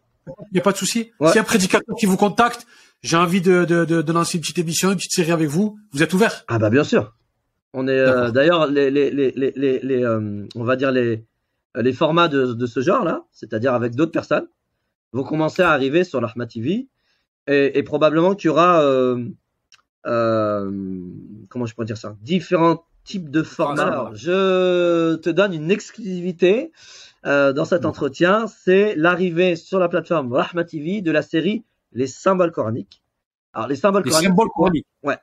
Il 0.52 0.54
n'y 0.54 0.60
a 0.60 0.64
pas 0.64 0.72
de 0.72 0.78
souci. 0.78 1.12
Ouais. 1.20 1.28
S'il 1.28 1.36
y 1.36 1.40
a 1.40 1.42
un 1.42 1.46
prédicateur 1.46 1.96
qui 1.98 2.06
vous 2.06 2.18
contacte, 2.18 2.66
j'ai 3.02 3.18
envie 3.18 3.42
de, 3.42 3.66
de, 3.66 3.86
de, 3.86 4.02
de 4.02 4.12
lancer 4.12 4.38
une 4.38 4.42
petite 4.42 4.58
émission, 4.58 4.92
une 4.92 4.98
petite 4.98 5.14
série 5.14 5.32
avec 5.32 5.48
vous, 5.48 5.78
vous 5.92 6.04
êtes 6.04 6.14
ouvert 6.14 6.44
Ah 6.48 6.60
bah 6.60 6.70
bien 6.70 6.84
sûr. 6.84 7.14
On 7.74 7.88
est 7.88 7.92
euh, 7.92 8.32
d'ailleurs 8.32 8.68
les, 8.68 8.90
les, 8.90 9.12
les, 9.12 9.32
les, 9.36 9.80
les 9.80 10.04
euh, 10.04 10.48
on 10.56 10.64
va 10.64 10.76
dire 10.76 10.92
les 10.92 11.26
les 11.76 11.94
formats 11.94 12.28
de, 12.28 12.54
de 12.54 12.66
ce 12.66 12.80
genre-là, 12.82 13.26
c'est-à-dire 13.32 13.76
avec 13.76 13.94
d'autres 13.94 14.12
personnes, 14.12 14.48
vont 15.14 15.24
commencer 15.24 15.62
à 15.62 15.70
arriver 15.70 16.04
sur 16.04 16.20
l'Ahma 16.20 16.48
TV 16.48 16.88
et, 17.46 17.78
et, 17.78 17.84
probablement 17.84 18.34
qu'il 18.34 18.48
y 18.48 18.50
aura 18.50 18.82
euh, 18.82 19.24
comment 21.50 21.66
je 21.66 21.74
pourrais 21.76 21.86
dire 21.86 21.98
ça, 21.98 22.16
différents 22.22 22.84
types 23.10 23.30
de 23.30 23.44
formats. 23.44 23.88
Alors, 23.88 24.16
je 24.16 25.16
te 25.16 25.30
donne 25.30 25.54
une 25.54 25.72
exclusivité 25.72 26.72
dans 27.24 27.66
cet 27.66 27.86
entretien, 27.86 28.46
c'est 28.48 28.96
l'arrivée 28.96 29.56
sur 29.58 29.80
la 29.80 29.90
plateforme 29.90 30.32
Rahma 30.32 30.64
TV 30.64 31.02
de 31.02 31.12
la 31.12 31.22
série 31.22 31.66
Les 31.92 32.08
symboles 32.08 32.52
coraniques. 32.52 33.02
Alors 33.54 33.68
les 33.68 33.76
symboles 33.76 34.04
les 34.04 34.12
coraniques. 34.12 34.30
Symboles 34.30 34.50
coraniques. 34.56 34.88
Ouais 35.04 35.18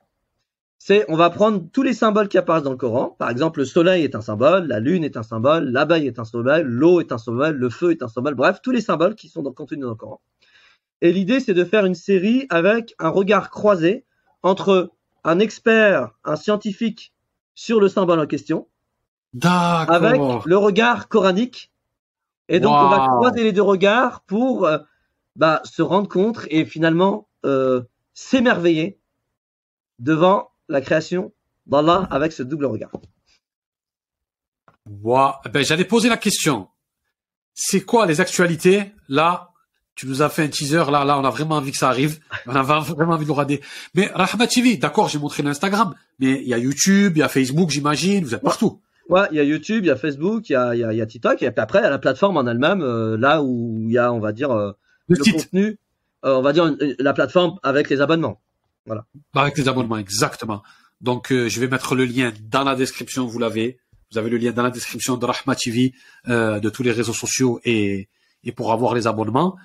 c'est 0.87 1.05
on 1.09 1.17
va 1.17 1.31
prendre 1.31 1.65
tous 1.73 1.83
les 1.83 1.95
symboles 1.95 2.29
qui 2.29 2.39
apparaissent 2.39 2.63
dans 2.63 2.71
le 2.71 2.77
Coran. 2.77 3.17
Par 3.19 3.29
exemple, 3.31 3.59
le 3.59 3.65
soleil 3.65 4.05
est 4.05 4.15
un 4.15 4.21
symbole, 4.21 4.69
la 4.69 4.79
lune 4.79 5.03
est 5.03 5.17
un 5.17 5.25
symbole, 5.25 5.65
l'abeille 5.65 6.07
est 6.07 6.21
un 6.21 6.25
symbole, 6.25 6.63
l'eau 6.63 7.01
est 7.01 7.11
un 7.11 7.19
symbole, 7.19 7.57
le 7.57 7.71
feu 7.71 7.91
est 7.91 8.05
un 8.05 8.09
symbole, 8.09 8.35
bref, 8.35 8.61
tous 8.63 8.71
les 8.71 8.81
symboles 8.81 9.17
qui 9.17 9.29
sont 9.29 9.43
dans, 9.43 9.53
contenus 9.53 9.83
dans 9.83 9.91
le 9.91 9.97
Coran. 9.97 10.21
Et 11.01 11.13
l'idée, 11.13 11.41
c'est 11.41 11.55
de 11.55 11.65
faire 11.65 11.87
une 11.87 11.97
série 11.97 12.47
avec 12.51 12.95
un 13.01 13.09
regard 13.09 13.51
croisé 13.51 14.05
entre 14.45 14.93
un 15.25 15.41
expert, 15.41 16.11
un 16.25 16.37
scientifique 16.37 17.13
sur 17.57 17.81
le 17.81 17.89
symbole 17.89 18.21
en 18.21 18.27
question, 18.27 18.69
avec 19.43 20.21
le 20.45 20.57
regard 20.57 21.09
coranique. 21.09 21.73
Et 22.49 22.61
donc, 22.61 22.73
on 22.73 22.89
va 22.89 23.09
croiser 23.09 23.43
les 23.43 23.51
deux 23.51 23.63
regards 23.63 24.21
pour 24.21 24.67
euh, 24.67 24.79
bah, 25.35 25.63
se 25.65 25.83
rendre 25.83 26.09
compte 26.09 26.47
et 26.49 26.65
finalement 26.65 27.27
euh, 27.45 27.83
s'émerveiller 28.15 29.01
devant 29.99 30.51
la 30.69 30.81
création 30.81 31.33
d'Allah 31.67 32.07
avec 32.11 32.31
ce 32.31 32.45
double 32.45 32.67
regard. 32.67 32.93
Wow. 35.03 35.33
Ben, 35.53 35.65
j'allais 35.65 35.85
poser 35.85 36.09
la 36.09 36.17
question. 36.19 36.69
C'est 37.55 37.81
quoi 37.81 38.07
les 38.07 38.21
actualités 38.21 38.93
Là, 39.09 39.51
tu 39.97 40.07
nous 40.07 40.23
as 40.23 40.29
fait 40.29 40.45
un 40.45 40.49
teaser. 40.49 40.85
Là, 40.91 41.05
là, 41.05 41.19
on 41.19 41.25
a 41.25 41.31
vraiment 41.31 41.57
envie 41.57 41.73
que 41.73 41.79
ça 41.79 41.89
arrive. 41.89 42.21
On 42.47 42.55
a 42.55 42.63
vraiment 42.63 43.15
envie 43.15 43.25
de 43.25 43.29
le 43.29 43.33
regarder. 43.33 43.61
Mais 43.95 44.11
Rahmat 44.15 44.47
TV, 44.47 44.77
d'accord, 44.77 45.09
j'ai 45.09 45.19
montré 45.19 45.43
l'Instagram, 45.43 45.95
mais 46.21 46.41
il 46.43 46.49
y 46.49 46.55
a 46.55 46.59
YouTube, 46.59 47.15
il 47.17 47.21
y 47.21 47.23
a 47.23 47.29
Facebook, 47.29 47.71
j'imagine. 47.71 48.23
Vous 48.25 48.35
êtes 48.35 48.43
partout. 48.43 48.81
Ouais, 49.09 49.27
il 49.31 49.37
y 49.37 49.41
a 49.41 49.45
YouTube, 49.45 49.85
il 49.85 49.89
y 49.89 49.91
a 49.91 49.97
Facebook, 49.97 50.49
il 50.51 50.53
y 50.53 50.57
a, 50.57 50.75
il 50.75 50.97
y 50.97 51.01
a, 51.01 51.07
TikTok, 51.07 51.43
et 51.43 51.51
puis 51.51 51.61
après, 51.61 51.79
il 51.79 51.83
y 51.83 51.87
a 51.87 51.91
la 51.91 51.99
plateforme 51.99 52.37
en 52.37 52.47
elle-même, 52.47 52.83
euh, 52.83 53.17
là 53.17 53.43
où 53.43 53.77
il 53.87 53.93
y 53.93 53.99
a, 53.99 54.13
on 54.13 54.19
va 54.19 54.33
dire, 54.33 54.51
euh, 54.51 54.73
le, 55.09 55.17
contenu, 55.17 55.79
euh, 56.25 56.35
on 56.35 56.43
va 56.43 56.53
dire 56.53 56.75
la 56.99 57.13
plateforme 57.13 57.59
avec 57.63 57.89
les 57.89 58.01
abonnements. 58.01 58.41
Voilà. 58.85 59.07
Avec 59.35 59.57
les 59.57 59.69
abonnements, 59.69 59.97
exactement. 59.97 60.63
Donc, 61.01 61.29
je 61.31 61.61
vais 61.61 61.69
mettre 61.69 61.95
le 61.95 62.05
lien 62.05 62.33
dans 62.49 62.65
la 62.65 62.75
description. 62.75 63.27
Vous 63.27 63.39
l'avez. 63.39 63.79
Vous 64.13 64.19
avez 64.19 64.31
le 64.31 64.37
lien 64.37 64.53
dans 64.53 64.63
la 64.63 64.71
description 64.71 65.17
de 65.17 65.27
Rahma 65.27 65.57
TV, 65.57 65.93
de 66.27 66.69
tous 66.71 66.85
les 66.85 66.93
réseaux 66.93 67.13
sociaux 67.13 67.61
et, 67.65 68.09
et 68.45 68.53
pour 68.53 68.73
avoir 68.73 68.95
les 68.95 69.07
abonnements. 69.07 69.57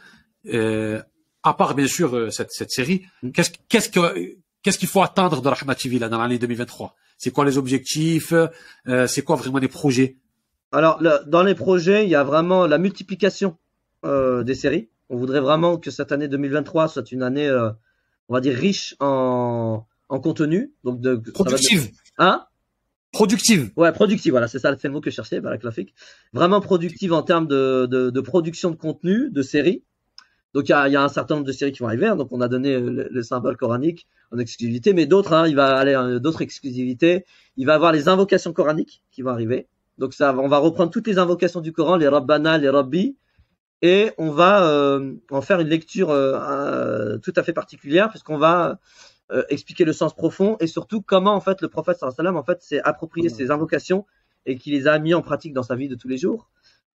Euh, 0.48 1.02
à 1.44 1.54
part 1.54 1.76
bien 1.76 1.88
sûr 1.88 2.16
euh, 2.16 2.30
cette, 2.30 2.52
cette 2.52 2.72
série, 2.72 3.06
mm. 3.24 3.32
qu'est-ce 3.32 3.52
qu'est-ce 3.70 3.90
que 3.90 4.36
qu'est-ce 4.64 4.78
qu'il 4.78 4.88
faut 4.88 5.02
attendre 5.02 5.42
de 5.42 5.48
Rahma 5.48 5.76
TV 5.76 6.00
là 6.00 6.10
dans 6.10 6.20
l'année 6.20 6.40
2023 6.40 6.96
C'est 7.18 7.32
quoi 7.32 7.46
les 7.46 7.58
objectifs? 7.58 8.34
Euh, 8.88 9.08
C'est 9.08 9.24
quoi 9.24 9.36
vraiment 9.36 9.60
les 9.60 9.68
projets? 9.68 10.18
Alors, 10.72 11.02
dans 11.28 11.44
les 11.44 11.56
projets, 11.56 12.06
il 12.06 12.10
y 12.10 12.16
a 12.16 12.24
vraiment 12.24 12.66
la 12.66 12.78
multiplication 12.78 13.58
des 14.04 14.56
séries. 14.56 14.90
On 15.10 15.18
voudrait 15.18 15.42
vraiment 15.42 15.78
que 15.78 15.92
cette 15.92 16.14
année 16.14 16.30
2023 16.30 16.88
soit 16.88 17.12
une 17.12 17.24
année 17.24 17.52
on 18.30 18.34
va 18.34 18.40
dire 18.40 18.56
riche 18.56 18.96
en, 19.02 19.86
en 20.08 20.20
contenu. 20.22 20.74
Donc 20.86 21.02
de 21.02 21.16
productive. 21.16 21.92
Hein? 22.18 22.46
Productive. 23.12 23.72
Ouais, 23.76 23.92
productive. 23.92 24.32
Voilà, 24.32 24.48
c'est 24.48 24.60
ça, 24.60 24.74
c'est 24.78 24.88
le 24.88 24.94
mot 24.94 25.02
que 25.02 25.10
je 25.10 25.16
cherchais, 25.16 25.42
bah, 25.42 25.52
la 25.62 25.72
Vraiment 26.32 26.62
productive 26.62 27.12
en 27.12 27.24
termes 27.24 27.48
de, 27.48 27.88
de, 27.92 28.10
de, 28.10 28.22
production 28.22 28.72
de 28.72 28.78
contenu, 28.78 29.30
de 29.30 29.42
séries. 29.42 29.84
Donc 30.54 30.68
il 30.68 30.72
y 30.72 30.74
a, 30.74 30.88
y 30.90 30.96
a, 30.96 31.04
un 31.04 31.10
certain 31.10 31.36
nombre 31.36 31.48
de 31.48 31.52
séries 31.52 31.72
qui 31.72 31.80
vont 31.80 31.88
arriver. 31.88 32.08
Hein. 32.08 32.16
Donc 32.16 32.30
on 32.32 32.42
a 32.42 32.48
donné 32.48 32.78
le, 32.80 33.24
symbole 33.24 33.58
coranique 33.58 34.08
en 34.32 34.38
exclusivité, 34.38 34.94
mais 34.94 35.06
d'autres, 35.06 35.34
hein, 35.34 35.48
il 35.48 35.56
va 35.56 35.78
aller 35.78 35.94
euh, 35.94 36.20
d'autres 36.20 36.42
exclusivités. 36.42 37.26
Il 37.58 37.66
va 37.66 37.76
avoir 37.76 37.92
les 37.92 38.08
invocations 38.08 38.54
coraniques 38.54 39.04
qui 39.12 39.22
vont 39.22 39.32
arriver. 39.32 39.68
Donc 39.98 40.14
ça, 40.14 40.36
on 40.38 40.48
va 40.48 40.58
reprendre 40.58 40.92
toutes 40.92 41.08
les 41.08 41.20
invocations 41.20 41.62
du 41.62 41.72
Coran, 41.74 41.96
les 41.96 42.08
Rabbana, 42.08 42.58
les 42.58 42.70
Rabbi, 42.70 43.16
et 43.82 44.12
on 44.18 44.30
va 44.30 44.68
euh, 44.68 45.16
en 45.32 45.42
faire 45.42 45.60
une 45.60 45.68
lecture 45.68 46.12
euh, 46.12 47.18
tout 47.18 47.34
à 47.36 47.44
fait 47.44 47.54
particulière 47.54 48.10
puisqu'on 48.10 48.38
va 48.38 48.80
euh, 49.32 49.44
expliquer 49.50 49.86
le 49.86 49.94
sens 49.94 50.16
profond 50.16 50.56
et 50.60 50.68
surtout 50.68 51.02
comment 51.02 51.34
en 51.34 51.42
fait 51.42 51.62
le 51.62 51.68
prophète 51.68 51.98
sallam 51.98 52.38
en 52.38 52.44
fait 52.44 52.62
s'est 52.62 52.82
approprié 52.82 53.30
ces 53.30 53.50
invocations 53.50 54.06
et 54.46 54.58
qui 54.58 54.72
les 54.72 54.88
a 54.88 54.98
mis 55.00 55.14
en 55.14 55.22
pratique 55.22 55.54
dans 55.54 55.64
sa 55.64 55.76
vie 55.76 55.88
de 55.88 55.96
tous 55.96 56.08
les 56.08 56.18
jours. 56.18 56.50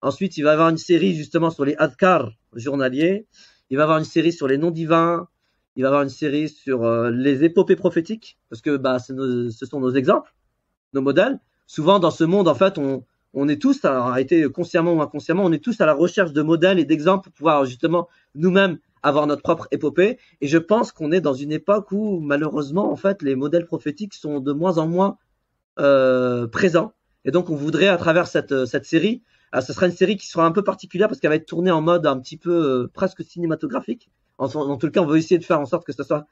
Ensuite, 0.02 0.38
il 0.38 0.44
va 0.44 0.54
avoir 0.54 0.70
une 0.70 0.78
série 0.78 1.14
justement 1.16 1.52
sur 1.52 1.66
les 1.66 1.76
adkar 1.76 2.32
journaliers. 2.54 3.28
Il 3.70 3.78
va 3.78 3.84
avoir 3.84 3.98
une 3.98 4.06
série 4.06 4.34
sur 4.34 4.48
les 4.48 4.58
noms 4.58 4.72
divins. 4.72 5.28
Il 5.76 5.84
va 5.84 5.90
avoir 5.90 6.04
une 6.04 6.10
série 6.10 6.50
sur 6.50 6.86
les 7.10 7.44
épopées 7.44 7.76
prophétiques 7.76 8.38
parce 8.50 8.62
que 8.62 8.78
bah, 8.78 9.00
ce 9.00 9.66
sont 9.66 9.80
nos 9.80 9.92
exemples, 9.92 10.34
nos 10.94 11.02
modèles. 11.02 11.40
Souvent 11.68 12.00
dans 12.00 12.12
ce 12.12 12.26
monde, 12.26 12.50
en 12.50 12.56
fait, 12.56 12.78
on, 12.78 13.06
on 13.34 13.48
est 13.48 13.62
tous, 13.62 13.80
ça 13.80 14.14
a 14.14 14.20
été 14.20 14.50
consciemment 14.50 14.94
ou 14.94 15.02
inconsciemment, 15.02 15.46
on 15.46 15.52
est 15.52 15.64
tous 15.64 15.80
à 15.80 15.86
la 15.86 15.94
recherche 15.94 16.34
de 16.34 16.42
modèles 16.42 16.80
et 16.80 16.86
d'exemples 16.86 17.26
pour 17.26 17.34
pouvoir 17.34 17.66
justement 17.66 18.10
nous-mêmes 18.36 18.78
avoir 19.04 19.26
notre 19.28 19.42
propre 19.42 19.68
épopée. 19.72 20.20
Et 20.42 20.48
je 20.48 20.58
pense 20.58 20.92
qu'on 20.92 21.12
est 21.12 21.22
dans 21.22 21.34
une 21.34 21.52
époque 21.52 21.92
où 21.92 22.20
malheureusement, 22.20 22.92
en 22.92 22.96
fait, 22.96 23.22
les 23.22 23.36
modèles 23.36 23.66
prophétiques 23.66 24.14
sont 24.14 24.40
de 24.40 24.52
moins 24.52 24.78
en 24.78 24.88
moins 24.88 25.18
euh, 25.80 26.48
présents. 26.48 26.94
Et 27.24 27.32
donc, 27.32 27.50
on 27.50 27.56
voudrait 27.56 27.88
à 27.88 27.98
travers 27.98 28.28
cette, 28.28 28.66
cette 28.66 28.86
série, 28.86 29.24
euh, 29.56 29.62
ce 29.62 29.74
sera 29.74 29.86
une 29.86 29.92
série 29.92 30.18
qui 30.18 30.28
sera 30.28 30.46
un 30.46 30.52
peu 30.52 30.64
particulière 30.64 31.08
parce 31.08 31.20
qu'elle 31.20 31.30
va 31.30 31.36
être 31.36 31.46
tournée 31.46 31.72
en 31.72 31.82
mode 31.82 32.06
un 32.06 32.20
petit 32.20 32.38
peu 32.38 32.52
euh, 32.52 32.92
presque 32.94 33.24
cinématographique. 33.24 34.10
En, 34.38 34.78
tout 34.78 34.90
cas, 34.90 35.02
on 35.02 35.06
va 35.06 35.18
essayer 35.18 35.38
de 35.38 35.44
faire 35.44 35.60
en 35.60 35.68
sorte 35.68 35.86
que 35.86 35.94
ce 35.94 36.02
soit 36.02 36.26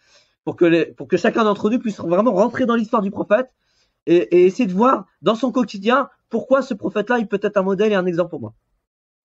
pour 0.44 0.56
que 0.56 0.66
les, 0.66 0.86
pour 0.88 1.08
que 1.08 1.16
chacun 1.16 1.44
d'entre 1.44 1.70
nous 1.70 1.78
puisse 1.78 2.00
vraiment 2.00 2.34
rentrer 2.34 2.66
dans 2.66 2.76
l'histoire 2.76 3.04
du 3.04 3.12
prophète 3.12 3.54
et, 4.08 4.16
et, 4.36 4.46
essayer 4.46 4.66
de 4.66 4.74
voir 4.74 5.06
dans 5.22 5.36
son 5.36 5.52
quotidien 5.52 6.10
pourquoi 6.30 6.64
ce 6.64 6.74
prophète-là, 6.74 7.20
il 7.20 7.28
peut 7.28 7.40
être 7.44 7.58
un 7.58 7.62
modèle 7.62 7.92
et 7.92 7.96
un 7.96 8.08
exemple 8.08 8.32
pour 8.32 8.40
moi. 8.40 8.56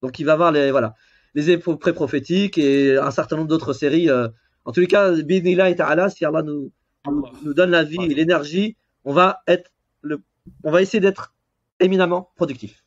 Donc 0.03 0.19
il 0.19 0.25
va 0.25 0.37
voir 0.37 0.53
les 0.53 0.71
voilà 0.71 0.95
les 1.35 1.51
épaules 1.51 1.79
prophétiques 1.79 2.59
et 2.59 2.97
un 2.97 3.11
certain 3.11 3.37
nombre 3.37 3.49
d'autres 3.49 3.73
séries. 3.73 4.09
Euh, 4.09 4.29
en 4.65 4.73
tous 4.73 4.81
les 4.81 4.87
cas, 4.87 5.11
Bidnillah 5.11 5.71
et 5.71 5.77
Ta'ala, 5.77 6.09
si 6.09 6.25
Allah 6.25 6.43
nous, 6.43 6.73
nous, 7.43 7.55
donne 7.55 7.71
la 7.71 7.85
vie 7.85 8.03
et 8.03 8.15
l'énergie, 8.15 8.77
on 9.05 9.13
va 9.13 9.43
être 9.47 9.71
le, 10.01 10.23
on 10.63 10.71
va 10.71 10.81
essayer 10.81 11.01
d'être 11.01 11.35
éminemment 11.81 12.31
productif. 12.37 12.84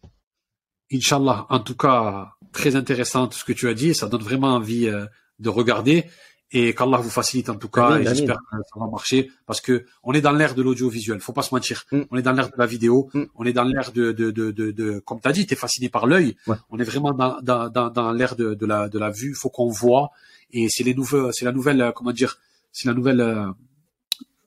Inch'Allah. 0.91 1.45
En 1.49 1.59
tout 1.59 1.75
cas, 1.75 2.33
très 2.51 2.75
intéressant 2.75 3.29
ce 3.31 3.43
que 3.43 3.53
tu 3.53 3.67
as 3.67 3.73
dit. 3.73 3.93
Ça 3.93 4.07
donne 4.07 4.23
vraiment 4.23 4.53
envie 4.55 4.87
euh, 4.87 5.05
de 5.39 5.49
regarder 5.49 6.05
et 6.51 6.73
qu'Allah 6.73 6.97
vous 6.97 7.09
facilite 7.09 7.49
en 7.49 7.55
tout 7.55 7.67
cas. 7.67 7.99
et 7.99 8.05
j'espère 8.05 8.37
que 8.37 8.57
ça 8.73 8.79
va 8.79 8.87
marcher 8.87 9.29
parce 9.45 9.59
que 9.59 9.85
on 10.03 10.13
est 10.13 10.21
dans 10.21 10.31
l'ère 10.31 10.55
de 10.55 10.61
l'audiovisuel. 10.61 11.19
Faut 11.19 11.33
pas 11.33 11.41
se 11.41 11.53
mentir. 11.53 11.83
Mm. 11.91 12.01
On 12.09 12.17
est 12.17 12.21
dans 12.21 12.31
l'ère 12.31 12.47
de 12.47 12.55
la 12.57 12.65
vidéo. 12.65 13.09
Mm. 13.13 13.23
On 13.35 13.43
est 13.45 13.53
dans 13.53 13.65
l'ère 13.65 13.91
de, 13.91 14.13
de, 14.13 14.31
de, 14.31 14.51
de, 14.51 14.71
de 14.71 14.99
comme 14.99 15.19
t'as 15.19 15.33
dit, 15.33 15.45
t'es 15.45 15.55
fasciné 15.55 15.89
par 15.89 16.07
l'œil. 16.07 16.37
On 16.69 16.79
est 16.79 16.85
vraiment 16.85 17.11
dans, 17.11 17.37
dans, 17.41 17.69
dans, 17.69 17.89
dans 17.89 18.11
l'ère 18.13 18.35
de, 18.35 18.53
de 18.53 18.65
la, 18.65 18.87
de 18.87 18.97
la 18.97 19.09
vue. 19.09 19.33
Faut 19.35 19.49
qu'on 19.49 19.69
voit. 19.69 20.11
Et 20.51 20.67
c'est 20.69 20.83
les 20.83 20.93
nouveaux, 20.93 21.31
c'est 21.33 21.43
la 21.43 21.51
nouvelle, 21.51 21.81
euh, 21.81 21.91
comment 21.91 22.13
dire, 22.13 22.39
c'est 22.71 22.87
la 22.87 22.93
nouvelle, 22.93 23.19
euh, 23.19 23.47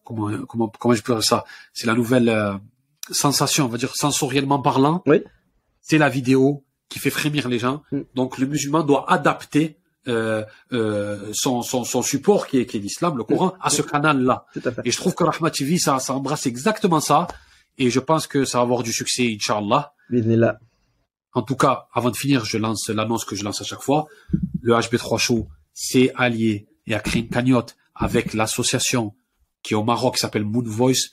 comment, 0.02 0.30
comment, 0.46 0.72
comment 0.78 0.94
je 0.94 1.02
peux 1.02 1.12
dire 1.12 1.22
ça? 1.22 1.44
C'est 1.74 1.86
la 1.86 1.94
nouvelle 1.94 2.30
euh, 2.30 2.54
sensation, 3.10 3.66
on 3.66 3.68
va 3.68 3.76
dire 3.76 3.94
sensoriellement 3.94 4.60
parlant. 4.60 5.02
Oui. 5.06 5.22
C'est 5.80 5.98
la 5.98 6.08
vidéo 6.08 6.64
qui 6.88 6.98
fait 6.98 7.10
frémir 7.10 7.48
les 7.48 7.58
gens. 7.58 7.82
Mm. 7.92 8.00
Donc 8.14 8.38
le 8.38 8.46
musulman 8.46 8.82
doit 8.82 9.10
adapter 9.10 9.78
euh, 10.08 10.44
euh, 10.72 11.30
son, 11.32 11.60
son, 11.62 11.84
son, 11.84 12.02
support 12.02 12.46
qui 12.46 12.58
est, 12.58 12.66
qui 12.66 12.78
est 12.78 12.80
l'islam, 12.80 13.18
le 13.18 13.24
Coran, 13.24 13.54
à 13.60 13.68
ce 13.68 13.82
canal-là. 13.82 14.46
Et 14.84 14.90
je 14.90 14.96
trouve 14.96 15.14
que 15.14 15.24
Rahmat 15.24 15.50
TV, 15.50 15.78
ça, 15.78 15.98
ça 15.98 16.14
embrasse 16.14 16.46
exactement 16.46 17.00
ça. 17.00 17.28
Et 17.76 17.90
je 17.90 18.00
pense 18.00 18.26
que 18.26 18.44
ça 18.44 18.58
va 18.58 18.62
avoir 18.62 18.82
du 18.82 18.92
succès, 18.92 19.30
Inch'Allah. 19.34 19.92
En 21.32 21.42
tout 21.42 21.54
cas, 21.54 21.88
avant 21.92 22.10
de 22.10 22.16
finir, 22.16 22.44
je 22.44 22.56
lance 22.56 22.88
l'annonce 22.88 23.24
que 23.24 23.36
je 23.36 23.44
lance 23.44 23.60
à 23.60 23.64
chaque 23.64 23.82
fois. 23.82 24.06
Le 24.62 24.74
HB3 24.74 25.18
Show 25.18 25.48
s'est 25.74 26.12
allié 26.16 26.66
et 26.86 26.94
a 26.94 27.00
créé 27.00 27.22
une 27.22 27.28
cagnotte 27.28 27.76
avec 27.94 28.32
l'association 28.34 29.14
qui 29.62 29.74
est 29.74 29.76
au 29.76 29.84
Maroc, 29.84 30.14
qui 30.14 30.20
s'appelle 30.20 30.44
Moon 30.44 30.64
Voice, 30.64 31.10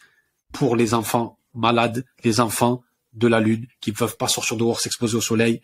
pour 0.54 0.76
les 0.78 0.94
enfants 0.94 1.38
malades, 1.54 2.06
les 2.24 2.40
enfants 2.40 2.82
de 3.18 3.28
la 3.28 3.40
Lune, 3.40 3.68
qui 3.82 3.92
ne 3.92 3.96
peuvent 3.96 4.18
pas 4.18 4.28
sortir 4.28 4.58
dehors, 4.58 4.80
s'exposer 4.80 5.18
au 5.18 5.22
soleil, 5.22 5.62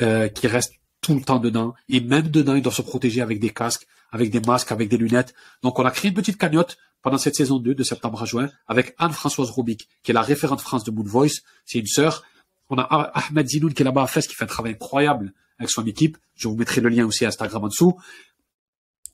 euh, 0.00 0.28
qui 0.28 0.46
restent 0.46 0.74
tout 1.00 1.14
le 1.14 1.22
temps 1.22 1.38
dedans. 1.38 1.74
Et 1.88 2.00
même 2.00 2.28
dedans, 2.28 2.54
ils 2.54 2.62
doivent 2.62 2.74
se 2.74 2.82
protéger 2.82 3.22
avec 3.22 3.40
des 3.40 3.50
casques, 3.50 3.86
avec 4.12 4.30
des 4.30 4.40
masques, 4.40 4.70
avec 4.72 4.88
des 4.88 4.98
lunettes. 4.98 5.34
Donc, 5.62 5.78
on 5.78 5.84
a 5.84 5.90
créé 5.90 6.10
une 6.10 6.14
petite 6.14 6.36
cagnotte 6.36 6.76
pendant 7.02 7.18
cette 7.18 7.34
saison 7.34 7.58
2, 7.58 7.74
de 7.74 7.82
septembre 7.82 8.22
à 8.22 8.26
juin, 8.26 8.50
avec 8.68 8.94
Anne-Françoise 8.98 9.50
Robic, 9.50 9.88
qui 10.02 10.10
est 10.10 10.14
la 10.14 10.22
référente 10.22 10.60
France 10.60 10.84
de 10.84 10.90
Moon 10.90 11.04
Voice. 11.04 11.40
C'est 11.64 11.78
une 11.78 11.86
sœur. 11.86 12.22
On 12.68 12.76
a 12.76 12.82
Ahmed 12.82 13.48
Zinoun, 13.48 13.72
qui 13.72 13.82
est 13.82 13.84
là-bas 13.84 14.02
à 14.02 14.06
Fès, 14.06 14.26
qui 14.26 14.34
fait 14.34 14.44
un 14.44 14.48
travail 14.48 14.72
incroyable 14.72 15.32
avec 15.58 15.70
son 15.70 15.84
équipe. 15.86 16.18
Je 16.34 16.48
vous 16.48 16.56
mettrai 16.56 16.80
le 16.80 16.90
lien 16.90 17.06
aussi 17.06 17.24
à 17.24 17.28
Instagram 17.28 17.64
en 17.64 17.68
dessous. 17.68 17.98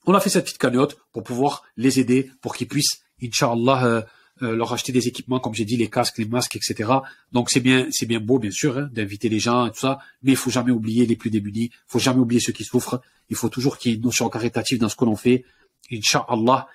On 0.07 0.15
a 0.15 0.21
fait 0.21 0.31
cette 0.31 0.45
petite 0.45 0.59
cagnotte 0.59 0.97
pour 1.13 1.23
pouvoir 1.23 1.65
les 1.77 2.01
aider, 2.01 2.31
pour 2.41 2.57
qu'ils 2.57 2.69
puissent, 2.69 3.03
Inch'Allah, 3.23 3.85
euh, 3.85 4.03
euh, 4.43 4.55
leur 4.55 4.73
acheter 4.73 4.93
des 4.93 5.09
équipements, 5.09 5.41
comme 5.41 5.55
j'ai 5.55 5.65
dit, 5.65 5.77
les 5.77 5.89
casques, 5.89 6.19
les 6.19 6.25
masques, 6.27 6.57
etc. 6.57 6.91
Donc 7.33 7.51
c'est 7.51 7.61
bien, 7.61 7.87
c'est 7.91 8.07
bien 8.07 8.21
beau, 8.21 8.39
bien 8.39 8.51
sûr, 8.51 8.79
hein, 8.79 8.89
d'inviter 8.93 9.29
les 9.29 9.39
gens 9.39 9.67
et 9.67 9.71
tout 9.71 9.81
ça, 9.81 9.99
mais 10.23 10.33
il 10.33 10.37
faut 10.37 10.51
jamais 10.51 10.73
oublier 10.73 11.07
les 11.07 11.17
plus 11.17 11.31
démunis, 11.31 11.71
il 11.73 11.89
faut 11.89 11.99
jamais 11.99 12.21
oublier 12.21 12.41
ceux 12.41 12.53
qui 12.53 12.65
souffrent. 12.65 13.01
Il 13.29 13.37
faut 13.37 13.49
toujours 13.49 13.79
qu'il 13.79 13.91
y 13.91 13.95
ait 13.95 13.97
une 13.97 14.05
notion 14.05 14.29
caritative 14.29 14.79
dans 14.79 14.89
ce 14.89 14.97
que 14.97 15.05
l'on 15.05 15.17
fait. 15.17 15.45
Inch'Allah. 15.91 16.69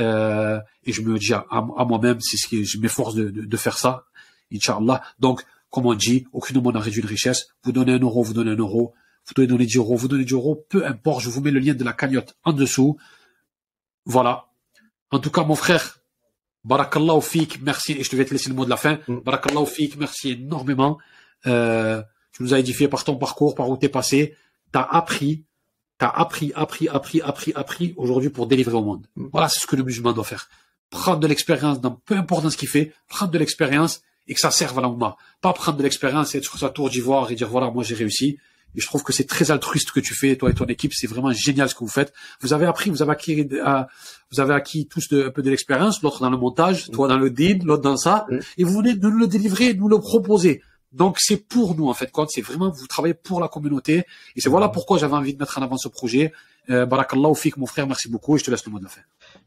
Euh, 0.00 0.58
et 0.84 0.92
je 0.92 1.02
me 1.02 1.18
dis 1.18 1.34
à, 1.34 1.44
moi-même, 1.84 2.18
c'est 2.20 2.38
ce 2.38 2.48
que 2.48 2.64
je 2.64 2.78
m'efforce 2.78 3.14
de, 3.14 3.28
de, 3.28 3.42
de, 3.42 3.56
faire 3.58 3.76
ça. 3.76 4.04
Inch'Allah. 4.50 5.02
Donc, 5.18 5.44
comme 5.70 5.86
on 5.86 5.94
dit, 5.94 6.26
aucune 6.32 6.62
n'a 6.62 6.80
réduit 6.80 7.02
une 7.02 7.08
richesse. 7.08 7.48
Vous 7.62 7.72
donnez 7.72 7.92
un 7.92 7.98
euro, 7.98 8.22
vous 8.22 8.32
donnez 8.32 8.52
un 8.52 8.56
euro. 8.56 8.94
Vous 9.26 9.46
donnez 9.46 9.66
10 9.66 9.76
euros, 9.76 9.96
vous 9.96 10.08
donnez 10.08 10.24
10 10.24 10.32
euros, 10.32 10.66
peu 10.68 10.84
importe, 10.86 11.22
je 11.22 11.30
vous 11.30 11.40
mets 11.40 11.50
le 11.50 11.60
lien 11.60 11.74
de 11.74 11.84
la 11.84 11.92
cagnotte 11.92 12.36
en 12.44 12.52
dessous. 12.52 12.98
Voilà. 14.04 14.48
En 15.10 15.20
tout 15.20 15.30
cas, 15.30 15.44
mon 15.44 15.54
frère, 15.54 15.98
Barakallahu 16.64 17.20
fik, 17.20 17.60
merci, 17.62 17.92
et 17.92 18.04
je 18.04 18.10
te 18.10 18.16
vais 18.16 18.24
te 18.24 18.32
laisser 18.32 18.48
le 18.48 18.54
mot 18.54 18.64
de 18.64 18.70
la 18.70 18.76
fin. 18.76 18.98
Mm. 19.08 19.18
Barakallahu 19.18 19.66
fik, 19.66 19.96
merci 19.96 20.32
énormément. 20.32 20.98
Euh, 21.46 22.02
tu 22.32 22.42
nous 22.42 22.54
as 22.54 22.60
édifié 22.60 22.88
par 22.88 23.04
ton 23.04 23.16
parcours, 23.16 23.54
par 23.54 23.68
où 23.68 23.76
t'es 23.76 23.88
passé. 23.88 24.36
T'as 24.70 24.82
appris, 24.82 25.44
t'as 25.98 26.08
appris, 26.08 26.52
appris, 26.54 26.88
appris, 26.88 27.20
appris, 27.20 27.52
appris 27.54 27.94
aujourd'hui 27.96 28.30
pour 28.30 28.46
délivrer 28.46 28.74
au 28.74 28.82
monde. 28.82 29.06
Mm. 29.16 29.26
Voilà, 29.32 29.48
c'est 29.48 29.60
ce 29.60 29.66
que 29.66 29.76
le 29.76 29.82
musulman 29.82 30.12
doit 30.12 30.24
faire. 30.24 30.48
Prendre 30.90 31.20
de 31.20 31.26
l'expérience 31.26 31.80
dans, 31.80 31.92
peu 31.92 32.16
importe 32.16 32.44
dans 32.44 32.50
ce 32.50 32.56
qu'il 32.56 32.68
fait, 32.68 32.92
prendre 33.08 33.32
de 33.32 33.38
l'expérience 33.38 34.02
et 34.28 34.34
que 34.34 34.40
ça 34.40 34.50
serve 34.50 34.78
à 34.78 34.82
l'Oumma. 34.82 35.16
Pas 35.40 35.52
prendre 35.52 35.78
de 35.78 35.82
l'expérience 35.82 36.34
et 36.34 36.38
être 36.38 36.44
sur 36.44 36.58
sa 36.58 36.68
tour 36.68 36.90
d'ivoire 36.90 37.30
et 37.30 37.34
dire 37.34 37.48
voilà, 37.48 37.70
moi 37.70 37.82
j'ai 37.82 37.94
réussi. 37.94 38.38
Et 38.74 38.80
je 38.80 38.86
trouve 38.86 39.02
que 39.02 39.12
c'est 39.12 39.26
très 39.26 39.50
altruiste 39.50 39.88
ce 39.88 39.92
que 39.92 40.00
tu 40.00 40.14
fais, 40.14 40.36
toi 40.36 40.50
et 40.50 40.54
ton 40.54 40.66
équipe. 40.66 40.92
C'est 40.94 41.06
vraiment 41.06 41.32
génial 41.32 41.68
ce 41.68 41.74
que 41.74 41.80
vous 41.80 41.88
faites. 41.88 42.12
Vous 42.40 42.52
avez 42.52 42.66
appris, 42.66 42.90
vous 42.90 43.02
avez 43.02 43.12
acquis, 43.12 43.48
euh, 43.52 43.82
vous 44.30 44.40
avez 44.40 44.54
acquis 44.54 44.86
tous 44.86 45.08
de, 45.08 45.26
un 45.26 45.30
peu 45.30 45.42
de 45.42 45.50
l'expérience. 45.50 46.02
L'autre 46.02 46.20
dans 46.20 46.30
le 46.30 46.36
montage, 46.36 46.90
toi 46.90 47.08
dans 47.08 47.18
le 47.18 47.30
deal, 47.30 47.62
l'autre 47.64 47.82
dans 47.82 47.96
ça. 47.96 48.26
Et 48.56 48.64
vous 48.64 48.78
venez 48.78 48.94
de 48.94 49.08
nous 49.08 49.18
le 49.18 49.26
délivrer, 49.26 49.74
de 49.74 49.80
nous 49.80 49.88
le 49.88 49.98
proposer. 49.98 50.62
Donc 50.92 51.18
c'est 51.18 51.36
pour 51.36 51.74
nous 51.74 51.88
en 51.88 51.94
fait. 51.94 52.10
Quoi. 52.10 52.26
C'est 52.28 52.42
vraiment 52.42 52.70
vous 52.70 52.86
travaillez 52.86 53.14
pour 53.14 53.40
la 53.40 53.48
communauté. 53.48 54.04
Et 54.36 54.40
c'est 54.40 54.48
voilà 54.48 54.68
pourquoi 54.68 54.98
j'avais 54.98 55.14
envie 55.14 55.34
de 55.34 55.38
mettre 55.38 55.58
en 55.58 55.62
avant 55.62 55.78
ce 55.78 55.88
projet. 55.88 56.32
Euh, 56.70 56.86
Barakallahu 56.86 57.34
fik, 57.34 57.56
mon 57.56 57.66
frère, 57.66 57.86
merci 57.86 58.08
beaucoup. 58.08 58.36
Et 58.36 58.38
je 58.38 58.44
te 58.44 58.50
laisse 58.50 58.64
le 58.66 58.72
mot 58.72 58.78
de 58.78 58.84
la 58.84 58.90
fin. 58.90 59.00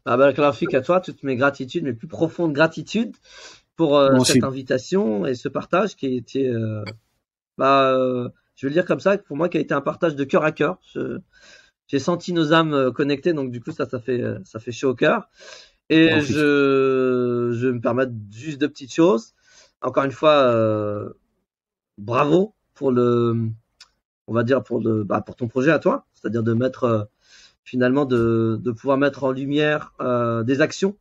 Bah, 0.04 0.16
barakallahu 0.16 0.54
fik 0.54 0.74
à 0.74 0.80
toi, 0.82 1.00
toutes 1.00 1.22
mes 1.22 1.36
gratitudes, 1.36 1.84
mes 1.84 1.94
plus 1.94 2.08
profondes 2.08 2.52
gratitudes 2.52 3.14
pour 3.76 3.96
euh, 3.96 4.18
cette 4.20 4.44
invitation 4.44 5.26
et 5.26 5.34
ce 5.34 5.48
partage 5.48 5.96
qui 5.96 6.16
était. 6.16 6.48
Euh, 6.48 6.84
bah, 7.56 7.92
euh, 7.92 8.28
je 8.56 8.66
vais 8.66 8.70
le 8.70 8.74
dire 8.74 8.86
comme 8.86 9.00
ça, 9.00 9.16
pour 9.18 9.36
moi, 9.36 9.48
qui 9.48 9.58
a 9.58 9.60
été 9.60 9.74
un 9.74 9.80
partage 9.80 10.16
de 10.16 10.24
cœur 10.24 10.44
à 10.44 10.52
cœur. 10.52 10.78
J'ai 11.88 11.98
senti 12.00 12.32
nos 12.32 12.52
âmes 12.52 12.74
euh, 12.74 12.90
connectées, 12.90 13.32
donc 13.32 13.52
du 13.52 13.60
coup, 13.60 13.70
ça, 13.70 13.86
ça 13.86 14.00
fait, 14.00 14.20
euh, 14.20 14.38
ça 14.44 14.58
fait 14.58 14.72
chaud 14.72 14.90
au 14.90 14.94
cœur. 14.94 15.28
Et 15.88 16.20
je, 16.20 17.52
je 17.54 17.68
me 17.68 17.80
permettre 17.80 18.12
juste 18.32 18.60
deux 18.60 18.68
petites 18.68 18.92
choses. 18.92 19.34
Encore 19.82 20.02
une 20.02 20.10
fois, 20.10 20.32
euh, 20.32 21.10
bravo 21.96 22.54
pour 22.74 22.90
le, 22.90 23.50
on 24.26 24.34
va 24.34 24.42
dire 24.42 24.64
pour 24.64 24.80
le, 24.80 25.04
bah, 25.04 25.20
pour 25.20 25.36
ton 25.36 25.46
projet 25.46 25.70
à 25.70 25.78
toi, 25.78 26.06
c'est-à-dire 26.12 26.42
de 26.42 26.54
mettre 26.54 27.08
finalement 27.62 28.04
de, 28.04 28.58
de 28.60 28.70
pouvoir 28.72 28.98
mettre 28.98 29.22
en 29.22 29.30
lumière 29.30 29.92
des 30.44 30.60
actions 30.60 30.96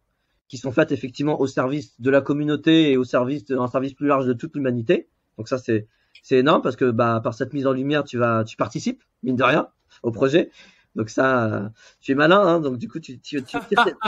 qui 0.48 0.58
sont 0.58 0.72
faites 0.72 0.92
effectivement 0.92 1.42
au 1.42 1.48
service 1.48 2.00
de 2.00 2.12
la 2.12 2.22
communauté 2.22 2.92
et 2.92 2.98
au 2.98 3.04
service, 3.04 3.46
un 3.50 3.68
service 3.68 3.94
plus 3.94 4.08
large 4.08 4.28
de 4.28 4.34
toute 4.34 4.56
l'humanité. 4.56 5.10
Donc 5.38 5.48
ça, 5.48 5.58
c'est 5.58 5.88
c'est 6.24 6.38
énorme 6.38 6.62
parce 6.62 6.76
que 6.76 6.92
bah, 6.92 7.22
par 7.24 7.34
cette 7.34 7.54
mise 7.54 7.68
en 7.68 7.74
lumière, 7.74 8.04
tu 8.04 8.18
vas, 8.18 8.44
tu 8.44 8.58
participes, 8.58 9.04
mine 9.24 9.36
de 9.36 9.44
rien, 9.44 9.68
au 10.04 10.12
projet. 10.12 10.52
Donc 10.96 11.10
ça, 11.10 11.72
tu 12.00 12.14
es 12.14 12.16
malin, 12.16 12.40
hein, 12.40 12.60
donc 12.62 12.78
du 12.78 12.88
coup, 12.88 13.00
tu, 13.02 13.20
tu, 13.20 13.44
tu, 13.44 13.58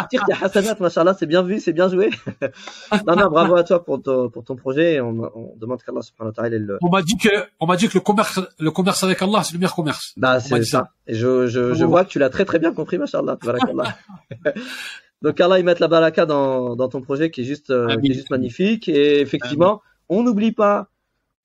tires, 0.09 0.25
tes 0.25 0.33
hasanat, 0.41 0.77
machallah, 0.79 1.13
c'est 1.19 1.25
bien 1.25 1.43
vu, 1.43 1.59
c'est 1.59 1.73
bien 1.73 1.89
joué. 1.89 2.09
non, 3.05 3.15
non, 3.17 3.29
bravo 3.29 3.57
à 3.57 3.63
toi 3.65 3.83
pour 3.83 4.01
ton, 4.01 4.29
pour 4.29 4.45
ton 4.45 4.55
projet. 4.55 5.01
On, 5.01 5.29
on 5.35 5.55
demande 5.57 5.83
qu'Allah 5.83 6.01
subhanahu 6.01 6.29
wa 6.29 6.43
ta'ala 6.43 6.57
le... 6.57 6.77
On 6.81 6.89
m'a 6.89 7.01
dit 7.01 7.17
que, 7.17 7.29
on 7.59 7.65
m'a 7.65 7.75
dit 7.75 7.89
que 7.89 7.95
le 7.95 7.99
commerce, 7.99 8.39
le 8.57 8.71
commerce 8.71 9.03
avec 9.03 9.21
Allah, 9.21 9.43
c'est 9.43 9.53
le 9.53 9.59
meilleur 9.59 9.75
commerce. 9.75 10.13
Bah, 10.15 10.39
c'est 10.39 10.63
ça. 10.63 10.91
Et 11.07 11.13
je, 11.13 11.47
je, 11.47 11.73
je 11.73 11.83
vois 11.83 12.05
que 12.05 12.09
tu 12.09 12.19
l'as 12.19 12.29
très 12.29 12.45
très 12.45 12.59
bien 12.59 12.73
compris, 12.73 12.97
machallah. 12.97 13.37
donc 15.21 15.41
Allah, 15.41 15.59
il 15.59 15.65
met 15.65 15.75
la 15.77 15.87
baraka 15.89 16.25
dans, 16.25 16.77
dans 16.77 16.87
ton 16.87 17.01
projet 17.01 17.31
qui 17.31 17.41
est 17.41 17.45
juste, 17.45 17.69
euh, 17.69 17.97
qui 17.97 18.11
est 18.11 18.13
juste 18.13 18.31
magnifique. 18.31 18.87
Et 18.87 19.19
effectivement, 19.19 19.81
on 20.07 20.23
n'oublie 20.23 20.53
pas 20.53 20.87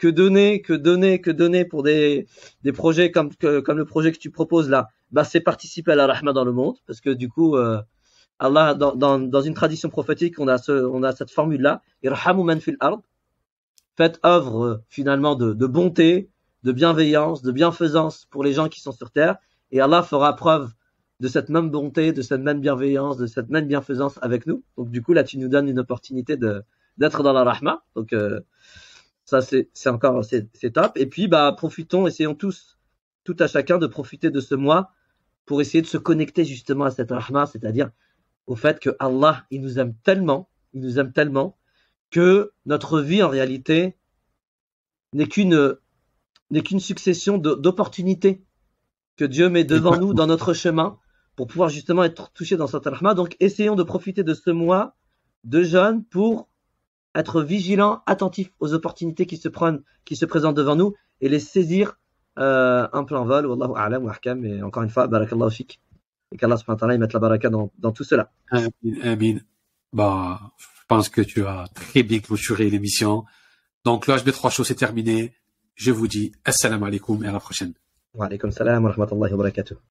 que 0.02 0.08
donner, 0.08 0.62
que 0.62 0.72
donner, 0.72 1.20
que 1.20 1.30
donner 1.30 1.64
pour 1.64 1.84
des, 1.84 2.26
projets 2.74 3.12
comme, 3.12 3.30
le 3.40 3.84
projet 3.84 4.10
que 4.10 4.18
tu 4.18 4.32
proposes 4.32 4.68
là, 4.68 4.88
bah, 5.12 5.22
c'est 5.22 5.38
participer 5.38 5.92
à 5.92 5.94
la 5.94 6.08
rahma 6.08 6.32
dans 6.32 6.44
le 6.44 6.50
monde, 6.50 6.74
parce 6.88 7.00
que 7.00 7.10
du 7.10 7.28
coup, 7.28 7.54
euh, 7.54 7.80
Allah, 8.40 8.74
dans, 8.74 9.40
une 9.42 9.54
tradition 9.54 9.90
prophétique, 9.90 10.40
on 10.40 10.48
a, 10.48 10.58
ce, 10.58 10.72
on 10.72 11.04
a 11.04 11.12
cette 11.12 11.30
formule-là, 11.30 11.82
irhamu 12.02 12.42
man 12.42 12.60
fil 12.60 12.76
ard, 12.80 13.00
faites 13.96 14.18
œuvre 14.26 14.82
finalement 14.88 15.36
de, 15.36 15.66
bonté, 15.68 16.28
de 16.64 16.72
bienveillance, 16.72 17.42
de 17.42 17.52
bienfaisance 17.52 18.26
pour 18.28 18.42
les 18.42 18.54
gens 18.54 18.68
qui 18.68 18.80
sont 18.80 18.90
sur 18.90 19.12
terre, 19.12 19.36
et 19.70 19.80
Allah 19.80 20.02
fera 20.02 20.34
preuve 20.34 20.72
de 21.20 21.28
cette 21.28 21.48
même 21.48 21.70
bonté, 21.70 22.12
de 22.12 22.22
cette 22.22 22.40
même 22.40 22.60
bienveillance, 22.60 23.18
de 23.18 23.26
cette 23.26 23.50
même 23.50 23.68
bienfaisance 23.68 24.18
avec 24.20 24.48
nous. 24.48 24.64
Donc 24.76 24.90
du 24.90 25.00
coup, 25.00 25.12
là, 25.12 25.22
tu 25.22 25.38
nous 25.38 25.46
donnes 25.46 25.68
une 25.68 25.78
opportunité 25.78 26.36
d'être 26.36 27.22
dans 27.22 27.32
la 27.32 27.44
rahma. 27.44 27.84
Donc 27.94 28.12
euh, 28.12 28.40
ça, 29.40 29.40
c'est 29.72 29.88
encore, 29.88 30.24
c'est 30.24 30.70
top. 30.72 30.92
Et 30.96 31.06
puis, 31.06 31.26
bah, 31.28 31.54
profitons, 31.56 32.06
essayons 32.06 32.34
tous, 32.34 32.78
tout 33.24 33.36
à 33.38 33.46
chacun, 33.46 33.78
de 33.78 33.86
profiter 33.86 34.30
de 34.30 34.40
ce 34.40 34.54
mois 34.54 34.92
pour 35.46 35.60
essayer 35.60 35.80
de 35.80 35.86
se 35.86 35.96
connecter 35.96 36.44
justement 36.44 36.84
à 36.84 36.90
cette 36.90 37.10
rahma, 37.10 37.46
c'est-à-dire 37.46 37.90
au 38.46 38.56
fait 38.56 38.78
que 38.78 38.90
Allah, 38.98 39.44
il 39.50 39.62
nous 39.62 39.78
aime 39.78 39.94
tellement, 40.02 40.50
il 40.74 40.82
nous 40.82 40.98
aime 40.98 41.12
tellement 41.12 41.56
que 42.10 42.52
notre 42.66 43.00
vie 43.00 43.22
en 43.22 43.28
réalité 43.28 43.96
n'est 45.14 45.26
qu'une 45.26 45.76
n'est 46.50 46.62
qu'une 46.62 46.80
succession 46.80 47.38
d'opportunités 47.38 48.44
que 49.16 49.24
Dieu 49.24 49.48
met 49.48 49.64
devant 49.64 49.96
nous 49.98 50.12
dans 50.12 50.26
notre 50.26 50.52
chemin 50.52 50.98
pour 51.36 51.46
pouvoir 51.46 51.70
justement 51.70 52.04
être 52.04 52.30
touché 52.32 52.58
dans 52.58 52.66
cette 52.66 52.84
rahma. 52.84 53.14
Donc 53.14 53.36
essayons 53.40 53.76
de 53.76 53.82
profiter 53.82 54.22
de 54.22 54.34
ce 54.34 54.50
mois 54.50 54.94
de 55.44 55.62
jeûne 55.62 56.04
pour 56.04 56.48
être 57.14 57.42
vigilant, 57.42 58.02
attentif 58.06 58.50
aux 58.60 58.72
opportunités 58.74 59.26
qui 59.26 59.36
se 59.36 59.48
prennent, 59.48 59.82
qui 60.04 60.16
se 60.16 60.24
présentent 60.24 60.56
devant 60.56 60.76
nous 60.76 60.94
et 61.20 61.28
les 61.28 61.40
saisir 61.40 61.98
euh, 62.38 62.88
un 62.92 63.04
peu 63.04 63.16
en 63.16 63.24
vol. 63.24 63.46
Wallahu 63.46 63.72
a'lam 63.76 64.04
wa 64.04 64.12
ahkam. 64.12 64.44
Et 64.44 64.62
encore 64.62 64.82
une 64.82 64.90
fois, 64.90 65.06
barakallahu 65.06 65.50
fik. 65.50 65.80
Et 66.32 66.36
qu'Allah 66.36 66.56
subhanahu 66.56 66.76
wa 66.76 66.80
ta'ala 66.80 66.98
mette 66.98 67.12
la 67.12 67.20
baraka 67.20 67.50
dans, 67.50 67.70
dans 67.78 67.92
tout 67.92 68.04
cela. 68.04 68.30
Amin. 68.50 69.38
Bah, 69.92 70.40
je 70.58 70.66
pense 70.88 71.08
que 71.10 71.20
tu 71.20 71.44
as 71.44 71.66
très 71.74 72.02
bien 72.02 72.20
clôturé 72.20 72.70
l'émission. 72.70 73.24
Donc, 73.84 74.06
le 74.06 74.14
HB3 74.14 74.50
Show, 74.50 74.64
c'est 74.64 74.74
terminé. 74.74 75.34
Je 75.74 75.90
vous 75.90 76.08
dis 76.08 76.32
assalamu 76.44 76.86
alaikum 76.86 77.22
et 77.24 77.28
à 77.28 77.32
la 77.32 77.40
prochaine. 77.40 77.74
Wa 78.14 78.26
alaikum 78.26 78.50
salam 78.50 78.84
wa 78.84 78.90
rahmatullahi 78.90 79.32
wa 79.32 79.38
barakatuh. 79.38 79.91